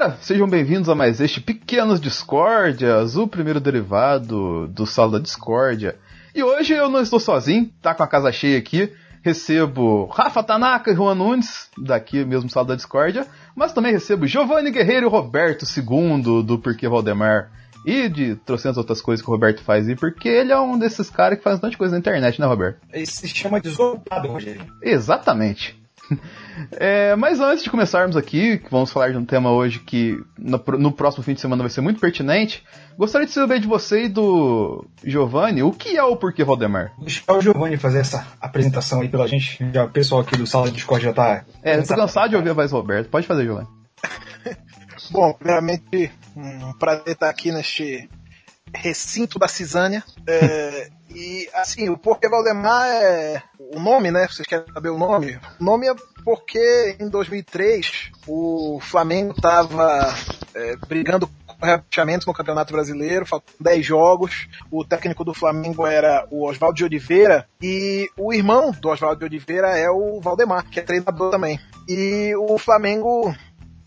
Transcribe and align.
Galera, 0.00 0.16
sejam 0.22 0.48
bem-vindos 0.48 0.88
a 0.88 0.94
mais 0.94 1.20
este 1.20 1.42
Pequenas 1.42 2.00
Discórdias, 2.00 3.16
o 3.16 3.28
primeiro 3.28 3.60
derivado 3.60 4.66
do 4.68 4.86
Sala 4.86 5.12
da 5.12 5.18
Discórdia. 5.18 5.98
E 6.34 6.42
hoje 6.42 6.72
eu 6.72 6.88
não 6.88 7.02
estou 7.02 7.20
sozinho, 7.20 7.70
tá 7.82 7.94
com 7.94 8.02
a 8.02 8.08
casa 8.08 8.32
cheia 8.32 8.58
aqui. 8.58 8.90
Recebo 9.22 10.06
Rafa 10.06 10.42
Tanaka 10.42 10.90
e 10.90 10.94
Juan 10.94 11.14
Nunes, 11.14 11.68
daqui 11.76 12.24
mesmo 12.24 12.48
Sala 12.48 12.68
da 12.68 12.76
Discórdia, 12.76 13.26
mas 13.54 13.74
também 13.74 13.92
recebo 13.92 14.26
Giovanni 14.26 14.70
Guerreiro 14.70 15.06
e 15.06 15.10
Roberto 15.10 15.66
II 15.66 16.42
do 16.42 16.58
Porquê 16.58 16.88
Valdemar. 16.88 17.50
E 17.84 18.08
de 18.08 18.36
trocentas 18.36 18.78
outras 18.78 19.02
coisas 19.02 19.22
que 19.22 19.30
o 19.30 19.34
Roberto 19.34 19.62
faz 19.62 19.86
aí, 19.86 19.96
porque 19.96 20.28
ele 20.28 20.52
é 20.52 20.58
um 20.58 20.78
desses 20.78 21.10
caras 21.10 21.36
que 21.36 21.44
faz 21.44 21.60
tanta 21.60 21.76
coisa 21.76 21.92
na 21.92 21.98
internet, 21.98 22.40
né, 22.40 22.46
Roberto? 22.46 22.78
Ele 22.90 23.04
se 23.04 23.28
chama 23.28 23.60
desocupado, 23.60 24.28
Rogério. 24.28 24.64
Exatamente. 24.82 25.79
É, 26.72 27.16
mas 27.16 27.40
antes 27.40 27.64
de 27.64 27.70
começarmos 27.70 28.16
aqui, 28.16 28.58
que 28.58 28.70
vamos 28.70 28.92
falar 28.92 29.10
de 29.10 29.16
um 29.16 29.24
tema 29.24 29.50
hoje 29.50 29.78
que 29.78 30.22
no, 30.38 30.62
no, 30.78 30.92
próximo 30.92 31.24
fim 31.24 31.32
de 31.32 31.40
semana 31.40 31.62
vai 31.62 31.70
ser 31.70 31.80
muito 31.80 31.98
pertinente, 31.98 32.62
gostaria 32.98 33.26
de 33.26 33.32
saber 33.32 33.60
de 33.60 33.66
você 33.66 34.04
e 34.04 34.08
do 34.08 34.86
Giovanni, 35.02 35.62
o 35.62 35.72
que 35.72 35.96
é 35.96 36.04
o 36.04 36.16
Porquê 36.16 36.44
Valdemar? 36.44 36.92
Vou 36.96 37.06
deixar 37.06 37.32
o 37.32 37.40
Giovanni 37.40 37.76
fazer 37.76 38.00
essa 38.00 38.26
apresentação 38.40 39.00
aí 39.00 39.08
pela 39.08 39.26
gente. 39.26 39.58
Já, 39.72 39.84
o 39.84 39.90
pessoal 39.90 40.20
aqui 40.20 40.36
do 40.36 40.46
Sala 40.46 40.66
de 40.66 40.74
Discord 40.74 41.04
já 41.04 41.12
tá. 41.12 41.44
É, 41.62 41.76
eu 41.76 41.86
tô 41.86 41.96
cansado 41.96 42.30
de 42.30 42.36
ouvir 42.36 42.50
a 42.50 42.54
voz 42.54 42.70
do 42.70 42.76
Roberto. 42.76 43.08
Pode 43.08 43.26
fazer, 43.26 43.44
Giovanni. 43.44 43.68
Bom, 45.10 45.32
primeiramente, 45.32 46.12
um 46.36 46.72
prazer 46.74 47.14
estar 47.14 47.30
aqui 47.30 47.50
neste 47.50 48.08
recinto 48.74 49.38
da 49.38 49.48
Cisânia. 49.48 50.04
É, 50.26 50.90
e 51.14 51.48
assim, 51.54 51.88
o 51.88 51.98
Porquê 51.98 52.28
Valdemar 52.28 52.86
é 52.86 53.42
o 53.58 53.78
nome, 53.78 54.10
né? 54.10 54.26
Vocês 54.28 54.46
querem 54.46 54.72
saber 54.72 54.90
o 54.90 54.98
nome? 54.98 55.38
O 55.60 55.64
nome 55.64 55.88
é 55.88 55.94
porque 56.24 56.96
em 56.98 57.08
2003 57.08 58.12
o 58.26 58.78
Flamengo 58.80 59.34
estava 59.36 60.14
é, 60.54 60.76
brigando 60.88 61.28
com 61.46 61.66
rebaixamentos 61.66 62.26
no 62.26 62.32
Campeonato 62.32 62.72
Brasileiro, 62.72 63.26
faltam 63.26 63.54
10 63.60 63.84
jogos. 63.84 64.48
O 64.70 64.84
técnico 64.84 65.24
do 65.24 65.34
Flamengo 65.34 65.86
era 65.86 66.26
o 66.30 66.46
Oswaldo 66.46 66.76
de 66.76 66.84
Oliveira 66.84 67.48
e 67.60 68.08
o 68.16 68.32
irmão 68.32 68.70
do 68.72 68.88
Oswaldo 68.88 69.20
de 69.20 69.24
Oliveira 69.24 69.78
é 69.78 69.90
o 69.90 70.20
Valdemar, 70.20 70.68
que 70.70 70.80
é 70.80 70.82
treinador 70.82 71.30
também. 71.30 71.58
E 71.88 72.34
o 72.36 72.58
Flamengo 72.58 73.34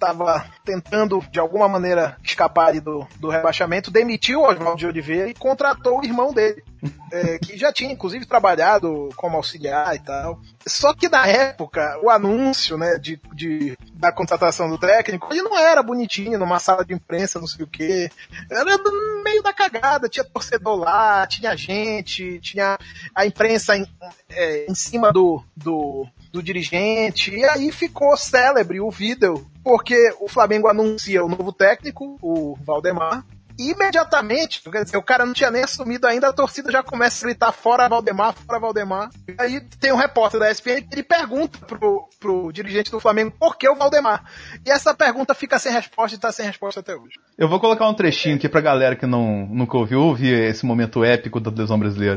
estava 0.03 0.45
tentando, 0.65 1.21
de 1.31 1.39
alguma 1.39 1.67
maneira, 1.67 2.17
escapar 2.23 2.73
do, 2.81 3.07
do 3.19 3.29
rebaixamento, 3.29 3.89
demitiu 3.89 4.41
o 4.41 4.47
Oswaldo 4.47 4.77
de 4.77 4.87
Oliveira 4.87 5.29
e 5.29 5.33
contratou 5.33 5.99
o 5.99 6.03
irmão 6.03 6.33
dele, 6.33 6.63
é, 7.11 7.39
que 7.39 7.57
já 7.57 7.71
tinha, 7.71 7.91
inclusive, 7.91 8.25
trabalhado 8.25 9.09
como 9.15 9.37
auxiliar 9.37 9.95
e 9.95 9.99
tal. 9.99 10.39
Só 10.67 10.93
que 10.93 11.07
na 11.07 11.25
época, 11.25 11.99
o 12.03 12.09
anúncio 12.09 12.77
né, 12.77 12.97
de, 12.97 13.19
de, 13.33 13.77
da 13.93 14.11
contratação 14.11 14.69
do 14.69 14.77
técnico, 14.77 15.27
ele 15.31 15.41
não 15.41 15.57
era 15.57 15.81
bonitinho, 15.81 16.37
numa 16.37 16.59
sala 16.59 16.83
de 16.83 16.93
imprensa, 16.93 17.39
não 17.39 17.47
sei 17.47 17.63
o 17.65 17.67
quê. 17.67 18.09
Era 18.49 18.77
no 18.77 19.23
meio 19.23 19.41
da 19.41 19.53
cagada, 19.53 20.09
tinha 20.09 20.25
torcedor 20.25 20.75
lá, 20.75 21.25
tinha 21.27 21.55
gente, 21.55 22.39
tinha 22.39 22.77
a 23.15 23.25
imprensa 23.25 23.77
em, 23.77 23.87
é, 24.29 24.65
em 24.69 24.75
cima 24.75 25.11
do, 25.11 25.43
do, 25.55 26.07
do 26.33 26.41
dirigente, 26.41 27.33
e 27.33 27.45
aí 27.45 27.71
ficou 27.71 28.17
célebre 28.17 28.81
o 28.81 28.89
vídeo, 28.89 29.45
porque 29.63 29.95
o 30.19 30.27
Flamengo 30.27 30.67
anuncia 30.67 31.23
o 31.23 31.29
novo 31.29 31.53
técnico, 31.53 32.17
o 32.19 32.57
Valdemar, 32.65 33.23
imediatamente, 33.57 34.61
quer 34.69 34.83
dizer, 34.83 34.97
o 34.97 35.03
cara 35.03 35.27
não 35.27 35.33
tinha 35.33 35.51
nem 35.51 35.63
assumido 35.63 36.07
ainda, 36.07 36.29
a 36.29 36.33
torcida 36.33 36.71
já 36.71 36.81
começa 36.81 37.23
a 37.23 37.29
gritar 37.29 37.51
fora 37.51 37.87
Valdemar, 37.87 38.33
fora 38.33 38.59
Valdemar. 38.59 39.09
E 39.27 39.35
aí 39.37 39.61
tem 39.79 39.93
um 39.93 39.97
repórter 39.97 40.39
da 40.39 40.49
ESPN 40.49 40.81
que 40.81 40.95
ele 40.95 41.03
pergunta 41.03 41.59
pro, 41.65 42.09
pro 42.19 42.51
dirigente 42.51 42.89
do 42.89 42.99
Flamengo 42.99 43.31
por 43.39 43.55
que 43.55 43.69
o 43.69 43.75
Valdemar. 43.75 44.23
E 44.65 44.71
essa 44.71 44.93
pergunta 44.93 45.35
fica 45.35 45.59
sem 45.59 45.71
resposta 45.71 46.17
e 46.17 46.19
tá 46.19 46.31
sem 46.31 46.45
resposta 46.45 46.79
até 46.79 46.95
hoje. 46.95 47.19
Eu 47.37 47.47
vou 47.47 47.59
colocar 47.59 47.87
um 47.87 47.93
trechinho 47.93 48.35
aqui 48.35 48.49
pra 48.49 48.61
galera 48.61 48.95
que 48.95 49.05
não, 49.05 49.45
nunca 49.45 49.77
ouviu 49.77 50.01
ouvir 50.01 50.33
esse 50.49 50.65
momento 50.65 51.03
épico 51.03 51.39
da 51.39 51.51
televisão 51.51 51.77
brasileira. 51.77 52.15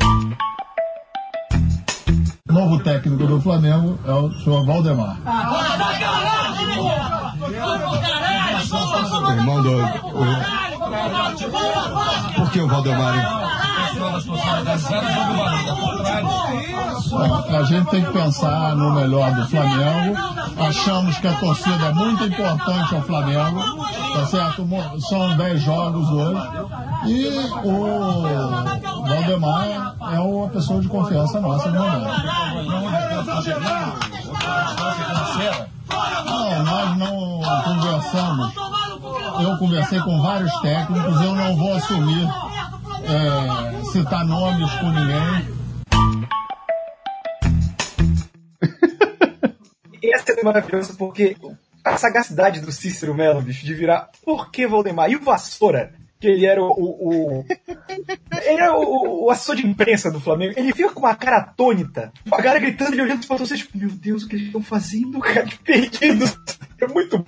O 2.57 2.59
novo 2.59 2.79
técnico 2.83 3.27
do 3.27 3.39
Flamengo 3.39 3.99
é 4.07 4.13
o 4.13 4.33
senhor 4.33 4.65
Valdemar. 4.65 5.19
Irmão 9.37 9.63
do. 9.63 9.77
Por 12.35 12.51
que 12.51 12.61
o 12.61 12.67
Valdemar? 12.67 13.66
A 17.59 17.63
gente 17.63 17.91
tem 17.91 18.05
que 18.05 18.13
pensar 18.13 18.75
no 18.77 18.93
melhor 18.93 19.33
do 19.35 19.47
Flamengo. 19.47 20.17
Achamos 20.59 21.19
que 21.19 21.29
a 21.29 21.35
torcida 21.35 21.87
é 21.87 21.93
muito 21.93 22.25
importante 22.25 22.95
ao 22.95 23.03
Flamengo. 23.03 23.61
Tá 24.15 24.27
certo? 24.27 24.67
São 25.09 25.37
10 25.37 25.63
jogos 25.63 26.09
hoje. 26.11 26.43
E 27.07 27.29
o 27.65 29.07
Valdemar 29.07 29.95
é 30.13 30.21
uma 30.21 30.49
pessoa 30.49 30.81
de 30.81 30.89
confiança 30.89 31.41
nossa 31.41 31.71
no 31.71 31.79
momento. 31.79 32.11
Não, 36.25 36.65
nós 36.65 36.97
não 36.99 37.41
conversamos. 37.65 38.55
Eu 39.41 39.59
conversei 39.59 40.01
com 40.01 40.21
vários 40.23 40.53
técnicos, 40.61 41.21
eu 41.21 41.35
não 41.35 41.57
vou 41.57 41.75
assumir 41.75 42.29
é, 43.07 43.85
citar 43.93 44.25
nomes 44.25 44.73
com 44.75 44.91
ninguém. 44.91 45.57
Essa 50.15 50.33
é 50.33 50.43
maravilhosa 50.43 50.95
porque 50.95 51.37
a 51.85 51.97
sagacidade 51.97 52.61
do 52.61 52.73
Cícero 52.73 53.15
Melo, 53.15 53.41
bicho, 53.43 53.65
de 53.65 53.75
virar 53.75 54.11
por 54.25 54.51
que 54.51 54.67
Valdemar? 54.67 55.11
E 55.11 55.17
o 55.17 55.23
Vassoura? 55.23 55.93
que 56.19 56.27
ele 56.29 56.47
era 56.47 56.63
o. 56.63 56.69
o, 56.69 57.41
o 57.41 57.45
ele 58.45 58.61
era 58.61 58.75
o, 58.75 59.27
o, 59.27 59.31
assessor 59.31 59.57
de 59.57 59.67
imprensa 59.67 60.11
do 60.11 60.21
Flamengo. 60.21 60.55
Ele 60.57 60.73
fica 60.73 60.91
com 60.91 61.01
uma 61.01 61.15
cara 61.15 61.39
atônita, 61.39 62.13
a 62.31 62.43
cara 62.43 62.59
gritando 62.59 62.97
e 62.97 63.01
olhando 63.01 63.27
para 63.27 63.37
vocês, 63.37 63.61
tipo, 63.61 63.77
meu 63.77 63.91
Deus, 63.91 64.23
o 64.23 64.29
que 64.29 64.37
eles 64.37 64.47
estão 64.47 64.63
fazendo, 64.63 65.19
cara? 65.21 65.47
Perdidos. 65.65 66.37
É 66.79 66.87
muito. 66.87 67.25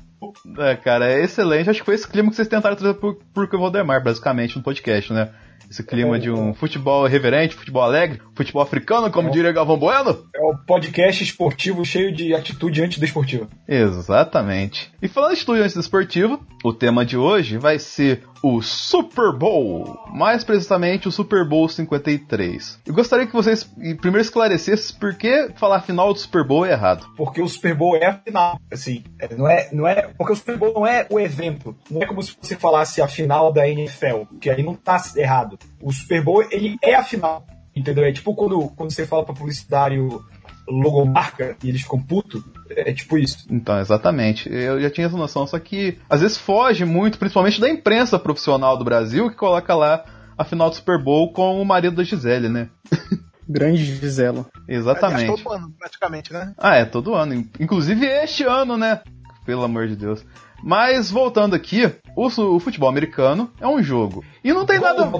É, 0.59 0.77
cara, 0.77 1.11
é 1.11 1.23
excelente. 1.23 1.71
Acho 1.71 1.81
que 1.81 1.87
foi 1.87 1.95
esse 1.95 2.09
clima 2.09 2.31
que 2.31 2.37
vocês 2.37 2.49
tentaram 2.49 2.77
trazer 2.77 2.95
por, 2.95 3.17
por 3.33 3.49
Valdemar, 3.49 4.03
basicamente, 4.03 4.57
no 4.57 4.63
podcast, 4.63 5.13
né? 5.13 5.31
Esse 5.71 5.83
clima 5.83 6.17
é, 6.17 6.19
de 6.19 6.31
um 6.31 6.55
futebol 6.55 7.07
reverente, 7.07 7.55
futebol 7.55 7.83
alegre, 7.83 8.21
futebol 8.35 8.63
africano, 8.63 9.11
como 9.11 9.29
é, 9.29 9.31
diria 9.31 9.53
Galvão 9.53 9.79
Bueno. 9.79 10.25
É 10.35 10.41
o 10.41 10.57
podcast 10.57 11.23
esportivo 11.23 11.85
cheio 11.85 12.15
de 12.15 12.35
atitude 12.35 12.83
antidesportiva. 12.83 13.47
Exatamente. 13.67 14.91
E 15.03 15.09
falando 15.09 15.33
de 15.33 15.37
atitude 15.39 15.61
antidesportiva, 15.61 16.41
o 16.65 16.73
tema 16.73 17.05
de 17.05 17.19
hoje 17.19 17.59
vai 17.59 17.79
ser 17.79 18.25
o 18.43 18.63
Super 18.63 19.33
Bowl, 19.33 19.99
mais 20.13 20.45
precisamente 20.45 21.09
o 21.09 21.13
Super 21.13 21.47
Bowl 21.47 21.69
53. 21.69 22.81
Eu 22.87 22.95
gostaria 22.95 23.27
que 23.27 23.33
vocês 23.33 23.65
primeiro 24.01 24.21
esclarecessem 24.21 24.97
por 24.99 25.15
que 25.15 25.51
falar 25.57 25.83
final 25.83 26.13
do 26.13 26.19
Super 26.19 26.47
Bowl 26.47 26.65
é 26.65 26.73
errado. 26.73 27.07
Porque 27.17 27.43
o 27.43 27.49
Super 27.49 27.75
Bowl 27.75 27.97
é 27.97 28.07
a 28.07 28.15
final, 28.15 28.61
assim, 28.71 29.05
não 29.37 29.49
é, 29.49 29.69
não 29.73 29.87
é, 29.87 30.08
porque 30.17 30.33
o 30.33 30.37
Super 30.37 30.57
Bowl 30.57 30.73
não 30.75 30.87
é 30.87 31.07
o 31.11 31.19
evento, 31.19 31.77
não 31.91 32.03
é 32.03 32.07
como 32.07 32.23
se 32.23 32.37
você 32.41 32.57
falasse 32.57 33.03
a 33.03 33.09
final 33.09 33.53
da 33.53 33.69
NFL, 33.69 34.25
que 34.41 34.51
aí 34.51 34.63
não 34.63 34.75
tá 34.75 35.03
errado. 35.17 35.59
O 35.81 35.93
Super 35.93 36.23
Bowl, 36.23 36.43
ele 36.51 36.77
é 36.83 36.95
a 36.95 37.03
final, 37.03 37.47
entendeu? 37.75 38.05
É 38.05 38.13
tipo 38.13 38.35
quando, 38.35 38.69
quando 38.77 38.93
você 38.93 39.07
fala 39.07 39.25
para 39.25 39.35
publicitário 39.35 40.25
logomarca 40.69 41.57
e 41.63 41.69
eles 41.69 41.83
ficam 41.83 42.01
putos. 42.01 42.43
É 42.71 42.93
tipo 42.93 43.17
isso. 43.17 43.47
Então, 43.51 43.79
exatamente. 43.79 44.53
Eu 44.53 44.81
já 44.81 44.91
tinha 44.91 45.07
essa 45.07 45.17
noção, 45.17 45.47
só 45.47 45.59
que 45.59 45.99
às 46.09 46.21
vezes 46.21 46.37
foge 46.37 46.85
muito, 46.85 47.19
principalmente 47.19 47.61
da 47.61 47.69
imprensa 47.69 48.19
profissional 48.19 48.77
do 48.77 48.85
Brasil, 48.85 49.31
que 49.31 49.37
coloca 49.37 49.75
lá 49.75 50.05
a 50.37 50.45
final 50.45 50.69
do 50.71 50.77
Super 50.77 51.03
Bowl 51.03 51.33
com 51.33 51.61
o 51.61 51.65
marido 51.65 51.97
da 51.97 52.05
Gisele, 52.05 52.49
né? 52.49 52.69
Grande 53.49 53.83
Gisela. 53.83 54.47
Exatamente. 54.69 55.25
É, 55.25 55.37
todo 55.37 55.53
ano, 55.53 55.75
praticamente, 55.79 56.33
né? 56.33 56.53
Ah, 56.59 56.77
é, 56.77 56.85
todo 56.85 57.15
ano. 57.15 57.49
Inclusive 57.59 58.05
este 58.05 58.45
ano, 58.45 58.77
né? 58.77 59.01
Pelo 59.49 59.65
amor 59.65 59.89
de 59.89 59.97
Deus. 59.97 60.23
Mas 60.63 61.11
voltando 61.11 61.57
aqui, 61.57 61.91
o, 62.15 62.27
o 62.27 62.61
futebol 62.61 62.87
americano 62.87 63.51
é 63.59 63.67
um 63.67 63.83
jogo. 63.83 64.23
E 64.45 64.53
não 64.53 64.67
tem 64.67 64.79
nada. 64.79 65.11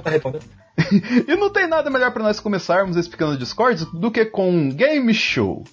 e 1.27 1.35
não 1.35 1.49
tem 1.49 1.67
nada 1.67 1.89
melhor 1.89 2.13
para 2.13 2.23
nós 2.23 2.39
começarmos 2.39 2.99
esse 2.99 3.09
pequeno 3.09 3.39
Discord 3.39 3.87
do 3.95 4.11
que 4.11 4.27
com 4.27 4.51
um 4.51 4.69
game 4.69 5.15
show. 5.15 5.65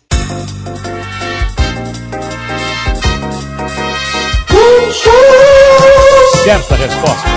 Certa 6.46 6.76
resposta. 6.76 7.28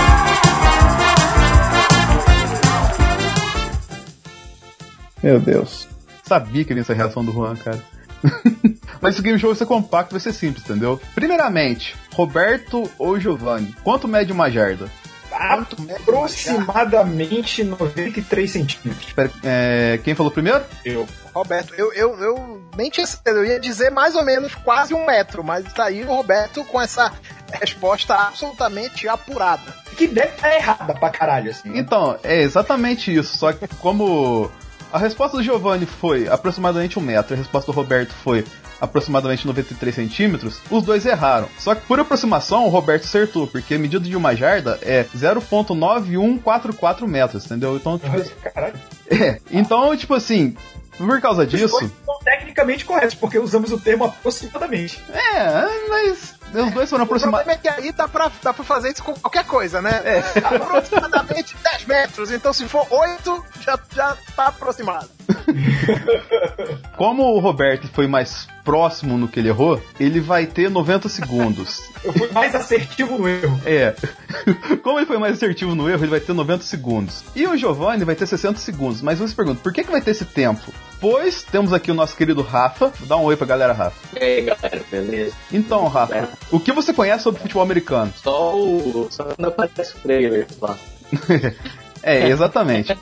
Meu 5.21 5.37
Deus. 5.41 5.85
Sabia 6.23 6.63
que 6.63 6.71
ia 6.71 6.75
vir 6.75 6.81
essa 6.81 6.93
reação 6.93 7.25
do 7.25 7.33
Juan, 7.33 7.57
cara. 7.57 7.98
Mas 9.01 9.15
se 9.15 9.21
o 9.21 9.23
game 9.23 9.39
show 9.39 9.49
vai 9.49 9.57
ser 9.57 9.65
compacto, 9.65 10.11
vai 10.11 10.19
ser 10.19 10.33
simples, 10.33 10.63
entendeu? 10.65 10.99
Primeiramente, 11.15 11.95
Roberto 12.13 12.91
ou 12.97 13.17
Giovanni, 13.19 13.73
quanto 13.83 14.07
mede 14.07 14.31
uma 14.31 14.49
jarda? 14.49 14.89
Aproximadamente 15.31 17.63
93 17.63 18.51
centímetros. 18.51 19.07
Espera, 19.07 19.31
é, 19.43 19.99
quem 20.03 20.15
falou 20.15 20.31
primeiro? 20.31 20.63
Eu. 20.83 21.07
Roberto, 21.33 21.73
eu, 21.75 21.93
eu, 21.93 22.19
eu 22.19 22.61
nem 22.75 22.89
tinha 22.89 23.05
certeza, 23.07 23.37
eu 23.37 23.45
ia 23.45 23.59
dizer 23.59 23.91
mais 23.91 24.15
ou 24.15 24.25
menos 24.25 24.53
quase 24.55 24.93
um 24.93 25.05
metro, 25.05 25.41
mas 25.43 25.71
tá 25.71 25.85
aí 25.85 26.03
o 26.03 26.07
Roberto 26.07 26.63
com 26.65 26.81
essa 26.81 27.13
resposta 27.53 28.15
absolutamente 28.15 29.07
apurada. 29.07 29.73
Que 29.95 30.07
deve 30.07 30.35
estar 30.35 30.53
errada 30.53 30.93
pra 30.93 31.09
caralho, 31.09 31.51
assim. 31.51 31.69
né? 31.69 31.79
Então, 31.79 32.17
é 32.23 32.41
exatamente 32.41 33.13
isso. 33.13 33.37
Só 33.37 33.53
que 33.53 33.67
como 33.75 34.51
a 34.91 34.97
resposta 34.97 35.37
do 35.37 35.43
Giovanni 35.43 35.85
foi 35.85 36.27
aproximadamente 36.27 36.97
um 36.97 37.01
metro, 37.01 37.33
a 37.33 37.37
resposta 37.37 37.71
do 37.71 37.75
Roberto 37.75 38.11
foi 38.11 38.43
aproximadamente 38.81 39.45
93 39.45 39.93
centímetros, 39.93 40.59
os 40.71 40.83
dois 40.83 41.05
erraram. 41.05 41.49
Só 41.57 41.75
que 41.75 41.85
por 41.85 41.99
aproximação, 41.99 42.65
o 42.65 42.69
Roberto 42.69 43.03
acertou, 43.03 43.45
porque 43.45 43.75
a 43.75 43.79
medida 43.79 44.03
de 44.03 44.15
uma 44.15 44.35
jarda 44.35 44.79
é 44.81 45.03
0.9144 45.03 47.05
metros, 47.05 47.45
entendeu? 47.45 47.75
Então, 47.75 47.99
tipo, 47.99 48.17
Caralho. 48.41 48.79
é. 49.11 49.39
Então, 49.51 49.95
tipo 49.97 50.13
assim, 50.13 50.55
por 50.97 51.21
causa 51.21 51.45
disso. 51.45 51.77
são 51.77 52.19
tecnicamente 52.23 52.85
corretos, 52.85 53.15
porque 53.15 53.37
usamos 53.37 53.71
o 53.71 53.79
termo 53.79 54.05
aproximadamente. 54.05 55.03
É, 55.09 55.67
mas 55.89 56.38
os 56.53 56.71
dois 56.73 56.89
foram 56.89 57.03
O 57.03 57.07
problema 57.07 57.39
aproximados. 57.39 57.47
é 57.47 57.55
que 57.57 57.67
aí 57.69 57.91
dá 57.91 58.07
pra, 58.07 58.31
dá 58.41 58.53
pra 58.53 58.63
fazer 58.63 58.91
isso 58.91 59.03
com 59.03 59.13
qualquer 59.13 59.45
coisa, 59.45 59.81
né? 59.81 60.01
É. 60.03 60.23
Aproximadamente 60.55 61.55
10 61.63 61.85
metros, 61.85 62.31
então 62.31 62.51
se 62.53 62.67
for 62.67 62.85
8, 62.89 63.45
já, 63.61 63.79
já 63.93 64.17
tá 64.35 64.47
aproximado. 64.47 65.09
Como 66.97 67.23
o 67.23 67.39
Roberto 67.39 67.87
foi 67.93 68.07
mais 68.07 68.47
próximo 68.63 69.17
no 69.17 69.27
que 69.27 69.39
ele 69.39 69.49
errou, 69.49 69.81
ele 69.99 70.19
vai 70.19 70.45
ter 70.45 70.69
90 70.69 71.09
segundos. 71.09 71.81
Eu 72.03 72.13
fui 72.13 72.29
mais 72.31 72.55
assertivo 72.55 73.17
no 73.17 73.27
erro. 73.27 73.59
É. 73.65 73.95
Como 74.81 74.99
ele 74.99 75.05
foi 75.05 75.17
mais 75.17 75.33
assertivo 75.33 75.75
no 75.75 75.89
erro, 75.89 76.03
ele 76.03 76.11
vai 76.11 76.19
ter 76.19 76.33
90 76.33 76.63
segundos. 76.63 77.23
E 77.35 77.45
o 77.47 77.57
Giovanni 77.57 78.03
vai 78.03 78.15
ter 78.15 78.27
60 78.27 78.59
segundos. 78.59 79.01
Mas 79.01 79.19
você 79.19 79.33
pergunta, 79.33 79.59
por 79.61 79.73
que, 79.73 79.83
que 79.83 79.91
vai 79.91 80.01
ter 80.01 80.11
esse 80.11 80.25
tempo? 80.25 80.73
Pois 80.99 81.43
temos 81.43 81.73
aqui 81.73 81.91
o 81.91 81.93
nosso 81.93 82.15
querido 82.15 82.41
Rafa. 82.41 82.91
Dá 83.01 83.17
um 83.17 83.23
oi 83.23 83.35
pra 83.35 83.47
galera, 83.47 83.73
Rafa. 83.73 83.97
E 84.19 84.23
aí, 84.23 84.41
galera, 84.41 84.81
beleza? 84.91 85.35
Então, 85.51 85.87
Rafa, 85.87 86.29
o 86.51 86.59
que 86.59 86.71
você 86.71 86.93
conhece 86.93 87.23
sobre 87.23 87.41
futebol 87.41 87.63
americano? 87.63 88.13
Só 88.21 88.55
o. 88.55 89.07
Só 89.09 89.23
quando 89.23 89.47
aparece 89.47 89.95
o 89.95 89.99
trailer 89.99 90.47
lá. 90.61 90.77
É, 92.01 92.29
exatamente. 92.29 92.97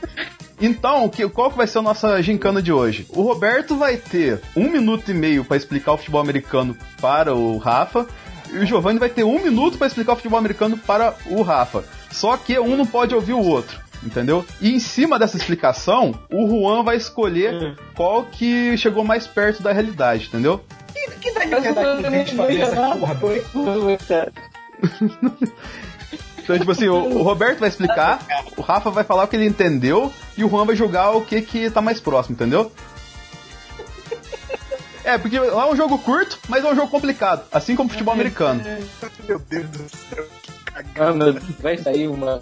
Então, 0.60 1.06
o 1.06 1.10
que- 1.10 1.28
qual 1.30 1.52
que 1.52 1.58
vai 1.58 1.68
ser 1.68 1.80
a 1.80 1.82
nossa 1.84 2.22
gincana 2.22 2.62
de 2.62 2.72
hoje? 2.72 3.06
O 3.10 3.22
Roberto 3.22 3.76
vai 3.78 3.96
ter 3.98 4.42
um 4.56 4.70
minuto 4.70 5.12
e 5.12 5.14
meio 5.14 5.46
para 5.46 5.56
explicar 5.58 5.94
o 5.94 5.98
futebol 5.98 6.20
americano 6.22 6.76
para 7.00 7.34
o 7.36 7.58
Rafa, 7.58 8.08
e 8.52 8.58
o 8.60 8.66
Giovanni 8.66 8.98
vai 9.00 9.10
ter 9.10 9.24
um 9.24 9.42
minuto 9.44 9.78
para 9.78 9.88
explicar 9.88 10.14
o 10.14 10.16
futebol 10.16 10.40
americano 10.40 10.78
para 10.78 11.14
o 11.28 11.42
Rafa. 11.42 11.84
Só 12.12 12.38
que 12.38 12.58
um 12.60 12.76
não 12.76 12.86
pode 12.86 13.14
ouvir 13.14 13.34
o 13.34 13.44
outro, 13.44 13.78
entendeu? 14.04 14.44
E 14.60 14.74
em 14.74 14.80
cima 14.80 15.20
dessa 15.20 15.38
explicação, 15.38 16.18
o 16.32 16.48
Juan 16.48 16.82
vai 16.84 16.96
escolher 16.98 17.54
qual 17.96 18.24
que 18.24 18.76
chegou 18.78 19.04
mais 19.04 19.28
perto 19.28 19.62
da 19.62 19.72
realidade, 19.72 20.26
entendeu? 20.28 20.64
Que, 20.94 21.32
gente 22.10 22.36
fazer 22.36 22.54
essa 22.62 22.96
porra? 22.96 23.16
Então, 26.40 26.58
tipo 26.58 26.72
assim, 26.72 26.88
o, 26.88 26.96
o 26.96 27.24
Roberto 27.24 27.60
vai 27.60 27.68
explicar, 27.68 28.20
o 28.56 28.62
Rafa 28.62 28.90
vai 28.90 29.04
falar 29.04 29.26
o 29.26 29.28
que 29.28 29.36
ele 29.36 29.46
entendeu 29.46 30.14
e 30.38 30.44
o 30.44 30.50
Juan 30.50 30.66
vai 30.66 30.76
julgar 30.76 31.12
o 31.12 31.22
que 31.22 31.42
que 31.42 31.70
tá 31.70 31.82
mais 31.82 32.00
próximo, 32.00 32.36
entendeu? 32.36 32.72
É, 35.04 35.18
porque 35.18 35.40
lá 35.40 35.68
é 35.68 35.72
um 35.72 35.76
jogo 35.76 35.98
curto, 36.00 36.38
mas 36.50 36.66
é 36.66 36.70
um 36.70 36.76
jogo 36.76 36.90
complicado, 36.90 37.46
assim 37.52 37.76
como 37.76 37.88
o 37.88 37.92
futebol 37.92 38.14
americano. 38.14 38.62
Meu 39.28 39.40
Deus 39.40 39.66
do 39.70 39.90
céu. 39.90 40.26
Ah, 41.00 41.14
meu 41.14 41.34
Deus, 41.34 41.46
vai 41.60 41.78
sair 41.78 42.08
uma, 42.08 42.42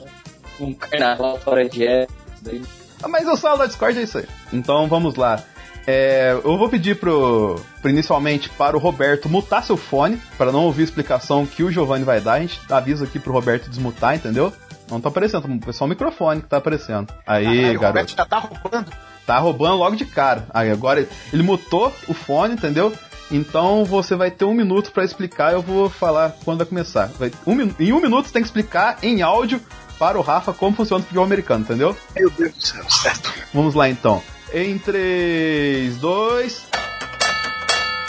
um 0.59 0.73
carnaval 0.73 1.39
fora 1.39 1.67
de 1.69 1.85
época. 1.85 2.19
daí. 2.41 2.61
Ah, 3.03 3.07
Mas 3.07 3.27
o 3.27 3.37
sala 3.37 3.59
da 3.59 3.65
Discord 3.67 3.99
é 3.99 4.01
isso 4.01 4.17
aí. 4.17 4.25
Então 4.51 4.87
vamos 4.87 5.15
lá. 5.15 5.43
É, 5.87 6.31
eu 6.43 6.57
vou 6.57 6.67
pedir 6.67 6.95
pro, 6.99 7.61
pro 7.79 7.91
inicialmente 7.91 8.49
para 8.49 8.75
o 8.75 8.79
Roberto 8.79 9.29
mutar 9.29 9.63
seu 9.63 9.77
fone, 9.77 10.19
para 10.35 10.51
não 10.51 10.63
ouvir 10.63 10.81
a 10.81 10.85
explicação 10.85 11.45
que 11.45 11.63
o 11.63 11.71
Giovanni 11.71 12.03
vai 12.03 12.19
dar. 12.19 12.33
A 12.33 12.39
gente 12.39 12.59
avisa 12.69 13.05
aqui 13.05 13.19
pro 13.19 13.31
Roberto 13.31 13.69
desmutar, 13.69 14.15
entendeu? 14.15 14.51
Não 14.89 15.01
tá 15.01 15.09
aparecendo, 15.09 15.59
é 15.67 15.71
só 15.71 15.85
o 15.85 15.87
microfone 15.87 16.41
que 16.41 16.47
tá 16.47 16.57
aparecendo. 16.57 17.11
Aí, 17.25 17.45
Caralho, 17.45 17.77
o 17.77 17.81
garoto. 17.81 17.85
Roberto 17.87 18.15
já 18.15 18.25
tá 18.25 18.39
roubando. 18.39 18.91
Tá 19.25 19.37
roubando 19.39 19.75
logo 19.77 19.95
de 19.95 20.05
cara. 20.05 20.45
Aí 20.53 20.69
agora 20.69 21.07
ele 21.33 21.43
mutou 21.43 21.91
o 22.07 22.13
fone, 22.13 22.53
entendeu? 22.53 22.93
Então 23.31 23.83
você 23.83 24.15
vai 24.15 24.29
ter 24.29 24.45
um 24.45 24.53
minuto 24.53 24.91
pra 24.91 25.03
explicar. 25.03 25.51
Eu 25.53 25.61
vou 25.61 25.89
falar 25.89 26.35
quando 26.43 26.59
vai 26.59 26.67
começar. 26.67 27.07
Vai, 27.17 27.31
um, 27.45 27.59
em 27.79 27.91
um 27.91 27.99
minuto 27.99 28.27
você 28.27 28.33
tem 28.33 28.41
que 28.41 28.47
explicar 28.47 28.99
em 29.01 29.23
áudio 29.23 29.59
para 29.97 30.17
o 30.17 30.21
Rafa 30.21 30.53
como 30.53 30.75
funciona 30.75 31.01
o 31.01 31.03
futebol 31.03 31.25
americano, 31.25 31.63
entendeu? 31.63 31.97
Meu 32.15 32.29
Deus 32.29 32.53
do 32.53 32.61
céu, 32.61 32.83
certo. 32.89 33.33
Vamos 33.53 33.73
lá 33.73 33.89
então. 33.89 34.21
Em 34.53 34.77
3, 34.77 35.97
2. 35.97 36.67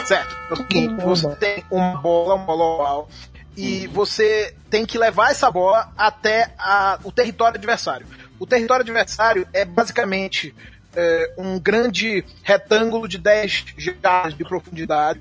Certo. 0.04 0.36
É 0.50 0.52
o 0.52 0.56
seguinte, 0.56 1.04
você 1.04 1.28
tem 1.36 1.64
uma 1.70 1.96
bola, 1.96 2.34
uma 2.34 2.44
bola 2.44 2.64
oval, 2.64 3.08
e 3.56 3.86
você 3.86 4.54
tem 4.68 4.84
que 4.84 4.98
levar 4.98 5.30
essa 5.30 5.50
bola 5.50 5.90
até 5.96 6.52
a- 6.58 6.98
o 7.02 7.10
território 7.10 7.56
adversário. 7.56 8.06
O 8.38 8.46
território 8.46 8.82
adversário 8.82 9.48
é 9.52 9.64
basicamente 9.64 10.54
é, 10.98 11.34
um 11.36 11.58
grande 11.58 12.24
retângulo 12.42 13.06
de 13.06 13.18
10 13.18 13.66
jardas 13.76 14.34
de 14.34 14.42
profundidade. 14.44 15.20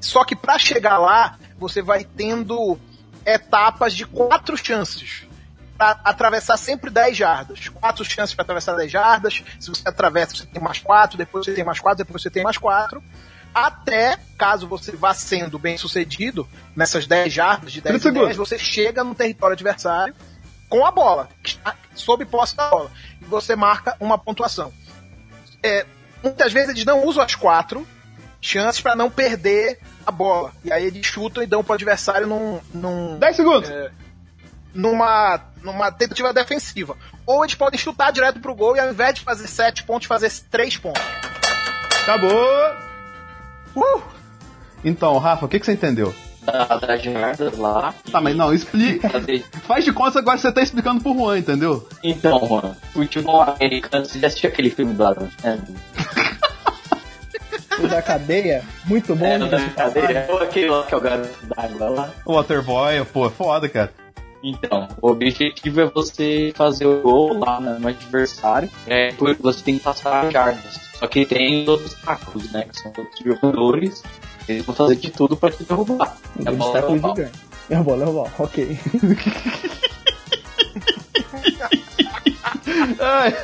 Só 0.00 0.24
que 0.24 0.36
para 0.36 0.56
chegar 0.58 0.96
lá, 0.98 1.36
você 1.58 1.82
vai 1.82 2.04
tendo 2.04 2.78
etapas 3.26 3.94
de 3.94 4.06
quatro 4.06 4.56
chances 4.56 5.24
para 5.76 5.98
atravessar 6.04 6.56
sempre 6.56 6.88
10 6.88 7.16
jardas. 7.16 7.68
Quatro 7.68 8.04
chances 8.04 8.32
para 8.34 8.44
atravessar 8.44 8.74
10 8.76 8.90
jardas. 8.90 9.42
Se 9.58 9.68
você 9.68 9.82
atravessa, 9.88 10.36
você 10.36 10.46
tem 10.46 10.62
mais 10.62 10.78
quatro, 10.78 11.18
depois 11.18 11.44
você 11.44 11.52
tem 11.52 11.64
mais 11.64 11.80
quatro, 11.80 12.04
depois 12.04 12.22
você 12.22 12.30
tem 12.30 12.42
mais 12.44 12.56
quatro. 12.58 13.02
Até, 13.58 14.18
caso 14.36 14.68
você 14.68 14.92
vá 14.92 15.12
sendo 15.12 15.58
bem 15.58 15.76
sucedido 15.76 16.48
nessas 16.76 17.06
10 17.06 17.32
jardas, 17.32 17.72
de 17.72 17.80
10 17.80 17.96
em 17.96 17.98
30 17.98 18.26
10, 18.26 18.36
você 18.36 18.56
chega 18.56 19.02
no 19.02 19.16
território 19.16 19.54
adversário 19.54 20.14
com 20.68 20.86
a 20.86 20.92
bola, 20.92 21.28
sob 21.94 22.24
posse 22.26 22.54
da 22.54 22.70
bola. 22.70 22.90
E 23.20 23.24
você 23.24 23.56
marca 23.56 23.96
uma 23.98 24.16
pontuação. 24.16 24.72
É, 25.60 25.84
muitas 26.22 26.52
vezes 26.52 26.70
eles 26.70 26.84
não 26.84 27.04
usam 27.04 27.24
as 27.24 27.34
quatro 27.34 27.84
chances 28.40 28.80
para 28.80 28.94
não 28.94 29.10
perder 29.10 29.80
a 30.06 30.12
bola. 30.12 30.52
E 30.64 30.72
aí 30.72 30.84
eles 30.84 31.04
chutam 31.04 31.42
e 31.42 31.46
dão 31.46 31.64
pro 31.64 31.74
adversário 31.74 32.28
num. 32.28 32.60
num 32.72 33.18
10 33.18 33.36
segundos! 33.36 33.68
é, 33.68 33.90
numa, 34.72 35.40
numa 35.62 35.90
tentativa 35.90 36.32
defensiva. 36.32 36.96
Ou 37.26 37.44
eles 37.44 37.56
podem 37.56 37.78
chutar 37.78 38.12
direto 38.12 38.38
pro 38.38 38.54
gol 38.54 38.76
e 38.76 38.80
ao 38.80 38.90
invés 38.90 39.16
de 39.16 39.22
fazer 39.22 39.48
7 39.48 39.82
pontos, 39.82 40.06
fazer 40.06 40.30
3 40.48 40.76
pontos. 40.76 41.02
Acabou! 42.02 42.87
Uh! 43.78 44.00
Então, 44.84 45.16
Rafa, 45.18 45.46
o 45.46 45.48
que, 45.48 45.58
que 45.58 45.66
você 45.66 45.72
entendeu? 45.72 46.14
Da, 46.42 46.64
das 46.64 47.02
jardas 47.02 47.58
lá. 47.58 47.94
Tá, 48.10 48.20
mas 48.20 48.36
não, 48.36 48.52
explica. 48.52 49.08
Faz 49.66 49.84
de 49.84 49.92
conta 49.92 50.18
agora 50.18 50.36
que 50.36 50.42
você 50.42 50.52
tá 50.52 50.62
explicando 50.62 51.02
pro 51.02 51.14
Juan, 51.14 51.38
entendeu? 51.38 51.86
Então, 52.02 52.38
Juan, 52.46 52.74
futebol 52.92 53.42
americano, 53.42 54.04
você 54.04 54.18
já 54.18 54.28
assistiu 54.28 54.50
aquele 54.50 54.70
filme 54.70 54.94
do 54.94 55.04
Adam 55.04 55.28
Sandler? 55.40 55.76
O 57.80 57.86
da 57.86 58.02
cadeia, 58.02 58.64
muito 58.86 59.14
bom. 59.14 59.24
É, 59.24 59.38
diga-se 59.38 59.50
da 59.50 59.68
de 59.68 59.74
passagem. 59.74 60.02
brincadeira. 60.02 60.32
Ou 60.32 60.42
aquele 60.42 60.68
lá 60.68 60.82
que 60.82 60.94
é 60.94 60.96
o 60.96 61.00
garoto 61.00 61.46
d'água 61.46 61.88
lá. 61.90 62.10
O 62.24 62.32
Waterboy, 62.34 63.04
pô, 63.04 63.26
é 63.26 63.30
foda, 63.30 63.68
cara. 63.68 63.92
Então, 64.42 64.88
o 65.02 65.10
objetivo 65.10 65.80
é 65.80 65.86
você 65.86 66.52
fazer 66.54 66.86
o 66.86 67.00
gol 67.00 67.38
lá 67.38 67.60
no 67.60 67.88
adversário, 67.88 68.70
é, 68.86 69.12
você 69.40 69.62
tem 69.64 69.78
que 69.78 69.84
passar 69.84 70.26
as 70.26 70.32
jardas. 70.32 70.78
Só 70.98 71.06
que 71.06 71.26
tem 71.26 71.68
obstáculos, 71.68 72.50
né? 72.52 72.64
Que 72.64 72.78
são 72.80 72.92
outros 72.96 73.18
jogadores, 73.24 74.02
eles 74.48 74.64
vão 74.64 74.74
fazer 74.74 74.96
de 74.96 75.10
tudo 75.10 75.36
pra 75.36 75.50
te 75.50 75.62
derrubar. 75.64 76.16
É 76.36 76.50
Um 76.50 76.56
bola 76.56 76.70
obstáculo 76.70 76.98
oval. 76.98 77.16
gigante. 77.16 77.38
É 77.70 77.76
a 77.76 77.82
bola, 77.82 78.04
é 78.04 78.08
oval, 78.08 78.30
ok. 78.38 78.78
Ai, 83.00 83.34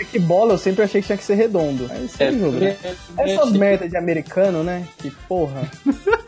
É 0.00 0.04
que 0.04 0.18
bola 0.18 0.54
eu 0.54 0.58
sempre 0.58 0.82
achei 0.84 1.00
que 1.00 1.06
tinha 1.06 1.18
que 1.18 1.24
ser 1.24 1.34
redondo. 1.34 1.86
Aí 1.90 2.08
É, 2.18 2.30
né? 2.30 2.76
é, 2.82 2.94
Essas 3.32 3.54
é, 3.54 3.58
merda 3.58 3.88
de 3.88 3.96
americano, 3.96 4.62
né? 4.64 4.86
Que 4.98 5.10
porra. 5.10 5.70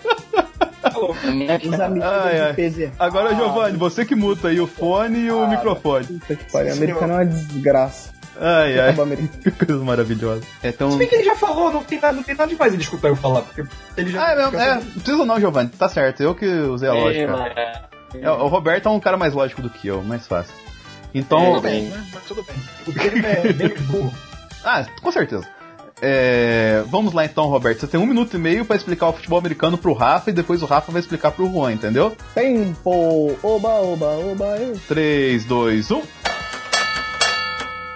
Os 1.05 1.81
amigos 1.81 2.09
Ai, 2.09 2.41
ai. 2.41 2.53
de 2.55 2.71
PZ. 2.71 2.91
agora, 2.99 3.35
Giovanni, 3.35 3.77
você 3.77 4.05
que 4.05 4.15
muta 4.15 4.49
aí 4.49 4.61
o 4.61 4.67
fone 4.67 5.21
e 5.21 5.31
o 5.31 5.47
microfone. 5.49 6.07
Puta 6.07 6.35
que 6.37 6.53
pariu. 6.53 6.73
Americano 6.73 7.13
é 7.13 7.17
uma 7.17 7.27
desgraça. 7.27 8.11
Ai, 8.39 8.79
ai. 8.79 8.95
Que 9.43 9.51
coisa 9.51 9.83
maravilhosa. 9.85 10.43
É 10.63 10.71
tão. 10.73 10.91
Se 10.91 10.99
bem 10.99 11.09
que 11.09 11.15
ele 11.15 11.25
já 11.25 11.35
falou, 11.35 11.73
não 11.73 11.83
tem 11.83 11.99
nada, 12.01 12.15
não 12.15 12.23
tem 12.23 12.35
nada 12.35 12.51
demais 12.51 12.73
ele 12.73 12.83
escutar 12.83 13.09
eu 13.09 13.17
falar, 13.17 13.43
porque 13.43 13.65
ele 13.97 14.11
já. 14.11 14.27
Ah, 14.27 14.33
é 14.33 14.37
mesmo, 14.37 14.59
é, 14.61 14.75
não 14.75 14.83
precisa 14.83 15.25
não, 15.25 15.41
Giovanni. 15.41 15.69
Tá 15.71 15.89
certo, 15.89 16.23
eu 16.23 16.35
que 16.35 16.47
usei 16.47 16.89
a 16.89 16.93
lógica. 16.93 17.33
É, 17.57 18.21
É, 18.21 18.31
o 18.31 18.47
Roberto 18.49 18.89
é 18.89 18.91
um 18.93 19.01
cara 19.01 19.17
mais 19.17 19.33
lógico 19.33 19.63
do 19.63 19.71
que 19.71 19.89
eu, 19.89 20.03
mais 20.03 20.27
fácil. 20.27 20.55
Então, 21.15 21.39
É, 21.41 21.47
Tudo 21.47 21.61
bem, 21.63 21.83
né? 21.85 22.07
Mas 22.13 22.25
tudo 22.25 22.43
bem. 22.43 22.57
O 22.87 22.93
termo 22.93 23.27
é 23.27 23.53
bem 23.55 23.75
burro. 23.87 24.13
Ah, 24.63 24.85
com 25.01 25.11
certeza. 25.13 25.49
É, 26.01 26.85
vamos 26.89 27.15
lá 27.15 27.25
então, 27.25 27.47
Roberto. 27.47 27.81
Você 27.81 27.87
tem 27.87 27.99
um 27.99 28.07
minuto 28.07 28.35
e 28.35 28.39
meio 28.39 28.65
pra 28.65 28.77
explicar 28.77 29.09
o 29.09 29.13
futebol 29.13 29.39
americano 29.39 29.79
pro 29.79 29.95
Rafa 29.95 30.31
e 30.31 30.33
depois 30.33 30.63
o 30.63 30.67
Rafa 30.67 30.93
vai 30.93 31.01
explicar 31.01 31.31
pro 31.31 31.51
Juan, 31.51 31.73
entendeu? 31.73 32.15
Tempo! 32.35 33.35
Oba, 33.43 33.81
oba, 33.81 34.07
oba, 34.19 34.45
eu. 34.59 34.79
3, 34.89 35.45
2, 35.45 35.91
1. 35.91 36.03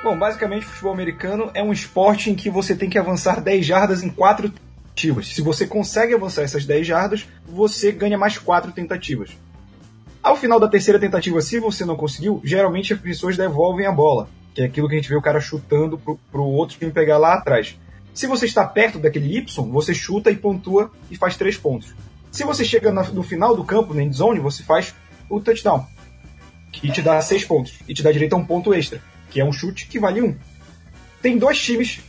Bom, 0.02 0.18
basicamente, 0.18 0.64
o 0.64 0.68
futebol 0.70 0.92
americano 0.94 1.50
é 1.52 1.62
um 1.62 1.72
esporte 1.72 2.30
em 2.30 2.34
que 2.34 2.48
você 2.48 2.74
tem 2.74 2.88
que 2.88 2.98
avançar 2.98 3.38
10 3.38 3.66
jardas 3.66 4.02
em 4.02 4.08
4 4.08 4.48
tentativas. 4.48 5.28
Se 5.28 5.42
você 5.42 5.66
consegue 5.66 6.14
avançar 6.14 6.42
essas 6.42 6.64
10 6.64 6.86
jardas, 6.86 7.28
você 7.46 7.92
ganha 7.92 8.16
mais 8.16 8.38
4 8.38 8.72
tentativas. 8.72 9.36
Ao 10.22 10.36
final 10.36 10.58
da 10.58 10.68
terceira 10.68 10.98
tentativa, 10.98 11.40
se 11.42 11.60
você 11.60 11.84
não 11.84 11.96
conseguiu, 11.96 12.40
geralmente 12.42 12.94
as 12.94 13.00
pessoas 13.00 13.36
devolvem 13.36 13.86
a 13.86 13.92
bola, 13.92 14.28
que 14.54 14.62
é 14.62 14.64
aquilo 14.64 14.88
que 14.88 14.94
a 14.94 14.98
gente 14.98 15.08
vê 15.08 15.16
o 15.16 15.22
cara 15.22 15.40
chutando 15.40 15.98
pro, 15.98 16.18
pro 16.32 16.44
outro 16.44 16.78
time 16.78 16.90
pegar 16.90 17.18
lá 17.18 17.34
atrás. 17.34 17.76
Se 18.14 18.26
você 18.26 18.46
está 18.46 18.66
perto 18.66 18.98
daquele 18.98 19.36
Y, 19.38 19.70
você 19.70 19.94
chuta 19.94 20.30
e 20.30 20.36
pontua 20.36 20.90
e 21.10 21.16
faz 21.16 21.36
3 21.36 21.56
pontos. 21.56 21.94
Se 22.30 22.44
você 22.44 22.64
chega 22.64 22.90
no 22.92 23.22
final 23.22 23.56
do 23.56 23.64
campo, 23.64 23.94
na 23.94 24.02
end 24.02 24.14
zone, 24.16 24.38
você 24.40 24.62
faz 24.62 24.94
o 25.28 25.40
touchdown, 25.40 25.86
que 26.72 26.90
te 26.90 27.02
dá 27.02 27.20
6 27.20 27.44
pontos 27.44 27.74
e 27.88 27.94
te 27.94 28.02
dá 28.02 28.12
direito 28.12 28.34
a 28.34 28.36
um 28.36 28.44
ponto 28.44 28.72
extra, 28.74 29.00
que 29.30 29.40
é 29.40 29.44
um 29.44 29.52
chute 29.52 29.86
que 29.86 29.98
vale 29.98 30.22
1. 30.22 30.36
Tem 31.22 31.36
dois 31.38 31.60
times 31.60 32.00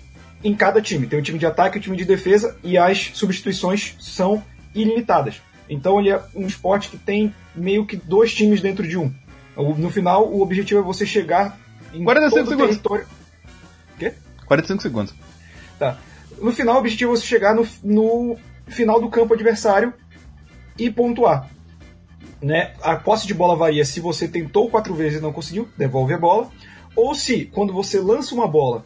em 0.44 0.56
cada 0.56 0.82
time. 0.82 1.06
Tem 1.08 1.20
o 1.20 1.22
time 1.22 1.38
de 1.40 1.46
ataque 1.46 1.78
e 1.78 1.80
o 1.80 1.82
time 1.84 1.98
de 1.98 2.06
defesa, 2.06 2.56
e 2.64 2.78
as 2.78 3.12
substituições 3.14 3.96
são 4.00 4.44
ilimitadas. 4.74 5.42
Então 5.70 6.00
ele 6.00 6.10
é 6.10 6.22
um 6.36 6.46
esporte 6.48 6.90
que 6.90 6.98
tem 6.98 7.34
meio 7.56 7.86
que 7.86 7.96
dois 7.96 8.34
times 8.34 8.62
dentro 8.62 8.88
de 8.88 8.98
um. 8.98 9.14
O- 9.56 9.76
No 9.76 9.90
final, 9.90 10.28
o 10.28 10.42
objetivo 10.42 10.80
é 10.80 10.84
você 10.84 11.06
chegar 11.06 11.58
em 11.94 12.04
45 12.04 12.36
todo 12.36 12.46
o 12.46 12.50
segundos. 12.50 12.70
território. 12.78 13.08
Quê? 14.00 14.14
45 14.46 14.82
segundos. 14.82 15.14
Tá. 15.82 15.98
No 16.40 16.52
final, 16.52 16.76
o 16.76 16.78
objetivo 16.78 17.12
é 17.12 17.16
você 17.16 17.26
chegar 17.26 17.56
no, 17.56 17.68
no 17.84 18.38
final 18.68 19.02
do 19.02 19.10
campo 19.10 19.34
adversário 19.34 19.92
e 20.78 20.92
pontuar. 20.92 21.50
Né? 22.40 22.74
A 22.84 22.96
posse 22.98 23.26
de 23.26 23.34
bola 23.34 23.56
varia 23.56 23.84
se 23.84 24.00
você 24.00 24.28
tentou 24.28 24.70
quatro 24.70 24.94
vezes 24.94 25.18
e 25.18 25.22
não 25.24 25.34
conseguiu, 25.34 25.68
devolve 25.76 26.14
a 26.14 26.20
bola. 26.20 26.52
Ou 26.96 27.16
se, 27.16 27.46
quando 27.46 27.74
você 27.74 28.00
lança 28.00 28.36
uma 28.36 28.48
bola 28.48 28.84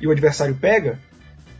e 0.00 0.08
o 0.08 0.10
adversário 0.10 0.56
pega, 0.60 0.98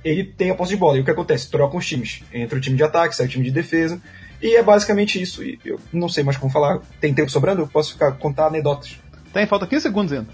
ele 0.05 0.25
tem 0.25 0.51
a 0.51 0.57
posse 0.57 0.71
de 0.71 0.77
bola. 0.77 0.99
E 0.99 1.03
o 1.03 1.05
que 1.05 1.11
acontece? 1.13 1.49
Trocam 1.49 1.79
os 1.79 1.87
times. 1.87 2.25
Entra 2.33 2.59
o 2.59 2.61
time 2.61 2.77
de 2.77 2.83
ataque, 2.83 3.15
sai 3.15 3.27
o 3.27 3.29
time 3.29 3.45
de 3.45 3.53
defesa. 3.53 4.03
E 4.43 4.57
é 4.57 4.63
basicamente 4.63 5.23
isso. 5.23 5.45
E 5.45 5.57
eu 5.65 5.79
não 5.93 6.09
sei 6.09 6.25
mais 6.25 6.37
como 6.37 6.51
falar. 6.51 6.81
Tem 7.01 7.15
tempo 7.15 7.31
sobrando? 7.31 7.63
Eu 7.63 7.69
posso 7.69 7.93
ficar, 7.93 8.11
contar 8.15 8.49
anedotas. 8.49 8.99
Tem, 9.33 9.47
falta 9.47 9.69
15 9.69 9.83
segundos 9.83 10.13
ainda. 10.13 10.27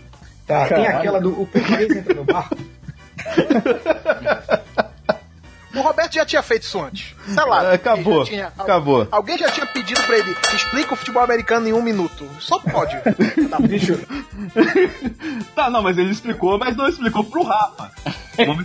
Tá, 0.46 0.66
tem 0.66 0.78
Caralho. 0.78 0.96
aquela 0.96 1.20
do 1.20 1.42
o 1.42 1.46
português 1.46 1.94
entra 1.94 2.14
no 2.14 2.24
barco. 2.24 2.56
O 5.72 5.82
Roberto 5.82 6.14
já 6.14 6.26
tinha 6.26 6.42
feito 6.42 6.64
isso 6.64 6.82
antes. 6.82 7.14
Sei 7.32 7.44
lá. 7.44 7.70
É, 7.70 7.74
acabou, 7.74 8.24
tinha- 8.24 8.52
acabou. 8.58 9.06
Alguém 9.10 9.38
já 9.38 9.48
tinha 9.52 9.64
pedido 9.64 10.02
pra 10.02 10.18
ele 10.18 10.36
explica 10.52 10.94
o 10.94 10.96
futebol 10.96 11.22
americano 11.22 11.68
em 11.68 11.72
um 11.72 11.80
minuto. 11.80 12.28
Só 12.40 12.58
pode. 12.58 12.96
Bicho, 13.68 13.94
Tá, 15.54 15.70
não, 15.70 15.80
mas 15.80 15.96
ele 15.96 16.10
explicou, 16.10 16.58
mas 16.58 16.74
não 16.76 16.88
explicou 16.88 17.22
pro 17.22 17.44
Rafa. 17.44 17.92
Vamos 18.44 18.64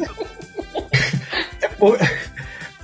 Pô, 1.78 1.96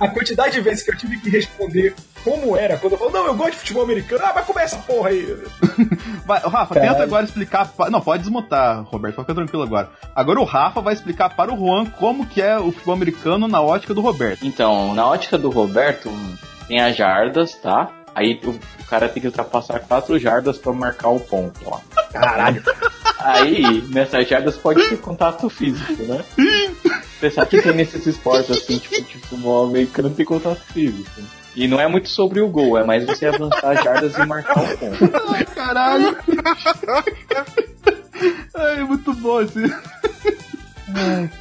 a 0.04 0.08
quantidade 0.08 0.52
de 0.54 0.60
vezes 0.60 0.82
que 0.82 0.90
eu 0.90 0.96
tive 0.96 1.18
que 1.20 1.30
responder 1.30 1.94
como 2.24 2.56
era 2.56 2.76
quando 2.78 2.92
eu 2.92 2.98
falo, 2.98 3.10
não, 3.10 3.26
eu 3.26 3.34
gosto 3.34 3.52
de 3.52 3.56
futebol 3.58 3.82
americano, 3.82 4.22
ah, 4.24 4.32
mas 4.34 4.44
começa 4.46 4.76
essa 4.76 4.84
porra 4.86 5.08
aí. 5.10 5.26
Vai, 6.24 6.38
Rafa, 6.40 6.74
Caralho. 6.74 6.92
tenta 6.92 7.02
agora 7.02 7.24
explicar. 7.24 7.68
pa- 7.68 7.90
Não, 7.90 8.00
pode 8.00 8.22
desmutar, 8.22 8.82
Roberto, 8.84 9.20
fica 9.20 9.34
tranquilo 9.34 9.62
agora. 9.64 9.90
Agora 10.14 10.40
o 10.40 10.44
Rafa 10.44 10.80
vai 10.80 10.94
explicar 10.94 11.34
para 11.34 11.52
o 11.52 11.56
Juan 11.58 11.86
como 11.86 12.26
que 12.26 12.40
é 12.40 12.58
o 12.58 12.70
futebol 12.70 12.94
americano 12.94 13.48
na 13.48 13.60
ótica 13.60 13.92
do 13.94 14.00
Roberto. 14.00 14.46
Então, 14.46 14.94
na 14.94 15.06
ótica 15.06 15.36
do 15.36 15.50
Roberto, 15.50 16.10
tem 16.68 16.80
as 16.80 16.96
jardas, 16.96 17.54
tá? 17.54 17.90
Aí 18.14 18.40
o, 18.44 18.50
o 18.50 18.84
cara 18.88 19.08
tem 19.08 19.20
que 19.20 19.26
ultrapassar 19.26 19.80
quatro 19.80 20.18
jardas 20.18 20.58
pra 20.58 20.72
marcar 20.72 21.08
o 21.08 21.20
ponto, 21.20 21.60
ó. 21.66 21.80
Caralho. 22.12 22.62
Aí, 23.18 23.82
nessas 23.88 24.28
jardas 24.28 24.56
pode 24.56 24.86
ter 24.88 24.98
contato 24.98 25.48
físico, 25.48 26.02
né? 26.02 26.22
Pensar 27.20 27.46
que 27.46 27.62
tem 27.62 27.72
nesses 27.72 28.04
esportes 28.06 28.50
assim, 28.50 28.78
tipo, 28.78 29.00
de 29.02 29.18
futebol 29.18 29.68
americano 29.68 30.10
tem 30.10 30.26
contato 30.26 30.60
físico. 30.60 31.22
E 31.54 31.68
não 31.68 31.78
é 31.80 31.86
muito 31.86 32.08
sobre 32.08 32.40
o 32.40 32.48
gol, 32.48 32.78
é 32.78 32.84
mais 32.84 33.04
você 33.04 33.26
avançar 33.26 33.78
as 33.78 33.84
jardas 33.84 34.16
e 34.16 34.26
marcar 34.26 34.60
o 34.62 34.78
ponto. 34.78 35.08
Caralho! 35.54 36.16
Ai, 38.54 38.82
muito 38.84 39.12
bom 39.14 39.40
esse. 39.40 39.62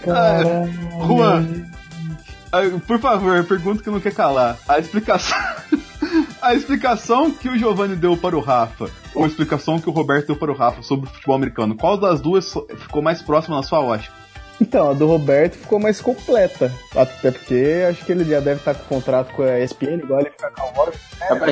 Ai, 0.08 0.70
Juan, 1.08 1.48
ai, 2.52 2.70
por 2.86 3.00
favor, 3.00 3.44
pergunta 3.46 3.84
que 3.84 3.90
não 3.90 4.00
quer 4.00 4.14
calar. 4.14 4.58
A 4.68 4.80
explicação. 4.80 5.38
A 6.42 6.56
explicação 6.56 7.30
que 7.30 7.48
o 7.48 7.56
Giovanni 7.56 7.96
deu 7.96 8.18
para 8.18 8.36
o 8.36 8.42
Rafa, 8.42 8.90
ou 9.14 9.24
a 9.24 9.28
explicação 9.28 9.80
que 9.80 9.88
o 9.88 9.92
Roberto 9.92 10.28
deu 10.28 10.36
para 10.36 10.52
o 10.52 10.56
Rafa 10.56 10.82
sobre 10.82 11.08
o 11.08 11.14
futebol 11.14 11.36
americano, 11.36 11.76
qual 11.76 11.96
das 11.96 12.20
duas 12.20 12.52
ficou 12.80 13.00
mais 13.00 13.22
próxima 13.22 13.58
na 13.58 13.64
sua 13.64 13.80
ótica? 13.80 14.21
Então, 14.62 14.92
a 14.92 14.94
do 14.94 15.08
Roberto 15.08 15.56
ficou 15.56 15.80
mais 15.80 16.00
completa. 16.00 16.72
Até 16.96 17.32
porque 17.32 17.84
acho 17.90 18.06
que 18.06 18.12
ele 18.12 18.24
já 18.24 18.40
deve 18.40 18.60
estar 18.60 18.76
com 18.76 18.96
contrato 18.96 19.34
com 19.34 19.42
a 19.42 19.60
ESPN, 19.60 19.96
igual 20.04 20.20
ele 20.20 20.30
fica 20.30 20.52
com 20.52 20.62
a 20.62 20.66
Warner. 20.66 21.00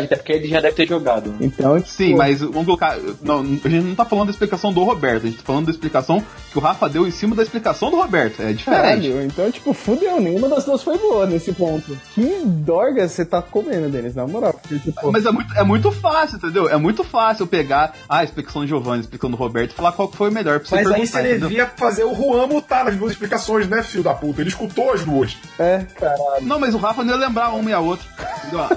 Até 0.06 0.16
porque 0.16 0.34
ele 0.34 0.48
já 0.48 0.62
deve 0.62 0.76
ter 0.76 0.88
jogado. 0.88 1.34
Então, 1.42 1.80
Sim, 1.84 2.16
mas 2.16 2.42
vamos 2.42 2.66
colocar. 2.66 2.98
Não, 3.22 3.40
a 3.40 3.70
gente 3.70 3.84
não 3.84 3.96
tá 3.96 4.06
falando 4.06 4.26
da 4.28 4.32
explicação 4.32 4.72
do 4.72 4.84
Roberto, 4.84 5.24
a 5.24 5.30
gente 5.30 5.40
tá 5.40 5.44
falando 5.44 5.66
da 5.66 5.72
explicação 5.72 6.24
que 6.52 6.58
o 6.58 6.62
Rafa 6.62 6.88
deu 6.88 7.08
em 7.08 7.12
cima 7.12 7.36
da 7.36 7.42
explicação 7.42 7.90
do 7.90 7.98
Roberto. 7.98 8.42
É 8.42 8.54
diferente. 8.54 8.66
Caralho, 8.66 9.24
então, 9.24 9.52
tipo, 9.52 9.74
fudeu, 9.74 10.22
nenhuma 10.22 10.48
das 10.48 10.66
duas 10.66 10.84
foi 10.84 10.98
boa 11.00 11.26
nesse 11.26 11.52
ponto. 11.54 11.98
Que 12.14 12.42
dorga 12.46 13.08
você 13.08 13.26
tá 13.26 13.42
comendo, 13.42 13.90
Denis, 13.90 14.14
na 14.14 14.28
moral. 14.28 14.54
Porque, 14.54 14.78
tipo, 14.78 15.12
Mas 15.12 15.26
é 15.26 15.32
muito, 15.32 15.58
é 15.58 15.64
muito 15.64 15.92
fácil, 15.92 16.38
entendeu? 16.38 16.70
É 16.70 16.78
muito 16.78 17.04
fácil 17.04 17.48
pegar 17.48 17.94
a 18.08 18.24
explicação 18.24 18.62
do 18.62 18.68
Giovanni, 18.68 18.98
a 18.98 19.02
explicação 19.02 19.32
do 19.32 19.38
Roberto 19.38 19.72
e 19.72 19.76
falar 19.76 19.94
qual 19.94 20.12
foi 20.12 20.30
o 20.30 20.32
melhor 20.32 20.60
pra 20.60 20.70
você 20.70 20.76
Mas 20.76 21.16
aí 21.16 21.32
entendeu? 21.32 21.48
devia 21.50 21.66
fazer 21.66 22.04
o 22.04 22.14
Juan 22.14 22.48
mutar 22.48 22.88
as 22.88 22.99
duas 23.00 23.14
explicações, 23.14 23.68
né, 23.68 23.82
filho 23.82 24.04
da 24.04 24.14
puta? 24.14 24.42
Ele 24.42 24.50
escutou 24.50 24.94
as 24.94 25.04
duas. 25.04 25.36
é, 25.58 25.86
caralho. 26.00 26.42
Não, 26.44 26.60
mas 26.60 26.76
o 26.76 26.78
Rafa 26.78 27.04
não 27.04 27.14
ia 27.14 27.20
lembrar 27.28 27.50
uma 27.50 27.70
e 27.70 27.74
a 27.74 27.80
outra. 27.80 28.06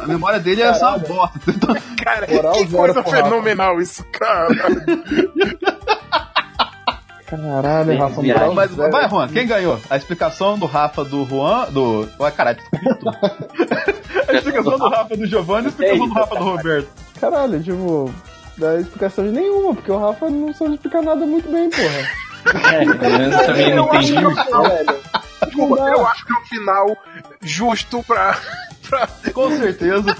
A 0.02 0.06
memória 0.06 0.38
dele 0.40 0.62
é 0.62 0.72
só 0.74 0.98
bosta. 0.98 1.38
Então, 1.48 1.74
Cara, 2.02 2.26
Moral 2.28 2.52
que 2.54 2.66
coisa 2.66 3.00
Rafa. 3.00 3.10
fenomenal 3.22 3.80
isso, 3.80 4.04
cara. 4.12 4.48
Caralho, 7.26 7.98
Rafa, 7.98 8.22
moral 8.22 8.54
mas 8.54 8.70
zero. 8.72 8.90
vai, 8.92 9.08
Juan, 9.08 9.28
quem 9.28 9.46
ganhou? 9.46 9.78
A 9.88 9.96
explicação 9.96 10.58
do 10.58 10.66
Rafa 10.66 11.02
do 11.04 11.24
Juan. 11.24 11.66
Do. 11.70 12.06
Ué, 12.20 12.30
caralho, 12.30 12.58
A 14.28 14.32
explicação 14.34 14.78
do 14.78 14.88
Rafa 14.88 15.16
do 15.16 15.26
Giovanni 15.26 15.66
e 15.66 15.68
a 15.68 15.70
explicação 15.70 16.08
do 16.08 16.14
Rafa 16.14 16.34
do 16.36 16.44
Roberto. 16.44 16.88
Caralho, 17.18 17.62
tipo, 17.62 18.12
dá 18.58 18.76
explicação 18.78 19.24
de 19.24 19.30
nenhuma, 19.30 19.74
porque 19.74 19.90
o 19.90 19.98
Rafa 19.98 20.28
não 20.28 20.52
sabe 20.52 20.74
explicar 20.74 21.00
nada 21.02 21.24
muito 21.24 21.50
bem, 21.50 21.70
porra. 21.70 22.08
É, 22.44 22.84
eu 22.84 22.99
também 23.46 23.75
não 23.75 23.87
Eu 23.87 23.92
acho 23.92 24.12
entendi. 24.12 24.18
que 24.18 24.25
é 24.25 24.28
o 24.28 24.44
final, 24.44 24.62
Velho. 24.64 25.00
desculpa, 25.46 25.82
eu 25.82 26.06
acho 26.06 26.25
que 26.26 26.32
é 26.32 26.37
o 26.37 26.44
final 26.46 26.87
justo 27.42 28.02
pra. 28.04 28.38
pra... 28.88 29.08
Com 29.32 29.50
certeza. 29.56 30.16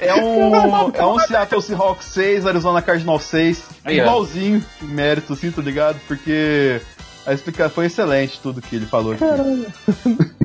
É 0.00 0.14
um, 0.14 0.90
é 0.94 1.06
um 1.06 1.18
Seattle 1.20 1.62
Seahawks 1.62 2.06
6, 2.06 2.46
Arizona 2.46 2.82
Cardinals 2.82 3.22
6. 3.24 3.64
Aí, 3.84 3.98
igualzinho, 4.00 4.64
mérito, 4.82 5.32
assim, 5.32 5.50
tá 5.50 5.62
ligado? 5.62 5.98
Porque 6.06 6.80
a 7.26 7.32
explicação 7.32 7.70
foi 7.74 7.86
excelente 7.86 8.38
tudo 8.40 8.60
que 8.62 8.76
ele 8.76 8.86
falou 8.86 9.12
aqui. 9.12 9.20
Caralho. 9.20 9.66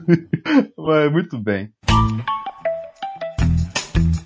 Mas, 0.78 1.12
muito 1.12 1.38
bem. 1.38 1.70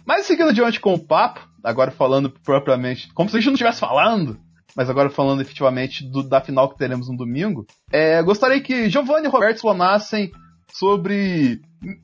Mas 0.06 0.26
seguindo 0.26 0.50
adiante 0.50 0.80
com 0.80 0.94
o 0.94 1.00
papo, 1.00 1.42
agora 1.64 1.92
falando 1.92 2.30
propriamente, 2.30 3.12
como 3.14 3.30
se 3.30 3.36
a 3.36 3.40
gente 3.40 3.48
não 3.48 3.54
estivesse 3.56 3.80
falando, 3.80 4.38
mas 4.76 4.90
agora 4.90 5.10
falando 5.10 5.42
efetivamente 5.42 6.04
do- 6.10 6.24
da 6.28 6.42
final 6.42 6.70
que 6.70 6.78
teremos 6.78 7.08
no 7.10 7.16
domingo, 7.18 7.66
é, 7.92 8.22
gostaria 8.22 8.62
que 8.62 8.90
Giovanni 8.90 9.28
e 9.28 9.30
Roberto 9.30 9.56
explanassem 9.56 10.32
sobre 10.74 11.62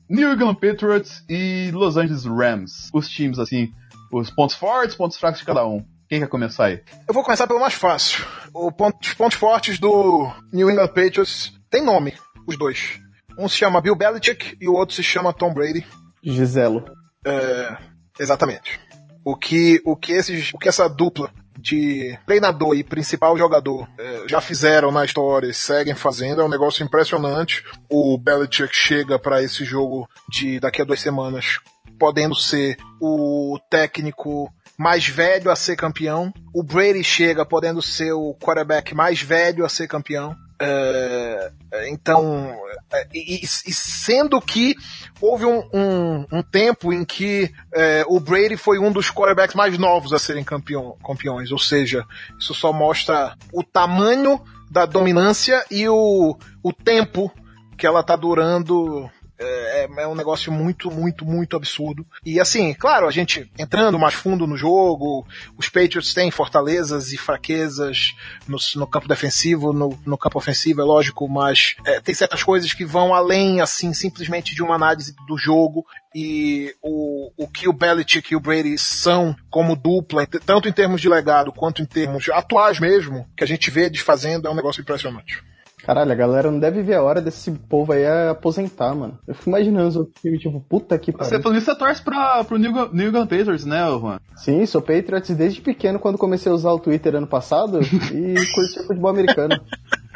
New 0.08 0.32
England 0.32 0.54
Patriots 0.54 1.24
e 1.28 1.70
Los 1.72 1.96
Angeles 1.96 2.24
Rams. 2.24 2.88
Os 2.92 3.08
times, 3.08 3.38
assim, 3.38 3.70
os 4.12 4.30
pontos 4.30 4.56
fortes, 4.56 4.96
pontos 4.96 5.18
fracos 5.18 5.40
de 5.40 5.46
cada 5.46 5.66
um. 5.66 5.84
Quem 6.08 6.20
quer 6.20 6.28
começar 6.28 6.66
aí? 6.66 6.82
Eu 7.08 7.14
vou 7.14 7.22
começar 7.24 7.46
pelo 7.46 7.60
mais 7.60 7.74
fácil. 7.74 8.24
O 8.54 8.70
ponto- 8.70 8.98
os 9.02 9.14
pontos 9.14 9.36
fortes 9.38 9.78
do 9.78 10.30
New 10.52 10.70
England 10.70 10.88
Patriots 10.88 11.52
tem 11.70 11.82
nome, 11.82 12.14
os 12.46 12.56
dois. 12.56 13.00
Um 13.38 13.48
se 13.48 13.56
chama 13.56 13.80
Bill 13.80 13.96
Belichick 13.96 14.56
e 14.60 14.68
o 14.68 14.74
outro 14.74 14.94
se 14.94 15.02
chama 15.02 15.32
Tom 15.32 15.54
Brady. 15.54 15.86
Giselo. 16.22 16.84
É, 17.26 17.76
exatamente. 18.20 18.78
O 19.24 19.34
que, 19.36 19.80
o 19.86 19.96
que 19.96 20.12
esses, 20.12 20.52
o 20.52 20.58
que 20.58 20.68
essa 20.68 20.86
dupla 20.88 21.30
de 21.58 22.18
treinador 22.26 22.74
e 22.74 22.82
principal 22.82 23.36
jogador 23.36 23.88
é, 23.98 24.24
já 24.28 24.40
fizeram 24.40 24.90
na 24.90 25.04
história 25.04 25.46
e 25.46 25.54
seguem 25.54 25.94
fazendo 25.94 26.40
é 26.40 26.44
um 26.44 26.48
negócio 26.48 26.84
impressionante. 26.84 27.64
O 27.90 28.18
Belichick 28.18 28.74
chega 28.74 29.18
para 29.18 29.42
esse 29.42 29.64
jogo 29.64 30.08
de 30.28 30.58
daqui 30.58 30.82
a 30.82 30.84
duas 30.84 31.00
semanas 31.00 31.60
podendo 31.98 32.34
ser 32.34 32.76
o 33.00 33.58
técnico 33.70 34.52
mais 34.76 35.06
velho 35.06 35.50
a 35.50 35.56
ser 35.56 35.76
campeão. 35.76 36.32
O 36.52 36.62
Brady 36.62 37.04
chega 37.04 37.44
podendo 37.44 37.80
ser 37.80 38.12
o 38.12 38.34
quarterback 38.34 38.94
mais 38.94 39.22
velho 39.22 39.64
a 39.64 39.68
ser 39.68 39.86
campeão. 39.86 40.34
É, 40.64 41.52
então, 41.90 42.54
é, 42.92 43.08
e, 43.12 43.42
e 43.42 43.46
sendo 43.46 44.40
que 44.40 44.74
houve 45.20 45.44
um, 45.44 45.62
um, 45.72 46.26
um 46.30 46.42
tempo 46.42 46.92
em 46.92 47.04
que 47.04 47.52
é, 47.72 48.04
o 48.06 48.20
Brady 48.20 48.56
foi 48.56 48.78
um 48.78 48.92
dos 48.92 49.10
quarterbacks 49.10 49.54
mais 49.54 49.76
novos 49.78 50.12
a 50.12 50.18
serem 50.18 50.44
campeão, 50.44 50.96
campeões, 51.04 51.50
ou 51.50 51.58
seja, 51.58 52.04
isso 52.38 52.54
só 52.54 52.72
mostra 52.72 53.36
o 53.52 53.62
tamanho 53.62 54.40
da 54.70 54.86
dominância 54.86 55.64
e 55.70 55.88
o, 55.88 56.36
o 56.62 56.72
tempo 56.72 57.32
que 57.76 57.86
ela 57.86 58.02
tá 58.02 58.16
durando 58.16 59.10
é, 59.42 59.88
é, 59.96 60.06
um 60.06 60.14
negócio 60.14 60.52
muito, 60.52 60.90
muito, 60.90 61.24
muito 61.24 61.56
absurdo. 61.56 62.06
E 62.24 62.40
assim, 62.40 62.72
claro, 62.74 63.06
a 63.06 63.10
gente 63.10 63.50
entrando 63.58 63.98
mais 63.98 64.14
fundo 64.14 64.46
no 64.46 64.56
jogo, 64.56 65.26
os 65.56 65.68
Patriots 65.68 66.14
têm 66.14 66.30
fortalezas 66.30 67.12
e 67.12 67.16
fraquezas 67.16 68.14
no, 68.46 68.58
no 68.76 68.86
campo 68.86 69.08
defensivo, 69.08 69.72
no, 69.72 69.98
no, 70.06 70.18
campo 70.18 70.38
ofensivo, 70.38 70.80
é 70.80 70.84
lógico, 70.84 71.28
mas 71.28 71.74
é, 71.84 72.00
tem 72.00 72.14
certas 72.14 72.42
coisas 72.42 72.72
que 72.72 72.84
vão 72.84 73.14
além, 73.14 73.60
assim, 73.60 73.92
simplesmente 73.92 74.54
de 74.54 74.62
uma 74.62 74.74
análise 74.74 75.14
do 75.26 75.36
jogo 75.36 75.84
e 76.14 76.74
o, 76.82 77.32
o 77.36 77.48
que 77.48 77.68
o 77.68 77.72
Belichick 77.72 78.32
e 78.32 78.36
o 78.36 78.40
Brady 78.40 78.76
são 78.76 79.34
como 79.50 79.74
dupla, 79.74 80.26
tanto 80.26 80.68
em 80.68 80.72
termos 80.72 81.00
de 81.00 81.08
legado 81.08 81.52
quanto 81.52 81.82
em 81.82 81.86
termos 81.86 82.28
atuais 82.28 82.78
mesmo, 82.78 83.26
que 83.36 83.44
a 83.44 83.46
gente 83.46 83.70
vê 83.70 83.88
desfazendo, 83.88 84.46
é 84.46 84.50
um 84.50 84.54
negócio 84.54 84.80
impressionante. 84.80 85.42
Caralho, 85.84 86.12
a 86.12 86.14
galera 86.14 86.50
não 86.50 86.60
deve 86.60 86.82
ver 86.82 86.94
a 86.94 87.02
hora 87.02 87.20
desse 87.20 87.50
povo 87.50 87.92
aí 87.92 88.06
aposentar, 88.30 88.94
mano. 88.94 89.18
Eu 89.26 89.34
fico 89.34 89.50
imaginando 89.50 90.02
o 90.02 90.04
time, 90.04 90.38
tipo, 90.38 90.60
puta 90.60 90.98
que 90.98 91.10
pariu. 91.10 91.28
Você 91.28 91.42
falou 91.42 91.58
isso, 91.58 91.66
você 91.66 91.76
torce 91.76 92.02
pra, 92.02 92.44
pro 92.44 92.58
New, 92.58 92.72
New 92.92 93.08
England 93.08 93.26
Patriots, 93.26 93.64
né, 93.64 93.84
Juan? 93.88 94.20
Sim, 94.36 94.64
sou 94.64 94.80
Patriots 94.80 95.34
desde 95.36 95.60
pequeno, 95.60 95.98
quando 95.98 96.18
comecei 96.18 96.50
a 96.50 96.54
usar 96.54 96.72
o 96.72 96.78
Twitter 96.78 97.16
ano 97.16 97.26
passado, 97.26 97.80
e 97.82 98.34
curti 98.54 98.86
futebol 98.86 99.10
americano. 99.10 99.60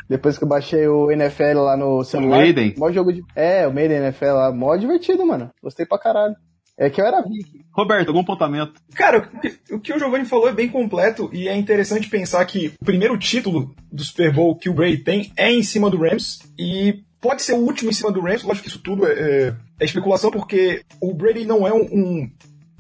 Depois 0.09 0.39
que 0.39 0.45
eu 0.45 0.49
baixei 0.49 0.87
o 0.87 1.11
NFL 1.11 1.59
lá 1.59 1.77
no 1.77 2.05
celular. 2.05 2.37
O 2.37 2.41
Maiden? 2.41 2.75
Mó 2.79 2.93
jogo 2.93 3.13
de... 3.13 3.25
É, 3.35 3.67
o 3.67 3.73
Maiden 3.73 3.99
NFL 3.99 4.25
lá, 4.27 4.53
mó 4.53 4.77
divertido, 4.77 5.27
mano. 5.27 5.51
Gostei 5.61 5.85
pra 5.85 5.99
caralho. 5.99 6.37
É 6.79 6.91
que 6.91 7.01
eu 7.01 7.07
era 7.07 7.23
Viking. 7.23 7.65
Roberto, 7.73 8.09
algum 8.09 8.21
apontamento? 8.21 8.75
Cara, 8.95 9.31
o 9.71 9.81
que 9.81 9.93
o 9.93 9.99
Giovanni 9.99 10.27
falou 10.27 10.49
é 10.49 10.53
bem 10.53 10.69
completo 10.69 11.31
e 11.33 11.49
é 11.49 11.57
interessante 11.57 12.09
pensar 12.09 12.45
que 12.45 12.75
o 12.81 12.85
primeiro 12.85 13.19
título 13.19 13.75
do 13.91 14.05
Super 14.05 14.33
Bowl 14.33 14.57
que 14.57 14.69
o 14.69 14.75
Brady 14.75 14.99
tem 14.99 15.33
é 15.37 15.51
em 15.51 15.63
cima 15.63 15.89
do 15.89 15.99
Rams 15.99 16.41
e 16.59 17.03
pode 17.21 17.43
ser 17.43 17.55
o 17.55 17.59
último 17.61 17.91
em 17.91 17.95
cima 17.95 18.13
do 18.13 18.21
Rams. 18.21 18.43
Lógico 18.43 18.65
que 18.65 18.69
isso 18.69 18.83
tudo 18.83 19.07
é, 19.07 19.13
é, 19.13 19.55
é 19.81 19.85
especulação 19.85 20.31
porque 20.31 20.83
o 21.01 21.15
Brady 21.15 21.47
não 21.47 21.67
é 21.67 21.73
um, 21.73 21.83
um, 21.83 22.31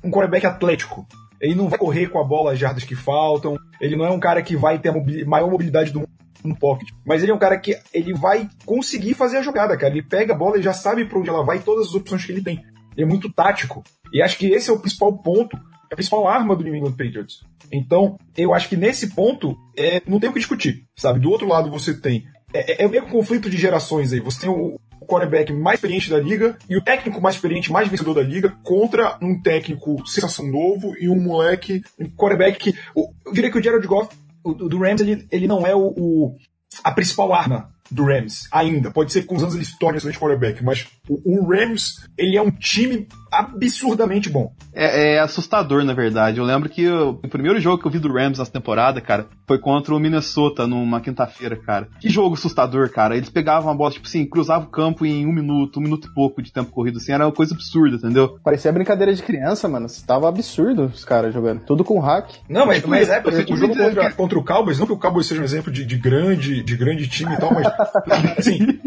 um 0.05 0.11
quarterback 0.11 0.47
atlético. 0.47 1.07
Ele 1.41 1.55
não 1.55 1.69
vai 1.69 1.79
correr 1.79 2.09
com 2.09 2.21
a 2.21 2.25
bola 2.25 2.53
as 2.53 2.59
jardas 2.59 2.85
que 2.85 2.95
faltam. 2.95 3.57
Ele 3.81 3.97
não 3.97 4.05
é 4.05 4.11
um 4.11 4.21
cara 4.21 4.43
que 4.43 4.57
vai 4.57 4.79
ter 4.79 4.91
a 4.91 5.26
maior 5.26 5.50
mobilidade 5.50 5.91
do 5.91 6.00
mundo 6.00 6.11
no 6.45 6.57
pocket. 6.57 6.88
Mas 7.05 7.23
ele 7.23 7.33
é 7.33 7.35
um 7.35 7.38
cara 7.38 7.59
que 7.59 7.79
ele 7.93 8.15
vai 8.15 8.49
conseguir 8.65 9.15
fazer 9.15 9.38
a 9.38 9.43
jogada, 9.43 9.76
cara. 9.76 9.93
Ele 9.93 10.03
pega 10.03 10.35
a 10.35 10.37
bola 10.37 10.59
e 10.59 10.62
já 10.62 10.73
sabe 10.73 11.05
para 11.05 11.19
onde 11.19 11.29
ela 11.29 11.45
vai 11.45 11.59
e 11.59 11.62
todas 11.62 11.88
as 11.88 11.95
opções 11.95 12.25
que 12.25 12.33
ele 12.33 12.43
tem. 12.43 12.62
Ele 12.97 13.05
é 13.05 13.09
muito 13.09 13.33
tático. 13.33 13.85
E 14.12 14.23
acho 14.23 14.38
que 14.38 14.47
esse 14.47 14.71
é 14.71 14.73
o 14.73 14.79
principal 14.79 15.12
ponto, 15.19 15.57
a 15.91 15.95
principal 15.95 16.26
arma 16.26 16.57
do 16.57 16.65
New 16.65 16.75
England 16.75 16.93
Patriots. 16.93 17.45
Então, 17.71 18.19
eu 18.37 18.55
acho 18.55 18.69
que 18.69 18.76
nesse 18.76 19.15
ponto, 19.15 19.57
é, 19.76 20.00
não 20.07 20.19
tem 20.19 20.31
o 20.31 20.33
que 20.33 20.38
discutir, 20.38 20.85
sabe? 20.97 21.21
Do 21.21 21.31
outro 21.31 21.49
lado, 21.49 21.71
você 21.71 21.95
tem. 21.95 22.25
É, 22.53 22.83
é, 22.83 22.85
é 22.85 22.88
meio 22.88 23.05
um 23.05 23.11
conflito 23.11 23.50
de 23.50 23.57
gerações 23.57 24.12
aí. 24.12 24.21
Você 24.21 24.43
tem 24.43 24.50
o, 24.50 24.79
o 25.00 25.07
quarterback 25.07 25.53
mais 25.53 25.79
experiente 25.79 26.11
da 26.11 26.19
liga 26.19 26.57
e 26.69 26.76
o 26.76 26.83
técnico 26.83 27.21
mais 27.21 27.35
experiente, 27.35 27.73
mais 27.73 27.88
vencedor 27.88 28.15
da 28.15 28.23
liga, 28.23 28.57
contra 28.62 29.19
um 29.21 29.41
técnico 29.41 30.07
sensação 30.07 30.47
novo 30.47 30.95
e 30.99 31.09
um 31.09 31.21
moleque, 31.21 31.83
um 31.99 32.09
quarterback 32.09 32.59
que. 32.59 32.79
eu 32.95 33.33
diria 33.33 33.50
que 33.50 33.59
o 33.59 33.62
Jared 33.62 33.87
Goff, 33.87 34.15
o, 34.45 34.55
do 34.55 34.79
Rams, 34.79 35.03
ele, 35.03 35.26
ele 35.31 35.47
não 35.47 35.67
é 35.67 35.75
o, 35.75 35.93
o 35.97 36.37
a 36.85 36.91
principal 36.91 37.33
arma 37.33 37.71
do 37.91 38.05
Rams 38.05 38.49
ainda. 38.53 38.90
Pode 38.90 39.12
ser 39.12 39.23
que 39.23 39.27
com 39.27 39.37
os 39.37 39.42
anos 39.42 39.55
ele 39.55 39.64
se 39.64 39.79
torne 39.79 39.99
excelente 39.99 40.18
quarterback, 40.18 40.62
mas 40.62 40.87
o, 41.09 41.38
o 41.38 41.49
Rams, 41.49 42.09
ele 42.16 42.37
é 42.37 42.42
um 42.42 42.51
time 42.51 43.07
absurdamente 43.31 44.31
bom. 44.31 44.53
É, 44.73 45.14
é, 45.14 45.21
assustador, 45.21 45.85
na 45.85 45.92
verdade. 45.92 46.38
Eu 46.38 46.45
lembro 46.45 46.69
que 46.69 46.88
o, 46.88 47.11
o 47.11 47.29
primeiro 47.29 47.61
jogo 47.61 47.81
que 47.81 47.87
eu 47.87 47.90
vi 47.90 47.99
do 47.99 48.12
Rams 48.12 48.38
nessa 48.38 48.51
temporada, 48.51 49.01
cara, 49.01 49.27
foi 49.47 49.59
contra 49.59 49.95
o 49.95 49.99
Minnesota 49.99 50.66
numa 50.66 51.01
quinta-feira, 51.01 51.57
cara. 51.57 51.88
Que 52.01 52.09
jogo 52.09 52.35
assustador, 52.35 52.90
cara. 52.90 53.16
Eles 53.16 53.31
pegavam 53.31 53.71
a 53.71 53.75
bola, 53.75 53.90
tipo 53.90 54.07
assim, 54.07 54.25
cruzavam 54.27 54.69
o 54.69 54.71
campo 54.71 55.05
em 55.05 55.27
um 55.27 55.33
minuto, 55.33 55.79
um 55.79 55.83
minuto 55.83 56.09
e 56.09 56.14
pouco 56.14 56.42
de 56.42 56.53
tempo 56.53 56.71
corrido, 56.71 56.99
assim, 56.99 57.12
era 57.12 57.27
uma 57.27 57.33
coisa 57.33 57.55
absurda, 57.55 57.97
entendeu? 57.97 58.38
Parecia 58.42 58.73
brincadeira 58.73 59.14
de 59.14 59.23
criança, 59.23 59.69
mano. 59.69 59.87
Tava 60.07 60.29
absurdo 60.29 60.85
os 60.85 61.05
caras 61.05 61.33
jogando. 61.33 61.61
Tudo 61.61 61.85
com 61.85 61.99
hack. 61.99 62.31
Não, 62.49 62.66
mas, 62.66 62.85
mas 62.85 63.09
é, 63.09 63.21
porque 63.21 63.53
o 63.53 63.57
jogo 63.57 63.77
contra, 63.77 64.12
contra 64.12 64.38
o 64.38 64.45
Cowboys, 64.45 64.79
não 64.79 64.87
que 64.87 64.92
o 64.92 64.99
Cowboys 64.99 65.27
seja 65.27 65.40
um 65.40 65.45
exemplo 65.45 65.73
de, 65.73 65.85
de 65.85 65.97
grande, 65.97 66.62
de 66.62 66.77
grande 66.77 67.09
time 67.09 67.35
e 67.35 67.37
tal, 67.38 67.53
mas 67.53 67.66
assim, 68.38 68.79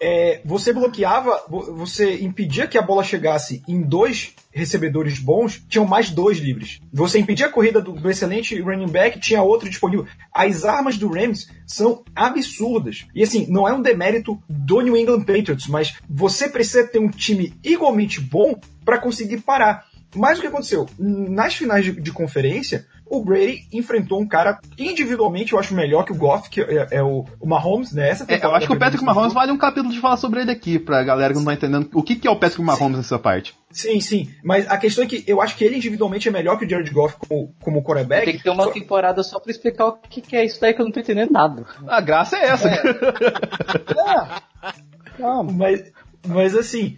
é, 0.00 0.40
você 0.44 0.72
bloqueava, 0.72 1.44
você 1.48 2.22
impedia 2.22 2.66
que 2.66 2.78
a 2.78 2.82
bola 2.82 3.02
chegasse 3.02 3.62
em 3.66 3.82
dois 3.82 4.34
recebedores 4.50 5.18
bons, 5.18 5.62
tinham 5.68 5.86
mais 5.86 6.10
dois 6.10 6.38
livres. 6.38 6.80
Você 6.92 7.18
impedia 7.18 7.46
a 7.46 7.50
corrida 7.50 7.80
do, 7.80 7.92
do, 7.92 8.10
excelente 8.10 8.60
running 8.60 8.88
back, 8.88 9.18
tinha 9.20 9.42
outro 9.42 9.68
disponível. 9.68 10.06
As 10.32 10.64
armas 10.64 10.96
do 10.96 11.08
Rams 11.08 11.48
são 11.66 12.02
absurdas. 12.14 13.06
E 13.14 13.22
assim, 13.22 13.46
não 13.48 13.68
é 13.68 13.72
um 13.72 13.82
demérito 13.82 14.40
do 14.48 14.80
New 14.80 14.96
England 14.96 15.22
Patriots, 15.22 15.66
mas 15.66 15.94
você 16.08 16.48
precisa 16.48 16.86
ter 16.86 16.98
um 16.98 17.08
time 17.08 17.54
igualmente 17.62 18.20
bom 18.20 18.58
para 18.84 18.98
conseguir 18.98 19.38
parar. 19.38 19.86
Mas 20.14 20.38
o 20.38 20.40
que 20.40 20.46
aconteceu? 20.46 20.88
Nas 20.98 21.54
finais 21.54 21.84
de, 21.84 22.00
de 22.00 22.10
conferência, 22.10 22.86
o 23.10 23.24
Brady 23.24 23.66
enfrentou 23.72 24.20
um 24.20 24.26
cara 24.26 24.58
individualmente, 24.78 25.52
eu 25.52 25.58
acho 25.58 25.74
melhor 25.74 26.04
que 26.04 26.12
o 26.12 26.16
Goff, 26.16 26.48
que 26.48 26.60
é, 26.60 26.88
é 26.92 27.02
o, 27.02 27.24
o, 27.40 27.46
Mahomes, 27.46 27.92
né? 27.92 28.08
Essa 28.08 28.24
é, 28.28 28.44
eu 28.44 28.54
acho 28.54 28.66
que 28.66 28.72
o 28.72 28.78
Patrick 28.78 29.04
Mahomes 29.04 29.32
vale 29.32 29.52
um 29.52 29.58
capítulo 29.58 29.92
de 29.92 30.00
falar 30.00 30.16
sobre 30.16 30.40
ele 30.40 30.50
aqui, 30.50 30.78
pra 30.78 31.02
galera 31.02 31.32
que 31.32 31.38
não 31.38 31.46
tá 31.46 31.54
entendendo 31.54 31.88
o 31.94 32.02
que, 32.02 32.16
que 32.16 32.28
é 32.28 32.30
o 32.30 32.36
Patrick 32.36 32.62
Mahomes 32.62 32.92
sim. 32.92 32.96
nessa 32.96 33.18
parte. 33.18 33.54
Sim, 33.70 34.00
sim. 34.00 34.30
Mas 34.42 34.68
a 34.68 34.76
questão 34.78 35.04
é 35.04 35.06
que 35.06 35.24
eu 35.26 35.40
acho 35.40 35.56
que 35.56 35.64
ele 35.64 35.76
individualmente 35.76 36.28
é 36.28 36.30
melhor 36.30 36.58
que 36.58 36.64
o 36.64 36.68
Jared 36.68 36.90
Goff 36.90 37.16
como, 37.18 37.54
como 37.60 37.82
quarterback. 37.82 38.24
Tem 38.24 38.36
que 38.36 38.42
ter 38.42 38.50
uma 38.50 38.64
só... 38.64 38.70
temporada 38.70 39.22
só 39.22 39.38
pra 39.38 39.50
explicar 39.50 39.88
o 39.88 39.92
que, 39.92 40.20
que 40.20 40.36
é 40.36 40.44
isso 40.44 40.60
daí 40.60 40.72
que 40.74 40.80
eu 40.80 40.84
não 40.84 40.92
tô 40.92 41.00
entendendo 41.00 41.30
nada. 41.30 41.64
A 41.86 42.00
graça 42.00 42.36
é 42.36 42.46
essa. 42.46 42.68
É. 42.68 42.80
é. 44.72 44.78
Calma. 45.18 45.52
Mas, 45.52 45.92
mas 46.26 46.56
assim, 46.56 46.96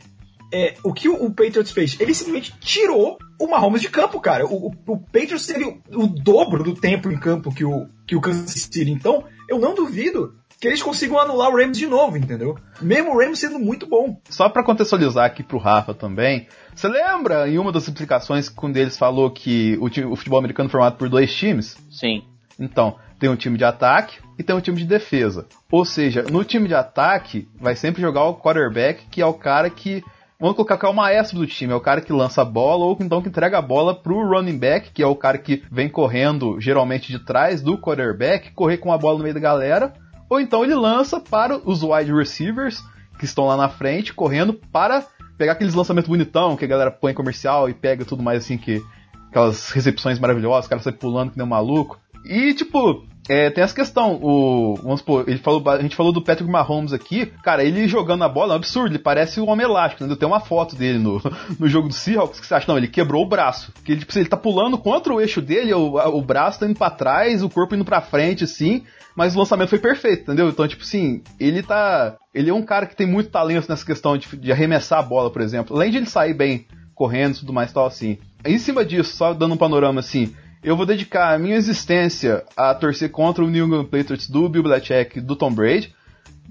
é, 0.53 0.75
o 0.85 0.92
que 0.92 1.09
o, 1.09 1.25
o, 1.25 1.31
Patriots 1.31 1.73
fez? 1.73 1.96
Ele 2.01 2.14
simplesmente 2.14 2.53
tirou 2.61 3.18
o 3.40 3.48
Mahomes 3.48 3.81
de 3.81 3.88
campo, 3.88 4.20
cara. 4.20 4.46
O, 4.46 4.66
o, 4.66 4.72
o 4.87 4.98
Patriots 4.98 5.46
teve 5.46 5.64
o, 5.64 5.81
o, 5.94 6.07
dobro 6.07 6.62
do 6.62 6.74
tempo 6.74 7.11
em 7.11 7.18
campo 7.18 7.53
que 7.53 7.64
o, 7.64 7.88
que 8.07 8.14
o 8.14 8.20
Kansas 8.20 8.50
City. 8.50 8.90
Então, 8.90 9.24
eu 9.48 9.59
não 9.59 9.74
duvido 9.74 10.35
que 10.61 10.68
eles 10.68 10.83
consigam 10.83 11.18
anular 11.18 11.50
o 11.50 11.57
Rams 11.57 11.79
de 11.79 11.87
novo, 11.87 12.18
entendeu? 12.18 12.55
Mesmo 12.83 13.14
o 13.14 13.18
Rams 13.18 13.38
sendo 13.38 13.59
muito 13.59 13.87
bom. 13.87 14.20
Só 14.29 14.50
para 14.50 14.62
contextualizar 14.62 15.24
aqui 15.24 15.42
pro 15.42 15.57
Rafa 15.57 15.94
também, 15.94 16.46
você 16.74 16.87
lembra 16.87 17.48
em 17.48 17.59
uma 17.59 17.72
das 17.72 17.88
explicações 17.88 18.50
que 18.50 18.66
um 18.66 18.70
deles 18.70 18.98
falou 18.98 19.31
que 19.31 19.79
o, 19.81 19.87
o 20.12 20.16
futebol 20.16 20.38
americano 20.38 20.68
é 20.68 20.70
formado 20.70 20.98
por 20.98 21.09
dois 21.09 21.35
times? 21.35 21.79
Sim. 21.90 22.22
Então, 22.59 22.96
tem 23.18 23.31
um 23.31 23.37
time 23.37 23.57
de 23.57 23.64
ataque 23.64 24.18
e 24.38 24.42
tem 24.42 24.55
um 24.55 24.61
time 24.61 24.76
de 24.76 24.85
defesa. 24.85 25.46
Ou 25.72 25.87
seja, 25.87 26.24
no 26.24 26.44
time 26.44 26.68
de 26.68 26.74
ataque 26.74 27.48
vai 27.59 27.74
sempre 27.74 28.03
jogar 28.03 28.24
o 28.24 28.37
quarterback, 28.37 29.07
que 29.11 29.22
é 29.22 29.26
o 29.26 29.33
cara 29.33 29.70
que 29.70 30.05
Vamos 30.40 30.57
colocar 30.57 30.87
é 30.87 30.90
o 30.90 30.94
maestro 30.94 31.38
do 31.38 31.46
time, 31.46 31.70
é 31.70 31.76
o 31.76 31.81
cara 31.83 32.00
que 32.00 32.14
lança 32.14 32.40
a 32.40 32.46
bola 32.46 32.87
ou 32.87 32.96
então 32.98 33.20
que 33.20 33.29
entrega 33.29 33.59
a 33.59 33.62
bola 33.62 33.94
pro 33.94 34.26
running 34.26 34.59
back, 34.59 34.90
que 34.90 35.03
é 35.03 35.07
o 35.07 35.14
cara 35.14 35.37
que 35.37 35.62
vem 35.70 35.87
correndo 35.87 36.59
geralmente 36.59 37.12
de 37.12 37.18
trás 37.18 37.61
do 37.61 37.76
quarterback, 37.76 38.50
correr 38.53 38.79
com 38.79 38.90
a 38.90 38.96
bola 38.96 39.18
no 39.18 39.22
meio 39.22 39.35
da 39.35 39.40
galera, 39.40 39.92
ou 40.31 40.40
então 40.40 40.64
ele 40.64 40.74
lança 40.74 41.20
para 41.20 41.59
os 41.59 41.83
wide 41.83 42.11
receivers 42.11 42.83
que 43.18 43.26
estão 43.26 43.44
lá 43.44 43.55
na 43.55 43.68
frente 43.68 44.14
correndo 44.14 44.55
para 44.55 45.05
pegar 45.37 45.53
aqueles 45.53 45.74
lançamentos 45.74 46.09
bonitão 46.09 46.57
que 46.57 46.64
a 46.64 46.68
galera 46.68 46.90
põe 46.90 47.12
comercial 47.12 47.68
e 47.68 47.74
pega 47.74 48.07
tudo 48.07 48.22
mais 48.22 48.42
assim 48.42 48.57
que 48.57 48.83
aquelas 49.29 49.70
recepções 49.72 50.18
maravilhosas, 50.18 50.64
o 50.64 50.68
cara 50.70 50.81
sai 50.81 50.94
pulando 50.94 51.33
que 51.33 51.37
nem 51.37 51.46
um 51.46 51.50
maluco. 51.50 52.00
E 52.24 52.55
tipo, 52.55 53.05
é, 53.28 53.50
tem 53.50 53.62
essa 53.62 53.74
questão, 53.74 54.18
o, 54.22 54.74
vamos 54.83 55.00
supor, 55.00 55.28
ele 55.28 55.38
falou, 55.38 55.62
a 55.68 55.80
gente 55.80 55.94
falou 55.94 56.12
do 56.12 56.22
Patrick 56.22 56.50
Mahomes 56.50 56.92
aqui, 56.92 57.26
cara, 57.42 57.62
ele 57.62 57.87
jogando 57.87 58.24
a 58.24 58.28
bola 58.28 58.52
é 58.52 58.54
um 58.54 58.56
absurdo, 58.56 58.92
ele 58.92 58.98
parece 58.98 59.40
um 59.40 59.48
homem 59.48 59.66
elástico, 59.66 60.04
né? 60.04 60.16
Tem 60.16 60.26
uma 60.26 60.40
foto 60.40 60.74
dele 60.74 60.98
no, 60.98 61.20
no 61.59 61.68
jogo 61.68 61.88
do 61.88 61.94
Seahawks 61.94 62.40
que 62.40 62.46
você 62.46 62.54
acha, 62.54 62.66
não, 62.66 62.78
ele 62.78 62.88
quebrou 62.88 63.24
o 63.24 63.28
braço, 63.28 63.72
que 63.85 63.92
ele, 63.92 64.00
tipo, 64.00 64.18
ele 64.18 64.28
tá 64.28 64.37
pulando 64.37 64.78
contra 64.78 65.12
o 65.12 65.20
eixo 65.20 65.40
dele, 65.40 65.72
o, 65.72 65.96
o 65.96 66.22
braço 66.22 66.61
tá 66.61 66.66
indo 66.66 66.78
pra 66.78 66.90
trás, 66.90 67.42
o 67.42 67.50
corpo 67.50 67.74
indo 67.74 67.85
pra 67.85 68.00
frente, 68.00 68.44
assim, 68.44 68.85
mas 69.14 69.35
o 69.35 69.38
lançamento 69.38 69.68
foi 69.68 69.78
perfeito, 69.78 70.22
entendeu? 70.22 70.48
Então, 70.48 70.66
tipo 70.66 70.83
assim, 70.83 71.22
ele 71.38 71.62
tá, 71.62 72.16
ele 72.35 72.50
é 72.50 72.54
um 72.54 72.62
cara 72.62 72.87
que 72.87 72.96
tem 72.96 73.06
muito 73.06 73.30
talento 73.30 73.68
nessa 73.68 73.85
questão 73.85 74.16
de, 74.16 74.26
de 74.37 74.50
arremessar 74.50 74.98
a 74.98 75.02
bola, 75.02 75.30
por 75.30 75.42
exemplo, 75.42 75.76
além 75.76 75.90
de 75.90 75.98
ele 75.98 76.06
sair 76.06 76.35
bem 76.35 76.66
correndo 76.94 77.37
e 77.37 77.38
tudo 77.40 77.52
mais 77.52 77.72
tal, 77.72 77.87
assim. 77.87 78.18
Em 78.44 78.59
cima 78.59 78.85
disso, 78.85 79.16
só 79.16 79.33
dando 79.33 79.54
um 79.54 79.59
panorama 79.59 80.00
assim, 80.00 80.35
eu 80.62 80.77
vou 80.77 80.87
dedicar 80.87 81.35
a 81.35 81.38
minha 81.38 81.57
existência 81.57 82.44
a 82.57 82.75
torcer 82.75 83.11
contra 83.11 83.44
o 83.44 83.49
New 83.49 83.66
England 83.66 83.87
Patriots 83.87 84.29
do 84.29 84.49
Bill 84.49 84.62
Belichick 84.62 85.20
do 85.20 85.37
Tom 85.37 85.53
Brady. 85.53 85.94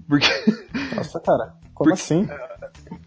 Porque. 0.08 0.28
Nossa, 0.95 1.19
cara. 1.19 1.54
Como 1.74 1.91
porque, 1.91 1.93
assim? 1.93 2.28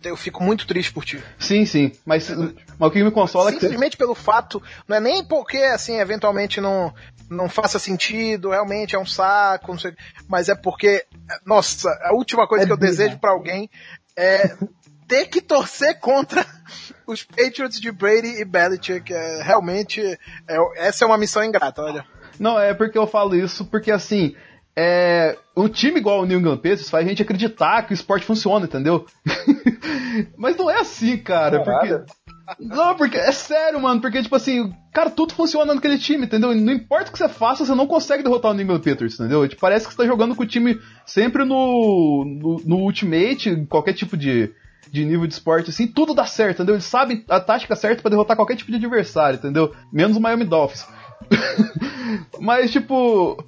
eu 0.05 0.17
fico 0.17 0.43
muito 0.43 0.67
triste 0.67 0.93
por 0.93 1.05
ti. 1.05 1.23
Sim, 1.39 1.67
sim. 1.67 1.93
Mas, 2.07 2.31
mas 2.31 2.89
o 2.89 2.91
que 2.91 3.03
me 3.03 3.11
consola 3.11 3.51
é 3.51 3.53
que. 3.53 3.61
Simplesmente 3.61 3.97
pelo 3.97 4.15
fato, 4.15 4.63
não 4.89 4.97
é 4.97 5.01
nem 5.01 5.25
porque, 5.25 5.59
assim, 5.59 5.99
eventualmente 5.99 6.61
não, 6.61 6.95
não 7.29 7.49
faça 7.49 7.79
sentido, 7.79 8.51
realmente 8.51 8.95
é 8.95 8.99
um 8.99 9.07
saco, 9.07 9.73
não 9.73 9.79
sei, 9.79 9.95
mas 10.29 10.49
é 10.49 10.55
porque, 10.55 11.05
nossa, 11.45 11.89
a 12.03 12.15
última 12.15 12.47
coisa 12.47 12.65
É 12.65 12.67
que 12.67 12.73
eu 12.73 12.77
desejo 12.77 13.19
pra 13.19 13.31
alguém 13.31 13.69
é 14.17 14.57
ter 15.13 15.27
que 15.27 15.43
torcer 15.43 16.01
contra 16.01 16.43
os 17.07 17.23
Patriots 17.23 17.79
de 17.79 17.93
Brady 17.93 18.41
e 18.41 18.45
Belichick. 18.47 19.13
É, 19.13 19.43
realmente, 19.43 20.01
é, 20.01 20.57
essa 20.77 21.05
é 21.05 21.07
uma 21.07 21.19
missão 21.19 21.45
ingrata, 21.45 21.83
olha. 21.83 22.07
Não, 22.41 22.59
é 22.59 22.73
porque 22.73 22.97
eu 22.97 23.07
falo 23.07 23.37
isso, 23.37 23.67
porque 23.67 23.91
assim. 23.91 24.35
É, 24.75 25.37
um 25.55 25.69
time 25.69 26.01
igual 26.01 26.23
o 26.23 26.25
New 26.25 26.39
England 26.39 26.57
Patriots 26.57 26.89
faz 26.89 27.05
a 27.05 27.09
gente 27.11 27.21
acreditar 27.21 27.83
que 27.83 27.93
o 27.93 27.95
esporte 27.95 28.25
funciona, 28.25 28.65
entendeu? 28.65 29.05
Mas 30.35 30.57
não 30.57 30.71
é 30.71 30.81
assim, 30.81 31.19
cara. 31.19 31.63
Porque, 31.63 32.15
não, 32.59 32.97
porque 32.97 33.19
é 33.19 33.33
sério, 33.33 33.79
mano. 33.79 34.01
Porque, 34.01 34.23
tipo 34.23 34.35
assim, 34.35 34.73
cara, 34.95 35.11
tudo 35.11 35.35
funciona 35.35 35.75
naquele 35.75 35.99
time, 35.99 36.25
entendeu? 36.25 36.55
Não 36.55 36.73
importa 36.73 37.11
o 37.11 37.13
que 37.13 37.19
você 37.19 37.29
faça, 37.29 37.67
você 37.67 37.75
não 37.75 37.87
consegue 37.87 38.23
derrotar 38.23 38.51
o 38.51 38.55
New 38.55 38.65
England 38.65 38.81
Patriots, 38.81 39.21
entendeu? 39.21 39.47
Tipo, 39.47 39.61
parece 39.61 39.87
que 39.87 39.93
você 39.93 39.99
tá 39.99 40.07
jogando 40.07 40.35
com 40.35 40.43
o 40.43 40.47
time 40.47 40.81
sempre 41.05 41.45
no, 41.45 42.25
no, 42.25 42.63
no 42.65 42.77
Ultimate, 42.77 43.51
em 43.51 43.67
qualquer 43.67 43.93
tipo 43.93 44.17
de, 44.17 44.55
de 44.91 45.05
nível 45.05 45.27
de 45.27 45.35
esporte, 45.35 45.71
assim, 45.71 45.87
tudo 45.87 46.15
dá 46.15 46.25
certo, 46.27 46.57
entendeu? 46.59 46.75
Eles 46.75 46.85
sabem 46.85 47.25
a 47.29 47.41
tática 47.41 47.75
certa 47.77 48.03
pra 48.03 48.11
derrotar 48.11 48.37
qualquer 48.37 48.57
tipo 48.57 48.71
de 48.71 48.77
adversário, 48.77 49.37
entendeu? 49.39 49.73
Menos 49.93 50.17
o 50.17 50.21
Miami 50.21 50.45
Dolphins. 50.45 50.87
Mas, 52.41 52.71
tipo. 52.71 53.43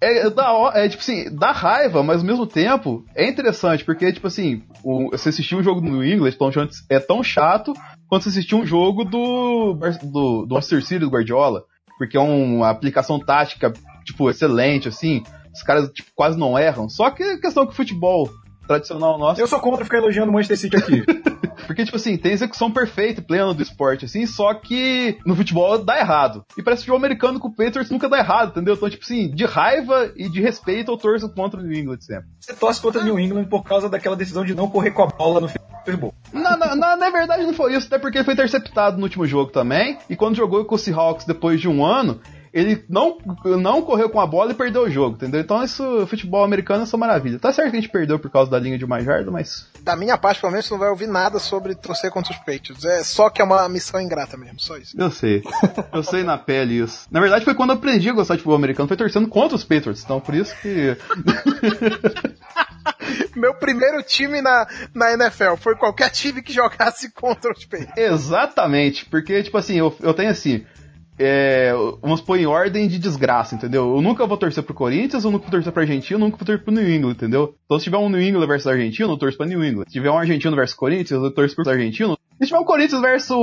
É, 0.00 0.26
é, 0.26 0.30
da, 0.30 0.52
ho- 0.52 0.70
é 0.72 0.88
tipo 0.88 1.02
assim, 1.02 1.34
dá 1.34 1.50
raiva, 1.52 2.02
mas 2.02 2.18
ao 2.20 2.26
mesmo 2.26 2.46
tempo 2.46 3.04
é 3.14 3.26
interessante, 3.28 3.84
porque, 3.84 4.12
tipo 4.12 4.26
assim, 4.26 4.62
o, 4.82 5.10
você 5.10 5.30
assistir 5.30 5.54
um 5.56 5.62
jogo 5.62 5.80
do 5.80 5.88
New 5.88 6.04
England 6.04 6.32
tão, 6.32 6.50
é 6.90 6.98
tão 7.00 7.22
chato 7.22 7.72
quanto 8.06 8.24
você 8.24 8.28
assistir 8.30 8.54
um 8.54 8.66
jogo 8.66 9.04
do, 9.04 9.74
do, 10.02 10.46
do 10.46 10.54
Manchester 10.54 10.84
City, 10.84 10.98
do 11.00 11.10
Guardiola. 11.10 11.64
Porque 11.96 12.16
é 12.16 12.20
uma 12.20 12.68
aplicação 12.70 13.18
tática, 13.20 13.72
tipo, 14.04 14.28
excelente, 14.28 14.88
assim. 14.88 15.22
Os 15.54 15.62
caras, 15.62 15.88
tipo, 15.90 16.10
quase 16.14 16.36
não 16.38 16.58
erram. 16.58 16.88
Só 16.88 17.08
que 17.10 17.22
é 17.22 17.38
questão 17.38 17.64
que 17.66 17.72
o 17.72 17.76
futebol 17.76 18.28
tradicional 18.66 19.18
nosso. 19.18 19.40
Eu 19.40 19.46
sou 19.46 19.60
contra 19.60 19.84
ficar 19.84 19.98
elogiando 19.98 20.30
o 20.30 20.32
Manchester 20.32 20.58
City 20.58 20.76
aqui. 20.76 21.04
Porque, 21.66 21.84
tipo 21.84 21.96
assim, 21.96 22.16
tem 22.16 22.32
execução 22.32 22.70
perfeita 22.70 23.20
e 23.20 23.24
plena 23.24 23.54
do 23.54 23.62
esporte, 23.62 24.04
assim, 24.04 24.26
só 24.26 24.52
que 24.54 25.18
no 25.24 25.34
futebol 25.34 25.78
dá 25.78 25.98
errado. 25.98 26.44
E 26.58 26.62
parece 26.62 26.82
que 26.82 26.90
o 26.90 26.92
futebol 26.92 26.98
americano 26.98 27.40
com 27.40 27.48
o 27.48 27.54
Patriots 27.54 27.90
nunca 27.90 28.08
dá 28.08 28.18
errado, 28.18 28.50
entendeu? 28.50 28.74
Então, 28.74 28.90
tipo 28.90 29.02
assim, 29.02 29.30
de 29.30 29.44
raiva 29.44 30.12
e 30.16 30.28
de 30.28 30.40
respeito 30.40 30.90
eu 30.90 30.96
torço 30.96 31.32
contra 31.32 31.60
o 31.60 31.62
New 31.62 31.72
England 31.72 32.00
sempre. 32.00 32.26
Você 32.40 32.54
torce 32.54 32.80
contra 32.80 33.00
o 33.00 33.04
New 33.04 33.18
England 33.18 33.44
por 33.44 33.62
causa 33.62 33.88
daquela 33.88 34.16
decisão 34.16 34.44
de 34.44 34.54
não 34.54 34.68
correr 34.68 34.90
com 34.90 35.02
a 35.02 35.06
bola 35.06 35.40
no 35.40 35.48
Super 35.48 35.96
Bowl. 35.96 36.14
Na, 36.32 36.56
na, 36.56 36.74
na, 36.74 36.96
na 36.96 37.10
verdade 37.10 37.44
não 37.44 37.54
foi 37.54 37.74
isso, 37.74 37.86
até 37.86 37.98
porque 37.98 38.18
ele 38.18 38.24
foi 38.24 38.34
interceptado 38.34 38.96
no 38.96 39.04
último 39.04 39.26
jogo 39.26 39.50
também. 39.50 39.98
E 40.08 40.16
quando 40.16 40.36
jogou 40.36 40.64
com 40.64 40.74
o 40.74 40.78
Seahawks 40.78 41.26
depois 41.26 41.60
de 41.60 41.68
um 41.68 41.84
ano, 41.84 42.20
ele 42.54 42.84
não, 42.88 43.18
não 43.44 43.82
correu 43.82 44.08
com 44.08 44.20
a 44.20 44.26
bola 44.26 44.52
e 44.52 44.54
perdeu 44.54 44.82
o 44.82 44.90
jogo, 44.90 45.16
entendeu? 45.16 45.40
Então 45.40 45.64
isso, 45.64 46.06
futebol 46.06 46.44
americano 46.44 46.84
é 46.84 46.86
só 46.86 46.96
maravilha. 46.96 47.36
Tá 47.36 47.52
certo 47.52 47.72
que 47.72 47.76
a 47.76 47.80
gente 47.80 47.90
perdeu 47.90 48.16
por 48.16 48.30
causa 48.30 48.48
da 48.48 48.60
linha 48.60 48.78
de 48.78 48.84
uma 48.84 49.00
jarda, 49.00 49.28
mas. 49.28 49.66
Da 49.82 49.96
minha 49.96 50.16
parte, 50.16 50.40
pelo 50.40 50.52
menos, 50.52 50.64
você 50.64 50.72
não 50.72 50.78
vai 50.78 50.88
ouvir 50.88 51.08
nada 51.08 51.40
sobre 51.40 51.74
torcer 51.74 52.12
contra 52.12 52.32
os 52.32 52.38
Patriots. 52.38 52.84
É 52.84 53.02
só 53.02 53.28
que 53.28 53.42
é 53.42 53.44
uma 53.44 53.68
missão 53.68 54.00
ingrata 54.00 54.36
mesmo, 54.36 54.60
só 54.60 54.76
isso. 54.76 54.96
Eu 54.96 55.10
sei. 55.10 55.42
Eu 55.92 56.04
sei 56.04 56.22
na 56.22 56.38
pele 56.38 56.80
isso. 56.80 57.08
Na 57.10 57.20
verdade 57.20 57.44
foi 57.44 57.54
quando 57.54 57.70
eu 57.70 57.76
aprendi 57.76 58.08
a 58.08 58.12
gostar 58.12 58.34
de 58.34 58.42
futebol 58.42 58.56
americano, 58.56 58.86
foi 58.86 58.96
torcendo 58.96 59.26
contra 59.26 59.56
os 59.56 59.64
Patriots. 59.64 60.04
Então 60.04 60.20
por 60.20 60.36
isso 60.36 60.54
que. 60.62 60.96
Meu 63.34 63.54
primeiro 63.54 64.00
time 64.02 64.40
na, 64.40 64.66
na 64.94 65.12
NFL 65.14 65.56
foi 65.58 65.74
qualquer 65.74 66.10
time 66.10 66.40
que 66.40 66.52
jogasse 66.52 67.10
contra 67.10 67.52
os 67.52 67.64
Patriots. 67.64 67.96
Exatamente, 67.96 69.06
porque, 69.06 69.42
tipo 69.42 69.58
assim, 69.58 69.78
eu, 69.78 69.94
eu 70.00 70.14
tenho 70.14 70.30
assim. 70.30 70.64
É, 71.18 71.72
vamos 72.02 72.20
pôr 72.20 72.38
em 72.38 72.46
ordem 72.46 72.88
de 72.88 72.98
desgraça, 72.98 73.54
entendeu? 73.54 73.94
Eu 73.94 74.02
nunca 74.02 74.26
vou 74.26 74.36
torcer 74.36 74.64
pro 74.64 74.74
Corinthians, 74.74 75.24
eu 75.24 75.30
nunca 75.30 75.44
vou 75.44 75.50
torcer 75.52 75.72
pra 75.72 75.82
Argentina, 75.82 76.16
eu 76.16 76.20
nunca 76.20 76.36
vou 76.36 76.46
torcer 76.46 76.64
pro 76.64 76.74
New 76.74 76.88
England, 76.88 77.12
entendeu? 77.12 77.54
Então 77.64 77.78
se 77.78 77.84
tiver 77.84 77.98
um 77.98 78.08
New 78.08 78.20
England 78.20 78.46
versus 78.46 78.66
Argentina, 78.66 79.08
eu 79.08 79.16
torço 79.16 79.36
pra 79.36 79.46
New 79.46 79.64
England. 79.64 79.84
Se 79.86 79.92
tiver 79.92 80.10
um 80.10 80.18
Argentino 80.18 80.56
versus 80.56 80.76
Corinthians, 80.76 81.22
eu 81.22 81.30
torço 81.30 81.54
pro 81.54 81.70
Argentino. 81.70 82.18
Se 82.40 82.46
tiver 82.46 82.58
um 82.58 82.64
Corinthians 82.64 83.00
versus. 83.00 83.36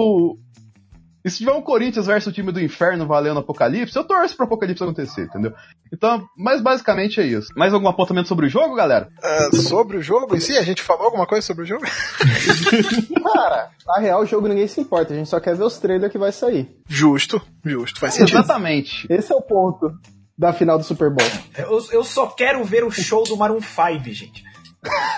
E 1.24 1.30
se 1.30 1.38
tiver 1.38 1.52
um 1.52 1.62
Corinthians 1.62 2.08
versus 2.08 2.32
o 2.32 2.34
time 2.34 2.52
do 2.52 2.60
inferno 2.60 3.06
valendo 3.06 3.40
Apocalipse, 3.40 3.96
eu 3.96 4.04
torço 4.04 4.36
pro 4.36 4.46
Apocalipse 4.46 4.84
acontecer, 4.84 5.24
entendeu? 5.24 5.54
Então, 5.94 6.26
mas 6.38 6.62
basicamente 6.62 7.20
é 7.20 7.26
isso. 7.26 7.50
Mais 7.56 7.74
algum 7.74 7.88
apontamento 7.88 8.28
sobre 8.28 8.48
o 8.48 8.50
jogo, 8.50 8.76
galera? 8.76 9.10
Uh, 9.52 9.56
sobre 9.58 9.98
o 9.98 10.02
jogo 10.02 10.36
em 10.36 10.40
si? 10.40 10.58
A 10.58 10.64
gente 10.64 10.82
falou 10.82 11.06
alguma 11.06 11.28
coisa 11.28 11.46
sobre 11.46 11.64
o 11.64 11.68
jogo? 11.68 11.84
Cara, 13.34 13.70
na 13.86 14.00
real, 14.00 14.22
o 14.22 14.26
jogo 14.26 14.48
ninguém 14.48 14.68
se 14.68 14.82
importa, 14.82 15.14
a 15.14 15.18
gente 15.18 15.30
só 15.30 15.40
quer 15.40 15.56
ver 15.56 15.64
os 15.64 15.78
trailers 15.78 16.12
que 16.12 16.18
vai 16.18 16.32
sair. 16.32 16.76
Justo, 16.88 17.42
justo, 17.64 18.00
faz 18.00 18.16
sentido. 18.16 18.38
Exatamente. 18.38 19.06
Esse 19.10 19.32
é 19.32 19.36
o 19.36 19.42
ponto 19.42 19.92
da 20.38 20.52
final 20.52 20.78
do 20.78 20.84
Super 20.84 21.12
Bowl. 21.12 21.28
Eu, 21.56 21.86
eu 21.92 22.04
só 22.04 22.28
quero 22.28 22.64
ver 22.64 22.84
o 22.84 22.90
show 22.90 23.24
do 23.24 23.38
Maroon 23.38 23.62
5, 23.62 24.04
gente. 24.12 24.51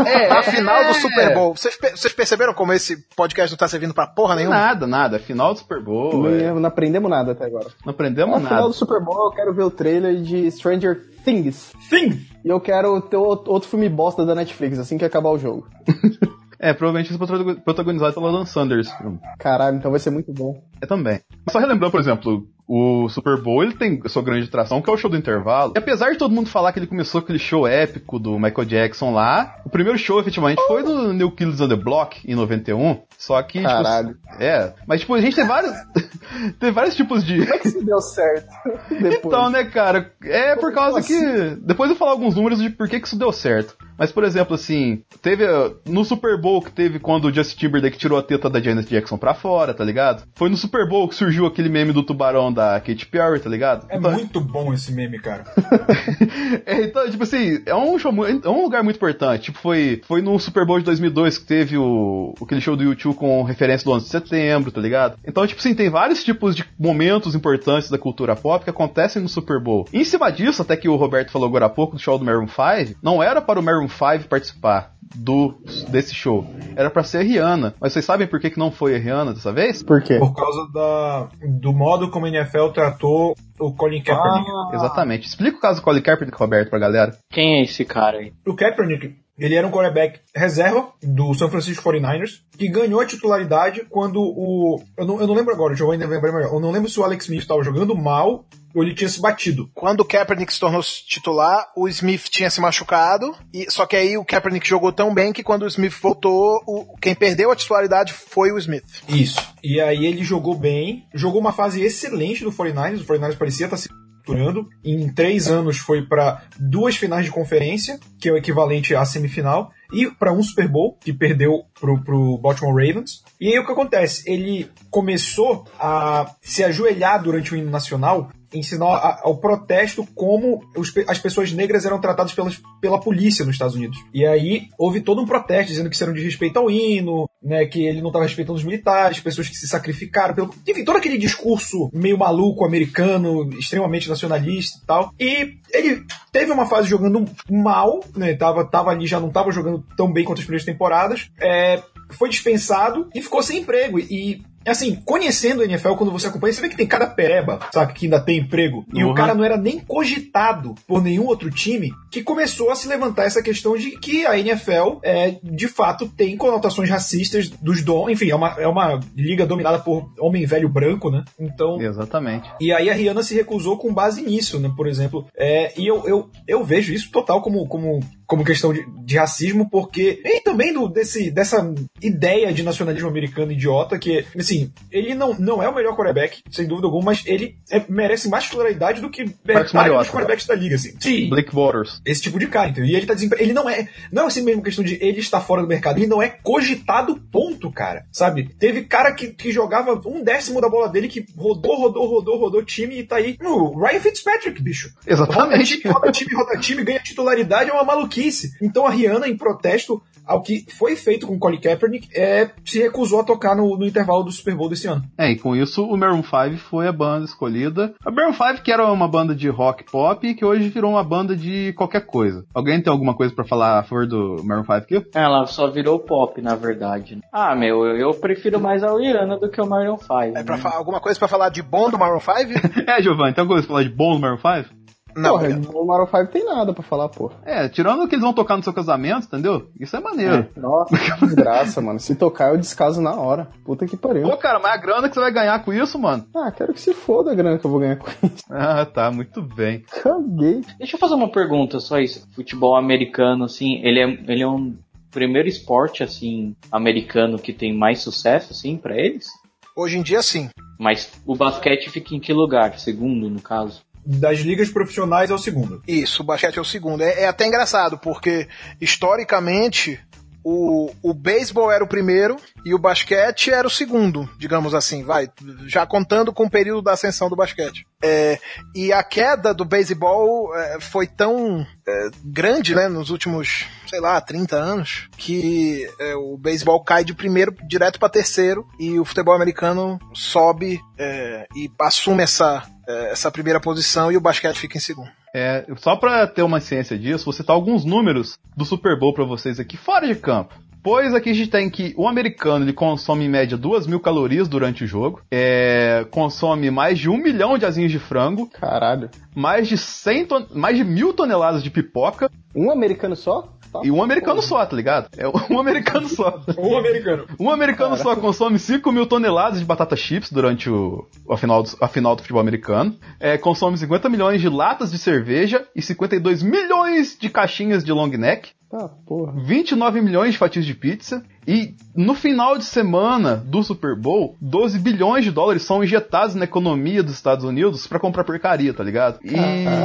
É, 0.06 0.30
a 0.32 0.44
final 0.44 0.86
do 0.86 0.94
Super 0.96 1.34
Bowl. 1.34 1.56
Vocês, 1.56 1.78
vocês 1.96 2.14
perceberam 2.14 2.54
como 2.54 2.74
esse 2.74 2.98
podcast 3.16 3.52
não 3.52 3.58
tá 3.58 3.68
servindo 3.68 3.94
pra 3.94 4.08
porra 4.08 4.36
nenhuma? 4.36 4.56
Nada, 4.56 4.88
nada. 4.88 5.20
Final 5.20 5.54
do 5.54 5.60
Super 5.60 5.82
Bowl. 5.82 6.24
Não, 6.24 6.30
é... 6.30 6.54
não 6.54 6.66
aprendemos 6.66 7.10
nada 7.10 7.32
até 7.32 7.46
agora. 7.46 7.68
Não 7.86 7.92
aprendemos 7.92 8.36
Na 8.36 8.42
nada. 8.42 8.56
final 8.56 8.68
do 8.70 8.74
Super 8.76 9.02
Bowl, 9.02 9.26
eu 9.26 9.32
quero 9.32 9.54
ver 9.54 9.64
o 9.64 9.72
trailer 9.72 10.22
de 10.22 10.50
Stranger 10.52 11.02
Things. 11.24 11.72
Sim! 11.90 12.20
E 12.44 12.50
eu 12.50 12.60
quero 12.60 13.00
ter 13.02 13.18
outro 13.18 13.70
filme 13.70 13.88
bosta 13.88 14.26
da 14.26 14.36
Netflix, 14.36 14.78
assim 14.80 14.98
que 14.98 15.06
acabar 15.06 15.30
o 15.30 15.40
jogo. 15.40 15.68
É, 16.64 16.72
provavelmente 16.74 17.12
isso 17.12 17.22
é 17.22 17.56
protagonizado 17.56 18.14
pelo 18.14 18.28
Adam 18.28 18.46
Sanders. 18.46 18.90
Caralho, 19.38 19.76
então 19.76 19.92
vai 19.92 20.00
ser 20.00 20.12
muito 20.12 20.32
bom. 20.32 20.64
É 20.82 20.86
também. 20.86 21.20
Só 21.50 21.60
relembrando, 21.60 21.92
por 21.92 22.00
exemplo, 22.00 22.48
o 22.68 23.10
Super 23.10 23.42
Bowl 23.42 23.64
ele 23.64 23.74
tem 23.74 24.02
sua 24.08 24.22
grande 24.22 24.48
atração, 24.48 24.82
que 24.82 24.90
é 24.90 24.94
o 24.94 24.98
show 24.98 25.10
do 25.10 25.18
intervalo. 25.18 25.74
E 25.76 25.80
apesar 25.80 26.12
de 26.12 26.18
todo 26.18 26.34
mundo 26.34 26.50
falar 26.50 26.72
que 26.72 26.80
ele 26.80 26.88
começou 26.88 27.20
aquele 27.20 27.40
show 27.40 27.68
épico 27.68 28.18
do 28.18 28.40
Michael 28.40 28.66
Jackson 28.66 29.12
lá, 29.14 29.58
o 29.66 29.70
primeiro 29.70 29.98
show 29.98 30.20
efetivamente 30.20 30.62
foi 30.68 30.84
do 30.84 31.14
New 31.14 31.32
Kids 31.32 31.60
on 31.60 31.68
the 31.68 31.76
Block 31.76 32.20
em 32.26 32.36
91. 32.36 33.02
Só 33.18 33.42
que, 33.42 33.62
Caralho. 33.62 34.10
tipo. 34.16 34.44
É. 34.44 34.74
Mas, 34.88 35.02
tipo, 35.02 35.14
a 35.14 35.22
gente 35.22 35.36
tem 35.36 35.46
vários. 35.46 35.74
tem 36.60 36.72
vários 36.72 36.96
tipos 36.96 37.24
de. 37.24 37.40
Como 37.40 37.54
é 37.54 37.58
que 37.58 37.68
isso 37.68 37.86
deu 37.86 38.02
certo? 38.02 38.50
Depois. 38.90 39.22
Então, 39.24 39.50
né, 39.50 39.64
cara? 39.66 40.12
É 40.24 40.56
por 40.56 40.74
causa 40.74 41.02
Como 41.02 41.06
que. 41.06 41.14
assim? 41.16 41.62
Depois 41.62 41.90
eu 41.90 41.96
vou 41.96 42.00
falar 42.00 42.12
alguns 42.12 42.36
números 42.36 42.60
de 42.60 42.70
por 42.70 42.88
que, 42.88 43.00
que 43.00 43.08
isso 43.08 43.18
deu 43.18 43.32
certo. 43.32 43.78
Mas, 43.98 44.12
por 44.12 44.24
exemplo, 44.24 44.56
assim, 44.56 45.04
teve. 45.22 45.46
uh, 45.46 45.76
No 45.88 46.04
Super 46.06 46.40
Bowl 46.40 46.62
que 46.62 46.72
teve 46.72 47.00
quando 47.00 47.26
o 47.26 47.34
Justin 47.34 47.58
Timberlake 47.58 47.98
tirou 47.98 48.18
a 48.18 48.24
teta 48.24 48.50
da 48.50 48.60
Janet 48.62 48.90
Jackson 48.90 49.18
pra 49.18 49.34
fora, 49.34 49.74
tá 49.74 49.84
ligado? 49.84 50.24
Foi 50.36 50.50
no 50.50 50.58
Super 50.58 50.88
Bowl 50.88 51.08
que 51.08 51.16
surgiu 51.16 51.46
aquele 51.46 51.70
meme 51.70 51.92
do 51.94 52.04
tubarão 52.04 52.52
da 52.52 52.80
Katy 52.80 53.06
Perry, 53.08 53.40
tá 53.40 53.50
ligado? 53.50 53.86
É 53.90 53.98
Então- 53.98 54.12
muito 54.12 54.40
bom 54.42 54.74
esse 54.74 54.92
meme, 54.92 55.20
cara. 55.20 55.44
é, 56.66 56.82
então, 56.84 57.10
tipo 57.10 57.24
assim, 57.24 57.62
é 57.66 57.76
um 57.76 57.98
show, 57.98 58.12
é 58.26 58.50
um 58.50 58.64
lugar 58.64 58.84
muito 58.84 58.96
importante. 58.98 59.44
Tipo, 59.46 59.60
foi, 59.60 60.02
foi 60.08 60.22
no 60.22 60.38
Super 60.40 60.66
Bowl 60.66 60.80
de 60.80 60.86
2002 60.86 61.38
que 61.38 61.46
teve 61.46 61.78
o, 61.78 62.34
aquele 62.42 62.62
show 62.62 62.76
do 62.76 62.84
YouTube 62.84 63.16
com 63.16 63.44
referência 63.44 63.86
do 63.86 63.92
11 63.92 64.06
de 64.06 64.12
setembro, 64.12 64.72
tá 64.72 64.82
ligado? 64.82 65.18
Então, 65.26 65.46
tipo 65.46 65.60
assim, 65.60 65.74
tem 65.76 65.90
vários 65.90 66.24
tipos 66.24 66.56
de 66.56 66.66
momentos 66.80 67.36
importantes 67.36 67.90
da 67.90 67.98
cultura 67.98 68.36
pop 68.36 68.64
que 68.64 68.70
acontecem 68.70 69.22
no 69.22 69.30
Super 69.30 69.60
Bowl. 69.60 69.86
E 69.94 70.00
em 70.00 70.06
cima 70.06 70.32
disso, 70.32 70.62
até 70.62 70.76
que 70.76 70.88
o 70.90 70.96
Roberto 70.96 71.32
falou 71.32 71.48
agora 71.48 71.66
há 71.66 71.70
pouco 71.70 71.96
do 71.96 72.02
show 72.02 72.18
do 72.18 72.26
Maroon 72.26 72.48
5, 72.48 72.98
não 73.02 73.22
era 73.22 73.42
para 73.42 73.60
o 73.60 73.64
Maroon 73.64 73.88
5 73.94 74.28
participar 74.28 74.94
do 75.16 75.56
desse 75.90 76.14
show. 76.14 76.46
Era 76.76 76.90
pra 76.90 77.04
ser 77.04 77.20
a 77.20 77.22
Rihanna. 77.22 77.76
Mas 77.80 77.94
vocês 77.94 78.06
sabem 78.06 78.28
por 78.28 78.40
que, 78.40 78.50
que 78.50 78.60
não 78.60 78.72
foi 78.72 78.96
a 78.96 79.00
Rihanna 79.00 79.34
dessa 79.34 79.54
vez? 79.54 79.84
Por 79.84 80.02
quê? 80.02 80.18
Por 80.18 80.34
causa 80.34 80.72
da, 80.74 81.30
do 81.60 81.74
modo 81.74 82.10
como 82.10 82.26
a 82.26 82.30
NFL 82.30 82.70
tratou 82.70 83.36
o 83.60 83.74
Colin 83.74 84.02
Kaepernick. 84.02 84.50
Exatamente. 84.74 85.28
Explica 85.28 85.58
o 85.58 85.62
caso 85.62 85.80
do 85.80 85.84
Colin 85.84 86.02
Kaepernick, 86.02 86.38
Roberto, 86.38 86.70
pra 86.70 86.80
galera. 86.80 87.16
Quem 87.32 87.60
é 87.60 87.64
esse 87.64 87.86
cara 87.86 88.18
aí? 88.18 88.34
O 88.46 88.56
Kaepernick, 88.56 89.16
ele 89.38 89.56
era 89.56 89.66
um 89.66 89.72
quarterback 89.72 90.20
reserva 90.36 90.90
do 91.02 91.34
San 91.34 91.50
Francisco 91.50 91.84
49ers, 91.84 92.42
que 92.58 92.68
ganhou 92.68 93.00
a 93.00 93.06
titularidade 93.06 93.86
quando 93.90 94.22
o... 94.22 94.82
Eu 94.98 95.06
não, 95.06 95.22
eu 95.22 95.28
não 95.28 95.34
lembro 95.34 95.54
agora, 95.54 95.74
o 95.74 95.76
João 95.76 95.92
ainda 95.92 96.08
lembra 96.08 96.32
melhor. 96.32 96.54
Eu 96.54 96.60
não 96.60 96.72
lembro 96.72 96.90
se 96.90 97.00
o 97.00 97.04
Alex 97.04 97.26
Smith 97.26 97.42
estava 97.42 97.64
jogando 97.64 97.96
mal 97.96 98.46
ou 98.74 98.84
ele 98.84 98.96
tinha 98.96 99.10
se 99.10 99.22
batido. 99.22 99.70
Quando 99.74 100.02
o 100.02 100.06
Kaepernick 100.06 100.52
se 100.52 100.60
tornou 100.60 100.82
titular, 100.82 101.72
o 101.76 101.88
Smith 101.88 102.24
tinha 102.30 102.50
se 102.50 102.60
machucado, 102.60 103.36
e 103.54 103.70
só 103.70 103.86
que 103.86 103.96
aí 103.96 104.18
o 104.18 104.26
Kaepernick 104.26 104.68
jogou 104.68 104.92
tão 104.92 105.14
bem 105.14 105.32
que 105.32 105.44
quando 105.44 105.64
o 105.64 105.68
Smith 105.68 105.94
voltou, 106.02 106.62
o, 106.66 106.98
quem 106.98 107.14
perdeu 107.14 107.52
a 107.52 107.56
titularidade 107.56 108.14
foi 108.14 108.52
o 108.52 108.58
Smith. 108.58 108.84
Isso. 109.08 109.40
E 109.64 109.80
aí 109.80 110.06
ele 110.06 110.24
jogou 110.24 110.56
bem, 110.56 111.08
jogou 111.14 111.40
uma 111.40 111.54
fase 111.54 111.84
excelente 111.84 112.44
do 112.44 112.52
49ers, 112.52 113.02
o 113.02 113.06
49ers 113.06 113.38
parecia 113.38 113.66
estar 113.66 113.78
se 113.78 113.90
estruturando. 114.24 114.70
Em 114.84 115.12
três 115.14 115.48
anos 115.48 115.78
foi 115.78 116.06
para 116.06 116.44
duas 116.58 116.96
finais 116.96 117.26
de 117.26 117.32
conferência, 117.32 118.00
que 118.20 118.30
é 118.30 118.32
o 118.32 118.38
equivalente 118.38 118.96
à 118.96 119.04
semifinal, 119.06 119.72
e 119.92 120.10
para 120.10 120.34
um 120.34 120.42
Super 120.42 120.68
Bowl, 120.68 120.98
que 121.00 121.14
perdeu 121.14 121.66
pro, 121.80 122.02
pro 122.02 122.38
Baltimore 122.38 122.74
Ravens. 122.74 123.23
E 123.40 123.50
aí 123.50 123.60
o 123.60 123.66
que 123.66 123.72
acontece? 123.72 124.24
Ele 124.32 124.70
começou 124.90 125.66
a 125.80 126.34
se 126.42 126.64
ajoelhar 126.64 127.22
durante 127.22 127.54
o 127.54 127.58
hino 127.58 127.70
nacional 127.70 128.30
ensinou 128.54 128.90
a- 128.90 129.22
ao 129.24 129.38
protesto 129.38 130.08
como 130.14 130.64
os 130.78 130.94
as 131.08 131.18
pessoas 131.18 131.52
negras 131.52 131.86
eram 131.88 132.00
tratadas 132.00 132.34
pelas, 132.34 132.62
pela 132.80 133.00
polícia 133.00 133.44
nos 133.44 133.56
Estados 133.56 133.74
Unidos. 133.76 133.98
E 134.14 134.26
aí 134.28 134.68
houve 134.78 135.02
todo 135.02 135.20
um 135.22 135.26
protesto 135.26 135.72
dizendo 135.72 135.90
que 135.90 135.96
isso 135.96 136.04
era 136.04 136.12
um 136.12 136.16
desrespeito 136.16 136.60
ao 136.60 136.70
hino, 136.70 137.28
né, 137.42 137.66
que 137.66 137.84
ele 137.84 138.00
não 138.00 138.10
estava 138.10 138.26
respeitando 138.26 138.58
os 138.58 138.64
militares, 138.64 139.20
pessoas 139.20 139.50
que 139.50 139.56
se 139.56 139.68
sacrificaram, 139.68 140.36
pelo, 140.36 140.54
enfim, 140.68 140.84
todo 140.86 140.98
aquele 140.98 141.18
discurso 141.18 141.90
meio 141.92 142.18
maluco 142.18 142.64
americano, 142.64 143.50
extremamente 143.58 144.08
nacionalista 144.08 144.78
e 144.82 144.86
tal. 144.86 145.12
E 145.20 145.58
ele 145.72 146.04
teve 146.32 146.52
uma 146.52 146.68
fase 146.68 146.88
jogando 146.88 147.26
mal, 147.50 148.04
né, 148.16 148.36
tava, 148.36 148.64
tava 148.66 148.92
ali, 148.92 149.08
já 149.08 149.20
não 149.20 149.32
tava 149.32 149.52
jogando 149.52 149.84
tão 149.98 150.12
bem 150.14 150.24
quanto 150.24 150.38
as 150.40 150.46
primeiras 150.46 150.66
temporadas, 150.66 151.30
é, 151.42 151.82
foi 152.16 152.30
dispensado 152.30 153.10
e 153.14 153.22
ficou 153.22 153.42
sem 153.44 153.60
emprego. 153.60 154.00
E 154.00 154.42
Assim, 154.66 154.96
conhecendo 155.04 155.62
a 155.62 155.66
NFL, 155.66 155.96
quando 155.96 156.12
você 156.12 156.28
acompanha, 156.28 156.54
você 156.54 156.62
vê 156.62 156.70
que 156.70 156.78
tem 156.78 156.88
cada 156.88 157.06
pereba, 157.08 157.60
sabe, 157.72 157.94
que 157.94 158.06
ainda 158.06 158.20
tem 158.20 158.40
emprego. 158.40 158.86
E 158.94 159.04
o 159.04 159.10
Uhum. 159.10 159.14
cara 159.14 159.36
não 159.36 159.44
era 159.44 159.58
nem 159.58 159.80
cogitado 159.80 160.74
por 160.88 161.02
nenhum 161.04 161.26
outro 161.26 161.50
time 161.50 161.92
que 162.12 162.24
começou 162.24 162.72
a 162.72 162.76
se 162.76 162.88
levantar 162.88 163.26
essa 163.26 163.42
questão 163.44 163.76
de 163.76 163.92
que 163.92 164.26
a 164.26 164.38
NFL, 164.38 165.00
é, 165.04 165.38
de 165.44 165.68
fato, 165.68 166.08
tem 166.08 166.38
conotações 166.38 166.90
racistas 166.90 167.50
dos 167.50 167.84
dom. 167.84 168.10
Enfim, 168.10 168.30
é 168.30 168.36
uma, 168.36 168.56
é 168.58 168.68
uma 168.68 169.00
liga 169.16 169.46
dominada 169.46 169.80
por 169.80 170.10
homem 170.20 170.46
velho 170.46 170.70
branco, 170.70 171.10
né? 171.12 171.26
Então. 171.40 171.82
Exatamente. 171.82 172.50
E 172.62 172.72
aí 172.72 172.90
a 172.90 172.94
Rihanna 172.94 173.24
se 173.24 173.36
recusou 173.36 173.78
com 173.78 173.94
base 173.94 174.22
nisso, 174.22 174.60
né? 174.60 174.72
Por 174.76 174.88
exemplo. 174.88 175.26
É, 175.38 175.74
e 175.78 175.86
eu, 175.86 176.08
eu, 176.08 176.30
eu 176.48 176.64
vejo 176.64 176.94
isso 176.94 177.12
total 177.12 177.42
como, 177.42 177.68
como, 177.68 178.00
como 178.34 178.44
questão 178.44 178.74
de, 178.74 178.84
de 179.06 179.16
racismo, 179.16 179.70
porque. 179.70 180.20
E 180.26 180.42
também 180.42 180.74
do, 180.74 180.88
desse, 180.88 181.30
dessa 181.30 181.72
ideia 182.02 182.52
de 182.52 182.64
nacionalismo 182.64 183.08
americano 183.08 183.52
idiota, 183.52 184.00
que, 184.00 184.26
assim, 184.36 184.72
ele 184.92 185.14
não, 185.14 185.36
não 185.38 185.62
é 185.62 185.70
o 185.70 185.76
melhor 185.76 185.96
quarterback, 185.96 186.42
sem 186.50 186.66
dúvida 186.66 186.88
alguma, 186.88 187.04
mas 187.06 187.22
ele 187.28 187.56
é- 187.70 187.84
merece 187.88 188.28
mais 188.28 188.46
titularidade 188.46 189.02
do 189.02 189.10
que 189.12 189.24
metade 189.46 189.72
dos 189.72 190.10
quarterbacks 190.10 190.48
da 190.48 190.56
liga, 190.56 190.74
assim. 190.74 190.96
Sim. 191.00 191.30
Blake 191.30 191.54
Waters. 191.54 192.02
Esse 192.04 192.24
tipo 192.24 192.40
de 192.40 192.48
cara, 192.48 192.70
entendeu? 192.70 192.90
E 192.90 192.96
ele 192.96 193.06
tá 193.06 193.14
desempre... 193.14 193.40
Ele 193.40 193.54
não 193.54 193.70
é. 193.70 193.88
Não 194.12 194.24
é 194.24 194.26
assim 194.26 194.42
mesmo 194.42 194.64
questão 194.64 194.84
de 194.84 194.96
ele 195.00 195.20
estar 195.20 195.40
fora 195.40 195.62
do 195.62 195.68
mercado. 195.68 196.00
Ele 196.00 196.08
não 196.08 196.20
é 196.20 196.30
cogitado, 196.30 197.22
ponto, 197.32 197.72
cara. 197.72 198.08
Sabe? 198.12 198.50
Teve 198.58 198.82
cara 198.86 199.12
que, 199.12 199.28
que 199.28 199.52
jogava 199.52 200.02
um 200.08 200.24
décimo 200.24 200.60
da 200.60 200.68
bola 200.70 200.90
dele 200.90 201.08
que 201.08 201.24
rodou, 201.38 201.76
rodou, 201.76 202.08
rodou, 202.08 202.40
rodou 202.40 202.66
time 202.66 202.98
e 202.98 203.04
tá 203.04 203.18
aí. 203.18 203.38
No 203.40 203.80
Ryan 203.80 204.00
Fitzpatrick, 204.00 204.60
bicho. 204.60 204.92
Exatamente. 205.06 205.44
Roda 205.44 205.64
time, 205.64 205.94
roda 205.94 206.12
time, 206.12 206.34
roda 206.34 206.58
time, 206.58 206.84
ganha 206.84 207.00
titularidade, 207.00 207.70
é 207.70 207.74
uma 207.74 207.84
maluquice. 207.84 208.23
Então 208.62 208.86
a 208.86 208.90
Rihanna, 208.92 209.28
em 209.28 209.38
protesto 209.38 210.02
ao 210.26 210.42
que 210.42 210.66
foi 210.72 210.96
feito 210.96 211.28
com 211.28 211.34
o 211.36 211.40
Colin 211.40 211.60
Kaepernick, 211.60 212.08
é, 212.16 212.50
se 212.64 212.80
recusou 212.82 213.20
a 213.20 213.24
tocar 213.26 213.58
no, 213.58 213.78
no 213.78 213.86
intervalo 213.86 214.24
do 214.24 214.32
Super 214.32 214.56
Bowl 214.56 214.70
desse 214.70 214.88
ano. 214.88 215.04
É, 215.18 215.30
e 215.32 215.36
com 215.38 215.54
isso 215.54 215.84
o 215.84 215.98
Maroon 215.98 216.24
5 216.24 216.56
foi 216.60 216.88
a 216.88 216.94
banda 216.94 217.26
escolhida. 217.26 217.94
A 218.06 218.10
Maroon 218.10 218.32
5 218.32 218.64
que 218.64 218.72
era 218.72 218.90
uma 218.90 219.06
banda 219.06 219.36
de 219.36 219.50
rock 219.50 219.84
pop 219.92 220.26
e 220.26 220.34
que 220.34 220.46
hoje 220.46 220.70
virou 220.70 220.92
uma 220.92 221.04
banda 221.04 221.36
de 221.36 221.74
qualquer 221.74 222.06
coisa. 222.06 222.46
Alguém 222.54 222.82
tem 222.82 222.90
alguma 222.90 223.14
coisa 223.14 223.36
pra 223.36 223.44
falar 223.44 223.80
a 223.80 223.84
favor 223.84 224.08
do 224.08 224.42
Maroon 224.46 224.62
5 224.64 224.74
aqui? 224.74 225.06
Ela 225.14 225.46
só 225.46 225.70
virou 225.70 226.00
pop, 226.00 226.42
na 226.42 226.56
verdade. 226.56 227.20
Ah, 227.30 227.54
meu, 227.54 227.84
eu, 227.86 227.98
eu 227.98 228.14
prefiro 228.14 228.62
mais 228.62 228.82
a 228.82 228.98
Rihanna 228.98 229.38
do 229.38 229.50
que 229.50 229.60
o 229.62 229.68
Maroon 229.68 229.98
5. 229.98 230.14
É 230.38 230.44
pra 230.44 230.58
fa- 230.58 230.74
alguma 230.78 231.02
coisa 231.02 231.20
pra 231.20 231.28
falar 231.28 231.50
de 231.50 231.62
bom 231.62 231.90
do 231.90 232.00
Maroon 232.00 232.22
5? 232.22 232.32
é, 232.90 233.02
Giovanni, 233.02 233.34
tem 233.34 233.42
alguma 233.42 233.56
coisa 233.58 233.68
pra 233.68 233.76
falar 233.76 233.84
de 233.84 233.90
bom 233.94 234.14
do 234.16 234.22
Maroon 234.22 234.38
5? 234.38 234.74
Não, 235.16 235.38
Porra, 235.38 235.50
o 235.74 235.86
Maroon 235.86 236.08
5 236.08 236.28
tem 236.28 236.46
nada 236.46 236.74
pra 236.74 236.84
falar, 236.84 237.10
pô. 237.10 237.32
É, 237.46 237.68
tirando 237.70 238.08
que 238.08 238.16
eles 238.16 238.24
vão 238.24 238.34
tocar 238.34 238.58
no 238.58 238.64
seu 238.64 238.74
casamento, 238.74 239.26
entendeu? 239.28 239.70
Isso 239.80 239.96
é 239.96 240.00
maneiro. 240.00 240.48
Nossa, 240.56 240.98
que 240.98 241.20
desgraça, 241.26 241.82
mano. 241.82 242.00
Se 242.00 242.16
tocar, 242.16 242.52
eu 242.52 242.58
descaso 242.58 243.02
na 243.02 243.16
hora. 243.16 243.48
Puta 243.66 243.86
que 243.86 243.98
pariu. 243.98 244.24
Pô, 244.24 244.38
cara, 244.38 244.60
mas 244.60 244.74
a 244.74 244.78
grana 244.78 245.08
que 245.08 245.14
você 245.16 245.22
vai 245.22 245.32
ganhar 245.32 245.64
com 245.64 245.74
isso, 245.74 245.98
mano? 246.00 246.26
Ah, 246.36 246.52
quero 246.52 246.74
que 246.74 246.82
se 246.82 246.94
foda 246.94 247.32
a 247.32 247.36
grana 247.36 247.58
que 247.58 247.66
eu 247.66 247.72
vou 247.72 247.80
ganhar 247.80 247.98
com 247.98 248.10
isso. 248.26 248.44
Ah, 248.50 248.86
tá, 248.86 249.12
muito 249.12 249.42
bem. 249.42 249.84
Caguei. 250.02 250.62
Deixa 250.78 250.96
eu 250.96 251.00
fazer 251.00 251.16
uma 251.16 251.32
pergunta, 251.32 251.80
só 251.80 252.00
isso. 252.00 252.28
Futebol 252.34 252.76
americano, 252.76 253.46
assim, 253.46 253.80
ele 253.84 254.00
é, 254.00 254.06
ele 254.32 254.44
é 254.44 254.48
um 254.48 254.76
primeiro 255.12 255.48
esporte, 255.48 256.04
assim, 256.04 256.56
americano 256.72 257.38
que 257.38 257.54
tem 257.54 257.72
mais 257.76 258.00
sucesso, 258.00 258.52
assim, 258.52 258.78
pra 258.78 258.98
eles? 258.98 259.28
Hoje 259.76 259.98
em 259.98 260.04
dia, 260.04 260.22
sim. 260.22 260.50
Mas 260.80 261.12
o 261.26 261.36
basquete 261.36 261.90
fica 261.90 262.16
em 262.16 262.20
que 262.20 262.34
lugar? 262.34 262.78
Segundo, 262.80 263.30
no 263.30 263.42
caso? 263.42 263.82
Das 264.06 264.40
ligas 264.40 264.70
profissionais 264.70 265.30
é 265.30 265.34
o 265.34 265.38
segundo. 265.38 265.82
Isso, 265.88 266.22
o 266.22 266.26
basquete 266.26 266.58
é 266.58 266.62
o 266.62 266.66
segundo. 266.66 267.02
É, 267.02 267.24
é 267.24 267.28
até 267.28 267.48
engraçado, 267.48 267.98
porque 267.98 268.48
historicamente 268.80 270.00
o, 270.44 270.92
o 271.02 271.14
beisebol 271.14 271.72
era 271.72 271.84
o 271.84 271.88
primeiro 271.88 272.36
e 272.66 272.74
o 272.74 272.80
basquete 272.80 273.50
era 273.50 273.66
o 273.66 273.72
segundo, 273.72 274.30
digamos 274.38 274.74
assim, 274.74 275.04
vai, 275.04 275.30
já 275.68 275.86
contando 275.86 276.34
com 276.34 276.46
o 276.46 276.50
período 276.50 276.82
da 276.82 276.92
ascensão 276.92 277.30
do 277.30 277.36
basquete. 277.36 277.88
É, 278.04 278.38
e 278.76 278.92
a 278.92 279.02
queda 279.02 279.54
do 279.54 279.64
beisebol 279.64 280.54
é, 280.54 280.80
foi 280.82 281.08
tão 281.08 281.66
é, 281.88 282.10
grande, 282.24 282.76
né, 282.76 282.90
nos 282.90 283.10
últimos, 283.10 283.66
sei 283.88 284.02
lá, 284.02 284.20
30 284.20 284.56
anos, 284.58 285.08
que 285.18 285.88
é, 286.00 286.16
o 286.16 286.38
beisebol 286.38 286.84
cai 286.84 287.06
de 287.06 287.14
primeiro 287.14 287.56
direto 287.66 287.98
para 287.98 288.10
terceiro 288.10 288.68
e 288.78 289.00
o 289.00 289.06
futebol 289.06 289.34
americano 289.34 289.98
sobe 290.14 290.82
é, 290.98 291.48
e 291.56 291.72
assume 291.80 292.24
essa, 292.24 292.64
essa 293.12 293.32
primeira 293.32 293.60
posição 293.60 294.12
e 294.12 294.18
o 294.18 294.22
basquete 294.22 294.58
fica 294.58 294.78
em 294.78 294.82
segundo. 294.82 295.10
É, 295.36 295.66
só 295.78 295.96
pra 295.96 296.28
ter 296.28 296.44
uma 296.44 296.60
ciência 296.60 296.98
disso, 296.98 297.26
vou 297.26 297.34
citar 297.34 297.56
alguns 297.56 297.84
números 297.86 298.38
do 298.56 298.66
Super 298.66 298.98
Bowl 299.00 299.14
pra 299.14 299.24
vocês 299.26 299.60
aqui 299.60 299.78
fora 299.78 300.08
de 300.08 300.16
campo. 300.16 300.54
Pois 300.84 301.14
aqui 301.14 301.30
a 301.30 301.34
gente 301.34 301.50
tem 301.50 301.70
que 301.70 301.94
o 301.98 302.10
americano 302.10 302.66
ele 302.66 302.74
consome 302.74 303.24
em 303.24 303.30
média 303.30 303.58
2 303.58 303.88
mil 303.88 304.02
calorias 304.02 304.50
durante 304.50 304.84
o 304.84 304.88
jogo, 304.88 305.22
é, 305.32 306.06
consome 306.12 306.70
mais 306.70 307.00
de 307.00 307.10
um 307.10 307.16
milhão 307.16 307.58
de 307.58 307.66
asinhos 307.66 307.90
de 307.90 308.00
frango, 308.00 308.50
Caralho. 308.50 309.10
mais 309.34 309.70
de 309.70 309.78
100 309.78 310.26
ton- 310.26 310.46
mais 310.54 310.76
de 310.76 310.84
mil 310.84 311.14
toneladas 311.14 311.64
de 311.64 311.70
pipoca 311.70 312.30
Um 312.54 312.70
americano 312.70 313.16
só? 313.16 313.53
E 313.84 313.92
um 313.92 314.04
americano 314.04 314.42
só, 314.42 314.66
tá 314.66 314.76
ligado? 314.76 315.08
É 315.18 315.28
um 315.28 315.60
americano 315.60 316.08
só. 316.08 316.42
Um 316.58 316.78
americano. 316.78 317.26
Um 317.40 317.50
americano 317.50 317.98
só 317.98 318.16
consome 318.16 318.60
5 318.60 318.92
mil 318.92 319.06
toneladas 319.06 319.60
de 319.60 319.66
batata 319.66 319.96
chips 319.96 320.32
durante 320.32 320.70
o, 320.70 321.08
a, 321.30 321.38
final 321.38 321.64
do, 321.64 321.70
a 321.82 321.88
final 321.88 322.16
do 322.16 322.22
futebol 322.22 322.42
americano. 322.42 322.96
É, 323.20 323.38
consome 323.38 323.78
50 323.78 324.10
milhões 324.10 324.42
de 324.42 324.50
latas 324.50 324.92
de 324.92 324.98
cerveja 324.98 325.66
e 325.76 325.82
52 325.82 326.44
milhões 326.44 327.18
de 327.20 327.30
caixinhas 327.30 327.84
de 327.84 327.92
long 327.92 328.08
neck. 328.08 328.52
Tá, 328.70 328.90
porra. 329.06 329.34
29 329.38 330.02
milhões 330.02 330.32
de 330.32 330.38
fatias 330.38 330.66
de 330.66 330.74
pizza. 330.74 331.24
E 331.48 331.76
no 331.96 332.16
final 332.16 332.58
de 332.58 332.66
semana 332.66 333.36
do 333.36 333.62
Super 333.62 333.96
Bowl, 333.96 334.36
12 334.42 334.80
bilhões 334.80 335.24
de 335.24 335.32
dólares 335.32 335.62
são 335.64 335.84
injetados 335.84 336.34
na 336.34 336.46
economia 336.46 337.04
dos 337.04 337.14
Estados 337.14 337.46
Unidos 337.46 337.86
pra 337.86 338.00
comprar 338.00 338.24
porcaria, 338.24 338.74
tá 338.74 338.84
ligado? 338.84 339.20
E 339.24 339.36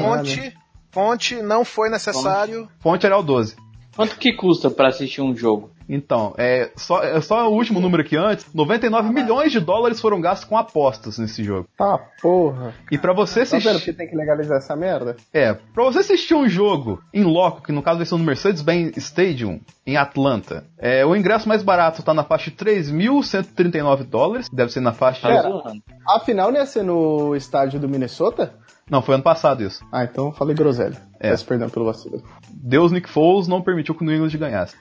Fonte, 0.03 0.57
fonte, 0.91 1.43
não 1.43 1.65
foi 1.65 1.91
necessário. 1.91 2.69
fonte 2.81 3.05
Arial 3.05 3.23
12. 3.23 3.57
Quanto 3.99 4.17
que 4.17 4.33
custa 4.33 4.71
pra 4.71 4.87
assistir 4.91 5.21
um 5.21 5.35
jogo? 5.37 5.71
Então, 5.89 6.33
é 6.39 6.71
só, 6.77 7.03
é 7.03 7.21
só 7.21 7.49
o 7.51 7.55
último 7.55 7.81
número 7.81 8.03
aqui 8.05 8.15
antes. 8.17 8.47
99 8.55 9.13
milhões 9.13 9.51
de 9.51 9.59
dólares 9.59 10.01
foram 10.01 10.21
gastos 10.21 10.47
com 10.49 10.57
apostas 10.57 11.19
nesse 11.19 11.43
jogo. 11.43 11.67
Tá, 11.77 11.99
porra. 12.23 12.73
E 12.93 12.97
pra 12.99 13.13
você 13.13 13.41
Tá 13.45 13.57
vendo 13.57 13.69
assistir. 13.71 13.79
porque 13.79 13.93
tem 13.95 14.07
que 14.09 14.15
legalizar 14.15 14.59
essa 14.59 14.77
merda? 14.77 15.17
É, 15.33 15.53
pra 15.53 15.83
você 15.83 15.99
assistir 15.99 16.35
um 16.35 16.49
jogo 16.49 17.03
em 17.13 17.25
loco, 17.25 17.61
que 17.63 17.73
no 17.73 17.83
caso 17.83 17.97
vai 17.97 18.07
ser 18.07 18.15
no 18.17 18.23
Mercedes-Benz 18.25 18.97
Stadium, 18.99 19.59
em 19.85 19.97
Atlanta, 19.97 20.65
é, 20.79 21.05
o 21.05 21.17
ingresso 21.17 21.49
mais 21.49 21.65
barato 21.65 22.01
tá 22.01 22.15
na 22.15 22.23
faixa 22.23 22.51
de 22.53 22.57
3.139 22.57 24.05
dólares, 24.05 24.49
deve 24.53 24.71
ser 24.73 24.81
na 24.81 24.93
faixa 24.93 25.27
Tá 25.27 25.35
de... 25.35 25.43
zoando. 25.43 25.83
Afinal, 26.07 26.53
não 26.53 26.59
ia 26.61 26.67
ser 26.67 26.85
no 26.85 27.35
estádio 27.35 27.81
do 27.81 27.89
Minnesota? 27.89 28.53
Não, 28.91 29.03
foi 29.03 29.15
ano 29.15 29.25
passado 29.25 29.63
isso. 29.63 29.85
Ah, 29.93 30.05
então 30.05 30.27
eu 30.27 30.33
falei 30.33 30.55
groselha. 30.55 30.97
É. 31.21 31.31
Peço 31.31 31.45
perdão 31.45 31.69
pelo 31.69 31.87
vacilo. 31.87 32.23
Deus 32.51 32.93
Nick 32.93 33.09
Foles 33.09 33.49
não 33.49 33.61
permitiu 33.63 33.95
que 33.95 34.03
o 34.03 34.07
New 34.07 34.15
England 34.15 34.37
ganhasse. 34.39 34.77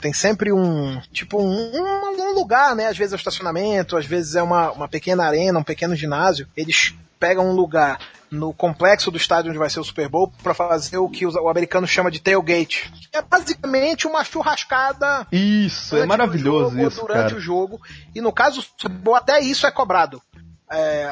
tem 0.00 0.12
sempre 0.12 0.52
um, 0.52 1.00
tipo, 1.12 1.40
um, 1.42 1.72
um- 1.74 2.30
um 2.30 2.34
lugar, 2.34 2.76
né? 2.76 2.86
Às 2.86 2.96
vezes 2.96 3.12
é 3.12 3.16
o 3.16 3.18
estacionamento, 3.18 3.96
às 3.96 4.06
vezes 4.06 4.36
é 4.36 4.42
uma, 4.42 4.70
uma 4.72 4.88
pequena 4.88 5.24
arena, 5.24 5.58
um 5.58 5.64
pequeno 5.64 5.96
ginásio. 5.96 6.46
Eles 6.56 6.94
pegam 7.18 7.48
um 7.48 7.54
lugar 7.54 7.98
no 8.30 8.52
complexo 8.52 9.10
do 9.10 9.16
estádio 9.16 9.50
onde 9.50 9.58
vai 9.58 9.70
ser 9.70 9.80
o 9.80 9.84
Super 9.84 10.08
Bowl 10.08 10.32
pra 10.42 10.54
fazer 10.54 10.98
o 10.98 11.08
que 11.08 11.26
os- 11.26 11.34
o 11.34 11.48
americano 11.48 11.86
chama 11.86 12.10
de 12.10 12.20
tailgate. 12.20 12.92
É 13.12 13.20
basicamente 13.22 14.06
uma 14.06 14.22
churrascada 14.24 15.26
Isso, 15.32 15.96
é 15.96 16.04
maravilhoso 16.06 16.76
jogo, 16.76 16.88
isso, 16.88 17.00
durante 17.00 17.22
cara. 17.30 17.36
o 17.36 17.40
jogo. 17.40 17.80
E 18.14 18.20
no 18.20 18.32
caso 18.32 18.60
do 18.60 18.62
Super 18.62 18.88
Bowl, 18.90 19.14
até 19.16 19.40
isso 19.40 19.66
é 19.66 19.70
cobrado. 19.72 20.20
É, 20.70 21.08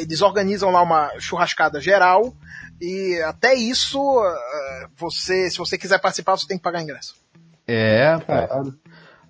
eles 0.00 0.20
organizam 0.22 0.70
lá 0.70 0.82
uma 0.82 1.10
churrascada 1.18 1.80
geral 1.80 2.34
e 2.80 3.20
até 3.22 3.54
isso, 3.54 3.98
é, 4.24 4.86
você, 4.96 5.50
se 5.50 5.58
você 5.58 5.76
quiser 5.76 6.00
participar, 6.00 6.36
você 6.36 6.46
tem 6.46 6.56
que 6.56 6.62
pagar 6.62 6.82
ingresso. 6.82 7.14
É. 7.66 8.18
Caralho. 8.26 8.74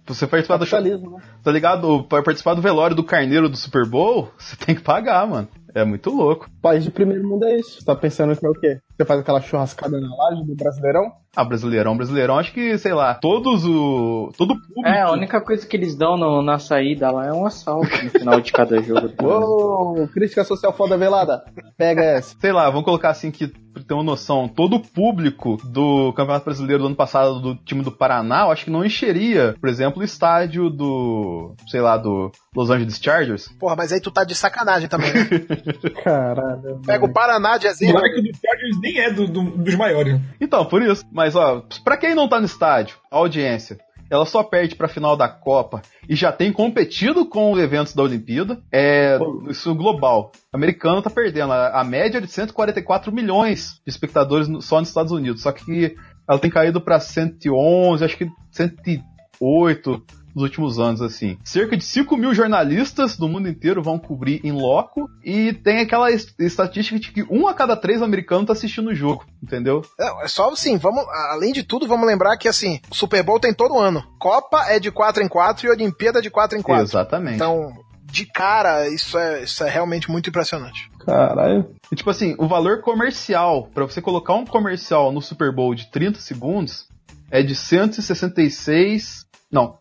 Você 0.06 0.26
participar 0.26 0.56
do 0.56 0.64
Capitalismo, 0.64 1.18
né? 1.18 1.22
Tá 1.42 1.50
ligado? 1.50 2.02
Pra 2.04 2.22
participar 2.22 2.54
do 2.54 2.62
velório 2.62 2.96
do 2.96 3.04
carneiro 3.04 3.48
do 3.48 3.56
Super 3.58 3.84
Bowl, 3.84 4.32
você 4.38 4.56
tem 4.56 4.74
que 4.74 4.80
pagar, 4.80 5.26
mano. 5.26 5.48
É 5.74 5.84
muito 5.84 6.10
louco. 6.10 6.48
País 6.62 6.82
de 6.82 6.90
primeiro 6.90 7.28
mundo 7.28 7.44
é 7.44 7.56
isso. 7.56 7.84
Tá 7.84 7.94
pensando 7.94 8.34
que 8.34 8.46
é 8.46 8.48
o 8.48 8.54
quê? 8.54 8.80
Você 8.96 9.04
faz 9.04 9.20
aquela 9.20 9.40
churrascada 9.40 10.00
na 10.00 10.16
laje 10.16 10.44
do 10.44 10.54
Brasileirão? 10.54 11.12
Ah, 11.40 11.44
Brasileirão, 11.44 11.96
Brasileirão, 11.96 12.36
acho 12.36 12.52
que, 12.52 12.76
sei 12.78 12.92
lá, 12.92 13.14
todos 13.14 13.64
o. 13.64 14.32
Todo 14.36 14.54
o 14.54 14.60
público. 14.60 14.84
É, 14.88 15.02
a 15.02 15.12
única 15.12 15.40
coisa 15.40 15.64
que 15.64 15.76
eles 15.76 15.94
dão 15.94 16.16
no- 16.16 16.42
na 16.42 16.58
saída 16.58 17.12
lá 17.12 17.26
é 17.26 17.32
um 17.32 17.46
assalto 17.46 17.86
no 18.02 18.10
final 18.10 18.40
de 18.40 18.50
cada 18.50 18.82
jogo. 18.82 19.08
Uou, 19.22 20.08
crítica 20.08 20.42
social 20.42 20.72
foda 20.72 20.96
velada. 20.98 21.44
Pega 21.76 22.02
essa. 22.02 22.34
Sei 22.40 22.50
lá, 22.50 22.68
vamos 22.70 22.84
colocar 22.84 23.10
assim 23.10 23.30
que 23.30 23.52
ter 23.86 23.94
uma 23.94 24.02
noção, 24.02 24.48
todo 24.48 24.76
o 24.76 24.80
público 24.80 25.56
do 25.64 26.12
Campeonato 26.14 26.44
Brasileiro 26.44 26.82
do 26.82 26.86
ano 26.88 26.96
passado 26.96 27.40
do 27.40 27.54
time 27.54 27.82
do 27.82 27.92
Paraná, 27.92 28.42
eu 28.42 28.50
acho 28.50 28.64
que 28.64 28.70
não 28.70 28.84
encheria, 28.84 29.54
por 29.60 29.68
exemplo, 29.68 30.00
o 30.00 30.04
estádio 30.04 30.68
do, 30.70 31.54
sei 31.68 31.80
lá, 31.80 31.96
do 31.96 32.30
Los 32.54 32.70
Angeles 32.70 32.98
Chargers. 33.02 33.48
Porra, 33.58 33.76
mas 33.76 33.92
aí 33.92 34.00
tu 34.00 34.10
tá 34.10 34.24
de 34.24 34.34
sacanagem 34.34 34.88
também, 34.88 35.12
né? 35.12 35.24
Caralho. 36.02 36.80
Pega 36.84 37.04
o 37.04 37.12
Paraná 37.12 37.56
de 37.58 37.66
O 37.66 37.70
exemplo. 37.70 37.94
moleque 37.94 38.22
do 38.22 38.36
Chargers 38.38 38.80
nem 38.80 38.98
é 38.98 39.10
do- 39.12 39.26
do- 39.28 39.50
dos 39.58 39.74
maiores. 39.76 40.20
Então, 40.40 40.64
por 40.64 40.82
isso. 40.82 41.04
Mas, 41.12 41.34
ó, 41.36 41.62
pra 41.84 41.96
quem 41.96 42.14
não 42.14 42.28
tá 42.28 42.38
no 42.40 42.46
estádio, 42.46 42.96
a 43.10 43.16
audiência, 43.16 43.78
ela 44.10 44.24
só 44.24 44.42
perde 44.42 44.74
pra 44.74 44.88
final 44.88 45.16
da 45.16 45.28
Copa 45.28 45.82
e 46.08 46.16
já 46.16 46.32
tem 46.32 46.52
competido 46.52 47.26
com 47.26 47.52
os 47.52 47.60
eventos 47.60 47.94
da 47.94 48.02
Olimpíada. 48.02 48.60
É, 48.72 49.18
isso 49.48 49.74
global. 49.74 50.32
O 50.52 50.56
americano 50.56 51.02
tá 51.02 51.10
perdendo. 51.10 51.52
A, 51.52 51.80
a 51.80 51.84
média 51.84 52.18
é 52.18 52.20
de 52.20 52.28
144 52.28 53.12
milhões 53.12 53.80
de 53.86 53.90
espectadores 53.90 54.48
só 54.64 54.80
nos 54.80 54.88
Estados 54.88 55.12
Unidos. 55.12 55.42
Só 55.42 55.52
que 55.52 55.94
ela 56.28 56.38
tem 56.38 56.50
caído 56.50 56.80
pra 56.80 57.00
111, 57.00 58.04
acho 58.04 58.16
que 58.16 58.28
108 58.50 60.02
nos 60.38 60.42
últimos 60.44 60.78
anos, 60.78 61.02
assim. 61.02 61.36
Cerca 61.44 61.76
de 61.76 61.84
5 61.84 62.16
mil 62.16 62.32
jornalistas 62.32 63.16
do 63.16 63.28
mundo 63.28 63.48
inteiro 63.48 63.82
vão 63.82 63.98
cobrir 63.98 64.40
em 64.44 64.52
loco 64.52 65.08
e 65.24 65.52
tem 65.52 65.80
aquela 65.80 66.10
es- 66.12 66.32
estatística 66.38 66.98
de 67.00 67.10
que 67.10 67.22
um 67.28 67.48
a 67.48 67.54
cada 67.54 67.76
três 67.76 68.00
americanos 68.00 68.46
tá 68.46 68.52
assistindo 68.52 68.90
o 68.90 68.94
jogo, 68.94 69.24
entendeu? 69.42 69.82
É 69.98 70.28
só 70.28 70.48
assim, 70.50 70.76
vamos, 70.78 71.04
além 71.30 71.52
de 71.52 71.62
tudo, 71.64 71.86
vamos 71.88 72.06
lembrar 72.06 72.36
que 72.36 72.46
assim, 72.48 72.80
o 72.90 72.94
Super 72.94 73.22
Bowl 73.22 73.40
tem 73.40 73.52
todo 73.52 73.78
ano. 73.78 74.02
Copa 74.18 74.64
é 74.68 74.78
de 74.78 74.90
4 74.90 75.22
em 75.22 75.28
4 75.28 75.66
e 75.66 75.70
Olimpíada 75.70 76.20
é 76.20 76.22
de 76.22 76.30
4 76.30 76.56
em 76.56 76.62
4. 76.62 76.84
Exatamente. 76.84 77.34
Então, 77.34 77.72
de 78.04 78.24
cara, 78.24 78.88
isso 78.88 79.18
é, 79.18 79.42
isso 79.42 79.62
é 79.64 79.68
realmente 79.68 80.10
muito 80.10 80.30
impressionante. 80.30 80.88
Caralho. 81.04 81.74
E, 81.90 81.96
tipo 81.96 82.10
assim, 82.10 82.34
o 82.38 82.46
valor 82.46 82.80
comercial, 82.80 83.68
pra 83.74 83.84
você 83.84 84.00
colocar 84.00 84.34
um 84.34 84.44
comercial 84.46 85.10
no 85.12 85.20
Super 85.20 85.52
Bowl 85.54 85.74
de 85.74 85.90
30 85.90 86.20
segundos, 86.20 86.86
é 87.30 87.42
de 87.42 87.54
166. 87.54 89.26
Não. 89.50 89.78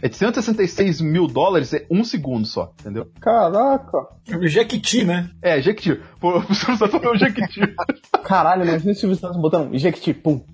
É 0.00 0.08
de 0.08 0.16
166 0.16 1.00
mil 1.00 1.26
dólares, 1.26 1.74
é 1.74 1.84
um 1.90 2.04
segundo 2.04 2.46
só, 2.46 2.72
entendeu? 2.80 3.10
Caraca. 3.20 4.06
Jequiti, 4.42 5.04
né? 5.04 5.30
É, 5.42 5.60
Jequiti. 5.60 6.00
Pô, 6.20 6.40
você 6.40 6.70
não 6.70 6.78
sabe 6.78 7.06
o 7.06 7.16
Jequiti. 7.16 7.60
Caralho, 8.22 8.64
imagina 8.64 8.94
se 8.94 8.98
o 8.98 9.00
Silvio 9.00 9.16
Santos 9.16 9.40
botando 9.40 9.76
Jequiti, 9.76 10.14
pum. 10.14 10.44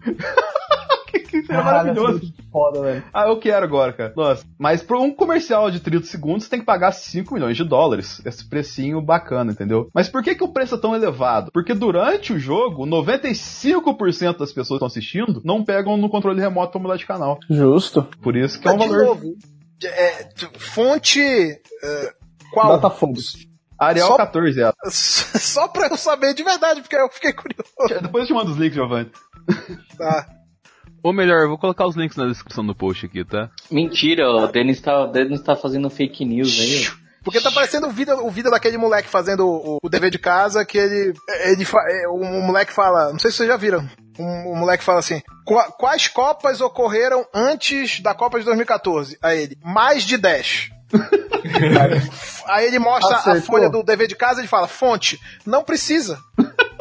Isso 1.38 1.52
é 1.52 1.62
maravilhoso. 1.62 2.20
é 2.38 2.42
foda, 2.50 2.80
velho. 2.80 3.04
Ah, 3.12 3.28
eu 3.28 3.38
quero 3.38 3.64
agora, 3.64 3.92
cara. 3.92 4.12
Nossa. 4.16 4.44
Mas 4.58 4.82
pra 4.82 4.98
um 4.98 5.10
comercial 5.14 5.70
de 5.70 5.80
30 5.80 6.06
segundos, 6.06 6.44
você 6.44 6.50
tem 6.50 6.60
que 6.60 6.66
pagar 6.66 6.92
5 6.92 7.34
milhões 7.34 7.56
de 7.56 7.64
dólares. 7.64 8.20
Esse 8.24 8.48
precinho 8.48 9.00
bacana, 9.02 9.52
entendeu? 9.52 9.88
Mas 9.94 10.08
por 10.08 10.22
que, 10.22 10.34
que 10.34 10.44
o 10.44 10.52
preço 10.52 10.74
é 10.74 10.78
tão 10.78 10.94
elevado? 10.94 11.50
Porque 11.52 11.74
durante 11.74 12.32
o 12.32 12.38
jogo, 12.38 12.86
95% 12.86 14.38
das 14.38 14.52
pessoas 14.52 14.68
que 14.68 14.74
estão 14.74 14.86
assistindo 14.86 15.40
não 15.44 15.64
pegam 15.64 15.96
no 15.96 16.08
controle 16.08 16.40
remoto 16.40 16.72
pra 16.72 16.80
mudar 16.80 16.96
de 16.96 17.06
canal. 17.06 17.38
Justo. 17.48 18.02
Por 18.22 18.36
isso 18.36 18.60
que 18.60 18.68
é 18.68 18.72
um 18.72 18.76
Mas, 18.76 18.88
de 18.88 18.92
valor. 18.96 19.06
novo, 19.06 19.34
é, 19.84 20.28
fonte. 20.58 21.20
é, 21.20 22.12
qual? 22.52 22.72
Datafogo. 22.72 23.14
Arial 23.78 24.06
Só- 24.08 24.16
14, 24.16 24.62
é. 24.62 24.72
Só 24.90 25.66
pra 25.68 25.88
eu 25.88 25.96
saber 25.96 26.32
de 26.32 26.44
verdade, 26.44 26.80
porque 26.80 26.94
eu 26.96 27.08
fiquei 27.10 27.32
curioso. 27.32 27.70
Depois 28.02 28.22
eu 28.22 28.28
te 28.28 28.32
mando 28.32 28.52
os 28.52 28.56
links, 28.56 28.74
Giovanni. 28.76 29.10
Tá. 29.98 30.26
Ou 31.04 31.12
melhor, 31.12 31.42
eu 31.42 31.48
vou 31.50 31.58
colocar 31.58 31.86
os 31.86 31.94
links 31.94 32.16
na 32.16 32.26
descrição 32.26 32.66
do 32.66 32.74
post 32.74 33.04
aqui, 33.06 33.22
tá? 33.24 33.50
Mentira, 33.70 34.26
o 34.28 34.46
Denis 34.48 34.80
tá, 34.80 35.04
o 35.04 35.06
Denis 35.08 35.42
tá 35.42 35.54
fazendo 35.54 35.90
fake 35.90 36.24
news 36.24 36.58
aí. 36.58 36.88
Porque 37.22 37.40
tá 37.40 37.50
parecendo 37.50 37.86
o 37.86 37.90
vídeo, 37.90 38.16
o 38.26 38.30
vídeo 38.30 38.50
daquele 38.50 38.76
moleque 38.78 39.08
fazendo 39.08 39.46
o, 39.46 39.78
o 39.82 39.88
dever 39.88 40.10
de 40.10 40.18
casa, 40.18 40.64
que 40.64 40.76
ele. 40.78 41.14
ele 41.46 41.64
fa- 41.64 41.84
é, 41.88 42.08
o, 42.08 42.14
o 42.16 42.42
moleque 42.42 42.72
fala. 42.72 43.12
Não 43.12 43.18
sei 43.18 43.30
se 43.30 43.36
vocês 43.38 43.48
já 43.48 43.56
viram. 43.56 43.86
Um- 44.18 44.52
o 44.52 44.56
moleque 44.56 44.84
fala 44.84 44.98
assim: 45.00 45.22
"Qua- 45.46 45.70
Quais 45.72 46.08
Copas 46.08 46.60
ocorreram 46.60 47.24
antes 47.34 48.00
da 48.00 48.12
Copa 48.14 48.38
de 48.38 48.44
2014? 48.44 49.16
Aí 49.22 49.42
ele, 49.42 49.58
mais 49.64 50.04
de 50.04 50.16
10. 50.18 50.70
Aí 52.46 52.66
ele 52.66 52.78
mostra 52.78 53.16
a 53.32 53.40
folha 53.42 53.68
do 53.70 53.82
dever 53.82 54.06
de 54.06 54.14
casa 54.16 54.40
e 54.40 54.42
ele 54.42 54.48
fala: 54.48 54.68
Fonte, 54.68 55.18
não 55.46 55.62
precisa. 55.64 56.18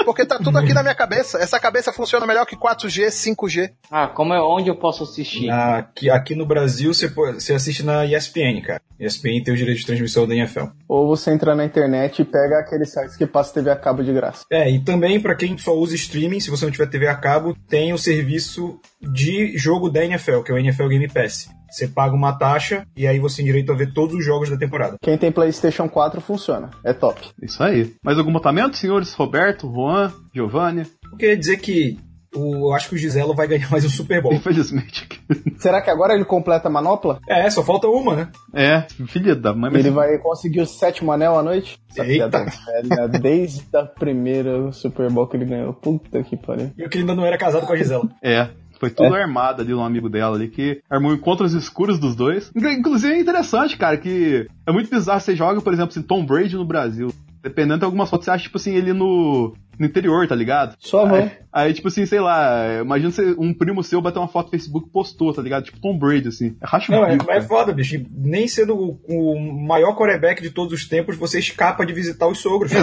Porque 0.05 0.25
tá 0.25 0.37
tudo 0.37 0.57
aqui 0.57 0.73
na 0.73 0.81
minha 0.81 0.95
cabeça. 0.95 1.37
Essa 1.37 1.59
cabeça 1.59 1.91
funciona 1.91 2.25
melhor 2.25 2.45
que 2.45 2.55
4G, 2.55 3.07
5G. 3.07 3.71
Ah, 3.89 4.07
como 4.07 4.33
é 4.33 4.41
onde 4.41 4.69
eu 4.69 4.75
posso 4.75 5.03
assistir? 5.03 5.49
Aqui, 5.49 6.09
aqui 6.09 6.35
no 6.35 6.45
Brasil, 6.45 6.93
você, 6.93 7.07
você 7.07 7.53
assiste 7.53 7.83
na 7.83 8.05
ESPN, 8.05 8.61
cara. 8.61 8.81
ESPN 8.99 9.43
tem 9.43 9.53
o 9.53 9.57
direito 9.57 9.79
de 9.79 9.85
transmissão 9.85 10.27
da 10.27 10.35
NFL. 10.35 10.65
Ou 10.87 11.07
você 11.07 11.31
entra 11.31 11.55
na 11.55 11.65
internet 11.65 12.21
e 12.21 12.25
pega 12.25 12.59
aqueles 12.59 12.91
sites 12.91 13.15
que 13.15 13.25
passa 13.25 13.53
TV 13.53 13.69
a 13.71 13.75
cabo 13.75 14.03
de 14.03 14.13
graça. 14.13 14.45
É, 14.51 14.69
e 14.69 14.79
também 14.79 15.19
pra 15.19 15.35
quem 15.35 15.57
só 15.57 15.75
usa 15.75 15.95
streaming, 15.95 16.39
se 16.39 16.49
você 16.49 16.65
não 16.65 16.71
tiver 16.71 16.87
TV 16.87 17.07
a 17.07 17.15
cabo, 17.15 17.55
tem 17.67 17.93
o 17.93 17.97
serviço 17.97 18.79
de 19.01 19.57
jogo 19.57 19.89
da 19.89 20.03
NFL, 20.03 20.41
que 20.41 20.51
é 20.51 20.55
o 20.55 20.57
NFL 20.57 20.87
Game 20.87 21.07
Pass. 21.07 21.49
Você 21.73 21.87
paga 21.87 22.13
uma 22.15 22.33
taxa 22.37 22.85
e 22.95 23.07
aí 23.07 23.17
você 23.17 23.37
tem 23.37 23.45
direito 23.45 23.71
a 23.71 23.75
ver 23.75 23.91
todos 23.93 24.15
os 24.15 24.23
jogos 24.23 24.47
da 24.49 24.57
temporada. 24.57 24.97
Quem 25.01 25.17
tem 25.17 25.31
PlayStation 25.31 25.89
4 25.89 26.21
funciona. 26.21 26.69
É 26.85 26.93
top. 26.93 27.19
Isso 27.41 27.63
aí. 27.63 27.93
Mais 28.03 28.17
algum 28.19 28.31
botamento, 28.31 28.77
senhores? 28.77 29.13
Roberto, 29.15 29.71
Juan, 29.73 30.11
Giovanni? 30.33 30.83
Eu 31.11 31.17
queria 31.17 31.35
dizer 31.37 31.57
que 31.57 31.97
o, 32.35 32.67
eu 32.69 32.73
acho 32.73 32.89
que 32.89 32.95
o 32.95 32.97
Giselo 32.97 33.33
vai 33.35 33.47
ganhar 33.47 33.69
mais 33.71 33.83
um 33.85 33.89
Super 33.89 34.21
Bowl. 34.21 34.33
Infelizmente. 34.33 35.07
Será 35.57 35.81
que 35.81 35.89
agora 35.89 36.13
ele 36.13 36.25
completa 36.25 36.67
a 36.67 36.71
manopla? 36.71 37.19
É, 37.27 37.49
só 37.49 37.63
falta 37.63 37.87
uma, 37.87 38.15
né? 38.15 38.29
É, 38.53 38.81
filha 39.07 39.35
da 39.35 39.53
mãe. 39.53 39.71
mas- 39.71 39.79
Ele 39.85 39.93
vai 39.93 40.17
conseguir 40.19 40.61
o 40.61 40.65
sétimo 40.65 41.11
anel 41.11 41.37
à 41.37 41.43
noite? 41.43 41.77
Eita. 41.97 42.45
velha, 42.45 43.07
desde 43.07 43.63
a 43.75 43.83
primeira 43.85 44.71
Super 44.71 45.09
Bowl 45.11 45.27
que 45.27 45.37
ele 45.37 45.45
ganhou. 45.45 45.73
Puta 45.73 46.23
que 46.23 46.35
pariu. 46.37 46.71
E 46.77 46.87
que 46.89 46.97
ele 46.97 47.03
ainda 47.03 47.15
não 47.15 47.25
era 47.25 47.37
casado 47.37 47.65
com 47.65 47.73
a 47.73 47.75
Gisela. 47.77 48.09
É. 48.23 48.49
Foi 48.83 48.89
tudo 48.91 49.15
armado 49.15 49.61
ali, 49.61 49.73
um 49.73 49.83
amigo 49.83 50.09
dela 50.09 50.35
ali, 50.35 50.47
que 50.47 50.81
armou 50.89 51.13
encontros 51.13 51.53
escuros 51.53 51.99
dos 51.99 52.15
dois. 52.15 52.51
Inclu- 52.55 52.71
Inclusive 52.71 53.13
é 53.13 53.19
interessante, 53.19 53.77
cara, 53.77 53.97
que 53.97 54.47
é 54.67 54.71
muito 54.71 54.89
bizarro. 54.89 55.19
Você 55.21 55.35
joga, 55.35 55.61
por 55.61 55.73
exemplo, 55.73 55.91
assim, 55.91 56.01
Tom 56.01 56.25
Brady 56.25 56.55
no 56.55 56.65
Brasil. 56.65 57.13
Dependendo 57.41 57.79
de 57.79 57.85
algumas 57.85 58.09
fotos, 58.09 58.23
você 58.23 58.31
acha, 58.31 58.43
tipo 58.43 58.55
assim, 58.55 58.73
ele 58.73 58.93
no, 58.93 59.53
no 59.77 59.85
interior, 59.85 60.25
tá 60.25 60.33
ligado? 60.33 60.75
Só 60.79 61.05
vão. 61.05 61.17
Aí, 61.17 61.31
aí, 61.51 61.73
tipo 61.73 61.89
assim, 61.89 62.05
sei 62.05 62.21
lá, 62.21 62.79
imagina 62.81 63.11
você, 63.11 63.35
um 63.37 63.53
primo 63.53 63.83
seu 63.83 64.01
bater 64.01 64.17
uma 64.19 64.29
foto 64.29 64.45
no 64.45 64.51
Facebook 64.51 64.87
e 64.87 64.91
postou, 64.91 65.33
tá 65.33 65.41
ligado? 65.41 65.65
Tipo 65.65 65.77
Tom 65.81 65.97
Brady, 65.97 66.29
assim. 66.29 66.55
Racha 66.63 66.89
o 66.89 66.95
Não, 66.95 67.05
é, 67.05 67.11
bico, 67.11 67.25
é 67.29 67.35
cara. 67.35 67.41
foda, 67.41 67.73
bicho. 67.73 68.01
Nem 68.15 68.47
sendo 68.47 68.77
o, 68.77 68.97
o 69.09 69.37
maior 69.67 69.93
quarterback 69.97 70.41
de 70.41 70.51
todos 70.51 70.71
os 70.71 70.87
tempos, 70.87 71.17
você 71.17 71.37
escapa 71.39 71.85
de 71.85 71.91
visitar 71.91 72.27
os 72.27 72.39
sogros. 72.39 72.71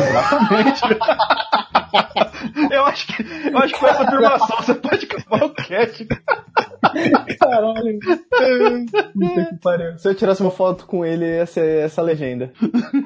Eu 2.70 2.84
acho 2.84 3.06
que, 3.06 3.22
eu 3.48 3.58
acho 3.58 3.74
que 3.74 3.80
com 3.80 3.86
essa 3.86 4.02
afirmação 4.02 4.56
você 4.56 4.74
pode 4.74 5.06
acabar 5.06 5.44
o 5.44 5.50
cast. 5.54 6.06
Caralho. 7.38 7.98
Puta 8.00 9.46
que 9.46 9.60
pariu. 9.60 9.98
Se 9.98 10.08
eu 10.08 10.14
tirasse 10.14 10.40
uma 10.40 10.50
foto 10.50 10.86
com 10.86 11.04
ele, 11.04 11.26
ia 11.26 11.46
ser 11.46 11.84
essa 11.84 12.00
legenda. 12.02 12.52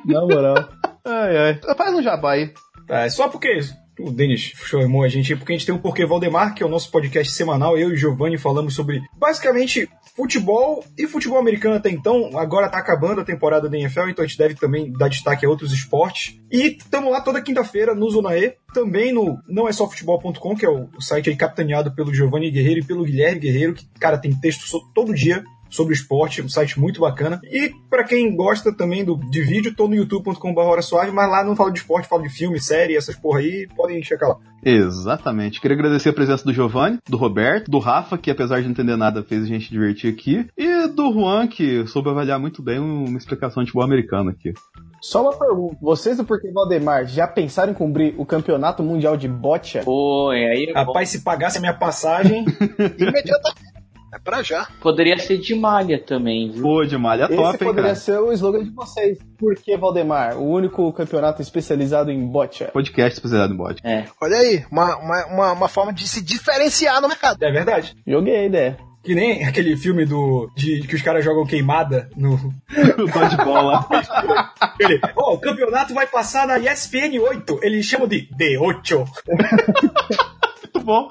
Na 0.05 0.21
moral. 0.21 0.69
Ai, 1.05 1.37
ai. 1.37 1.61
Faz 1.77 1.95
um 1.95 2.03
jabá 2.03 2.33
aí. 2.33 2.53
Tá, 2.87 3.01
é 3.01 3.09
só 3.09 3.29
porque 3.29 3.59
o 3.99 4.11
Denis 4.11 4.53
chamou 4.65 5.03
a 5.03 5.09
gente 5.09 5.37
porque 5.37 5.53
a 5.53 5.57
gente 5.57 5.67
tem 5.67 5.75
o 5.75 5.79
Porquê 5.79 6.05
Valdemar, 6.05 6.55
que 6.55 6.63
é 6.63 6.67
o 6.67 6.69
nosso 6.69 6.91
podcast 6.91 7.33
semanal. 7.33 7.79
Eu 7.79 7.91
e 7.91 7.93
o 7.93 7.97
Giovanni 7.97 8.37
falamos 8.37 8.75
sobre 8.75 9.03
basicamente 9.17 9.89
futebol 10.17 10.85
e 10.99 11.07
futebol 11.07 11.39
americano 11.39 11.77
até 11.77 11.91
então. 11.91 12.39
Agora 12.39 12.69
tá 12.69 12.79
acabando 12.79 13.21
a 13.21 13.25
temporada 13.25 13.69
da 13.69 13.79
NFL, 13.79 14.09
então 14.09 14.25
a 14.25 14.29
gente 14.29 14.39
deve 14.39 14.55
também 14.55 14.93
dar 14.93 15.09
destaque 15.09 15.45
a 15.47 15.49
outros 15.49 15.73
esportes. 15.73 16.39
E 16.51 16.77
estamos 16.77 17.11
lá 17.11 17.21
toda 17.21 17.43
quinta-feira 17.43 17.95
no 17.95 18.11
Zona 18.11 18.37
E, 18.37 18.55
também 18.73 19.13
no 19.13 19.39
não 19.49 19.69
é 19.69 19.73
só 19.73 19.89
futebol.com, 19.89 20.57
que 20.57 20.67
é 20.67 20.71
o 20.71 20.89
site 21.01 21.31
aí 21.31 21.37
capitaneado 21.37 21.95
pelo 21.95 22.15
Giovanni 22.15 22.51
Guerreiro 22.51 22.81
e 22.81 22.85
pelo 22.85 23.05
Guilherme 23.05 23.41
Guerreiro, 23.41 23.75
que, 23.75 23.87
cara, 23.99 24.19
tem 24.19 24.33
texto 24.35 24.65
todo 24.95 25.15
dia 25.15 25.45
sobre 25.69 25.95
esporte, 25.95 26.43
um 26.43 26.49
site 26.49 26.79
muito 26.79 27.01
bacana. 27.01 27.41
E 27.45 27.73
para 27.91 28.05
quem 28.05 28.35
gosta 28.35 28.75
também 28.75 29.05
do, 29.05 29.17
de 29.17 29.43
vídeo, 29.43 29.75
tô 29.75 29.89
no 29.89 29.95
youtube.com.br 29.95 30.61
hora 30.61 30.83
suave, 30.83 31.11
mas 31.11 31.31
lá 31.31 31.45
não 31.45 31.57
falo 31.57 31.71
de 31.71 31.79
esporte, 31.79 32.09
falo 32.09 32.23
de 32.23 32.31
filme, 32.31 32.61
série, 32.61 32.97
essas 32.97 33.17
porra 33.17 33.41
aí, 33.41 33.69
podem 33.77 34.03
checar 34.03 34.29
lá. 34.29 34.37
Exatamente. 34.65 35.61
Queria 35.61 35.77
agradecer 35.77 36.09
a 36.09 36.13
presença 36.13 36.45
do 36.45 36.53
Giovanni, 36.53 36.99
do 37.07 37.17
Roberto, 37.17 37.71
do 37.71 37.79
Rafa, 37.79 38.17
que 38.17 38.31
apesar 38.31 38.59
de 38.59 38.65
não 38.65 38.71
entender 38.71 38.97
nada, 38.97 39.23
fez 39.23 39.43
a 39.43 39.47
gente 39.47 39.71
divertir 39.71 40.13
aqui, 40.13 40.47
e 40.57 40.89
do 40.89 41.13
Juan, 41.13 41.47
que 41.47 41.87
soube 41.87 42.09
avaliar 42.09 42.41
muito 42.41 42.63
bem 42.63 42.79
uma 42.79 43.19
explicação 43.19 43.63
de 43.63 43.71
futebol 43.75 43.85
americano 43.85 44.31
aqui. 44.31 44.55
Só 45.01 45.21
uma 45.21 45.37
pergunta. 45.37 45.77
Vocês 45.83 46.17
do 46.17 46.25
Porquê 46.25 46.51
Valdemar 46.51 47.07
já 47.07 47.27
pensaram 47.27 47.73
em 47.73 47.75
cobrir 47.75 48.15
o 48.17 48.25
campeonato 48.25 48.83
mundial 48.83 49.19
de 49.19 49.29
bocha? 49.29 49.83
Pô, 49.85 50.31
aí 50.31 50.65
é 50.71 50.73
Rapaz, 50.73 51.11
se 51.11 51.21
pagasse 51.23 51.59
a 51.59 51.61
minha 51.61 51.75
passagem. 51.75 52.47
Imediatamente. 52.99 53.74
É 54.15 54.19
pra 54.21 54.45
já. 54.45 54.69
Poderia 54.81 55.19
ser 55.19 55.39
de 55.39 55.57
malha 55.57 55.99
também, 55.99 56.49
viu? 56.49 56.63
Pô, 56.63 56.85
de 56.85 56.97
malha 56.97 57.25
Esse 57.25 57.35
top, 57.35 57.53
hein, 57.53 57.59
poderia 57.59 57.83
cara. 57.83 57.95
ser 57.97 58.19
o 58.21 58.33
slogan 58.33 58.63
de 58.63 58.71
vocês. 58.71 59.19
Por 59.37 59.57
que 59.57 59.77
Valdemar? 59.77 60.37
O 60.39 60.49
único 60.49 60.93
campeonato 60.93 61.43
especializado 61.43 62.13
em 62.13 62.25
bocha. 62.25 62.67
Podcast 62.73 63.15
especializado 63.15 63.53
em 63.53 63.57
bode. 63.57 63.81
É. 63.83 64.05
Olha 64.21 64.37
aí, 64.37 64.65
uma, 64.71 64.97
uma, 64.99 65.27
uma, 65.27 65.53
uma 65.53 65.69
forma 65.69 65.93
de 65.93 66.07
se 66.07 66.23
diferenciar 66.23 67.01
no 67.01 67.09
mercado. 67.09 67.43
É 67.43 67.51
verdade. 67.51 67.97
Joguei 68.07 68.37
a 68.37 68.45
ideia. 68.45 68.79
Que 69.03 69.15
nem 69.17 69.45
aquele 69.45 69.77
filme 69.77 70.07
do 70.07 70.49
de 70.57 70.83
que 70.87 70.95
os 70.95 71.03
caras 71.03 71.25
jogam 71.25 71.45
queimada 71.45 72.09
no. 72.17 72.35
o 72.37 73.07
dodgeball 73.07 73.67
lá. 73.67 74.55
Ele, 74.79 74.99
ó, 75.17 75.35
o 75.35 75.39
campeonato 75.39 75.93
vai 75.93 76.07
passar 76.07 76.47
na 76.47 76.59
ESPN 76.59 77.19
8. 77.21 77.59
Eles 77.63 77.85
chamam 77.85 78.07
de 78.07 78.29
D8. 78.39 79.07
muito 80.75 80.81
bom. 80.85 81.09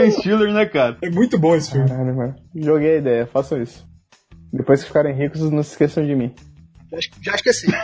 O 0.00 0.10
Ben 0.10 0.10
Stiller, 0.10 0.52
né, 0.52 0.66
cara? 0.66 0.96
É 1.02 1.10
muito 1.10 1.38
bom 1.38 1.54
esse 1.54 1.70
filme. 1.70 1.88
Caralho, 1.88 2.16
mano. 2.16 2.36
Joguei 2.54 2.96
a 2.96 2.98
ideia, 2.98 3.26
façam 3.26 3.62
isso. 3.62 3.86
Depois 4.52 4.80
que 4.80 4.88
ficarem 4.88 5.14
ricos, 5.14 5.40
não 5.50 5.62
se 5.62 5.70
esqueçam 5.70 6.04
de 6.04 6.14
mim. 6.14 6.34
Já, 6.90 6.98
já 7.22 7.34
esqueci. 7.36 7.66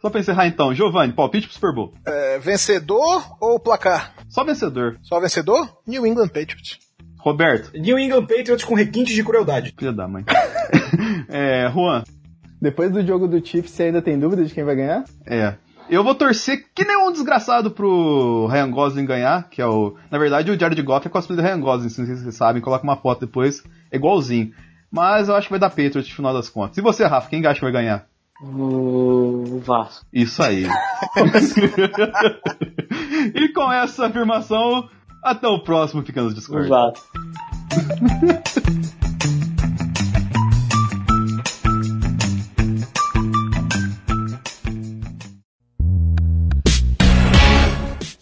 Só 0.00 0.10
pra 0.10 0.20
encerrar 0.20 0.46
então, 0.46 0.72
Giovanni, 0.72 1.12
palpite 1.12 1.48
pro 1.48 1.54
Super 1.54 1.74
Bowl. 1.74 1.92
É, 2.06 2.38
vencedor 2.38 3.36
ou 3.40 3.58
placar? 3.58 4.14
Só 4.28 4.44
vencedor. 4.44 4.96
Só 5.02 5.18
vencedor? 5.18 5.68
New 5.86 6.06
England 6.06 6.28
Patriots. 6.28 6.78
Roberto. 7.18 7.76
New 7.76 7.98
England 7.98 8.26
Patriots 8.26 8.64
com 8.64 8.74
requintes 8.74 9.12
de 9.12 9.24
crueldade. 9.24 9.74
Filha 9.76 9.92
da 9.92 10.06
mãe. 10.06 10.24
é, 11.28 11.68
Juan. 11.72 12.04
Depois 12.60 12.92
do 12.92 13.04
jogo 13.04 13.26
do 13.26 13.44
Chiefs, 13.44 13.72
você 13.72 13.84
ainda 13.84 14.00
tem 14.00 14.18
dúvida 14.18 14.44
de 14.44 14.54
quem 14.54 14.64
vai 14.64 14.76
ganhar? 14.76 15.04
É. 15.26 15.54
Eu 15.90 16.04
vou 16.04 16.14
torcer 16.14 16.66
que 16.74 16.84
nem 16.84 16.98
um 16.98 17.10
desgraçado 17.10 17.70
pro 17.70 18.46
Ryan 18.46 18.70
Gosling 18.70 19.06
ganhar, 19.06 19.48
que 19.48 19.62
é 19.62 19.66
o. 19.66 19.94
Na 20.10 20.18
verdade, 20.18 20.50
o 20.50 20.58
Jared 20.58 20.82
Goff 20.82 21.06
é 21.06 21.10
cosplay 21.10 21.36
do 21.36 21.42
Ryan 21.42 21.60
Gosling, 21.60 21.88
se 21.88 22.04
vocês 22.04 22.34
sabem, 22.34 22.60
coloca 22.60 22.84
uma 22.84 22.96
foto 22.96 23.20
depois, 23.20 23.64
é 23.90 23.96
igualzinho. 23.96 24.52
Mas 24.90 25.28
eu 25.28 25.36
acho 25.36 25.46
que 25.46 25.52
vai 25.52 25.60
dar 25.60 25.70
Patriots 25.70 26.08
no 26.08 26.16
final 26.16 26.34
das 26.34 26.50
contas. 26.50 26.76
E 26.78 26.82
você, 26.82 27.06
Rafa, 27.06 27.28
quem 27.28 27.46
acha 27.46 27.60
que 27.60 27.64
vai 27.64 27.72
ganhar? 27.72 28.06
O 28.42 29.60
Vasco. 29.64 30.04
Isso 30.12 30.42
aí. 30.42 30.64
e 33.34 33.48
com 33.52 33.72
essa 33.72 34.06
afirmação, 34.06 34.88
até 35.22 35.46
o 35.48 35.62
próximo 35.62 36.02
Pequenos 36.02 36.34
Discord. 36.34 36.66
O 36.66 36.68
Vasco. 36.68 37.06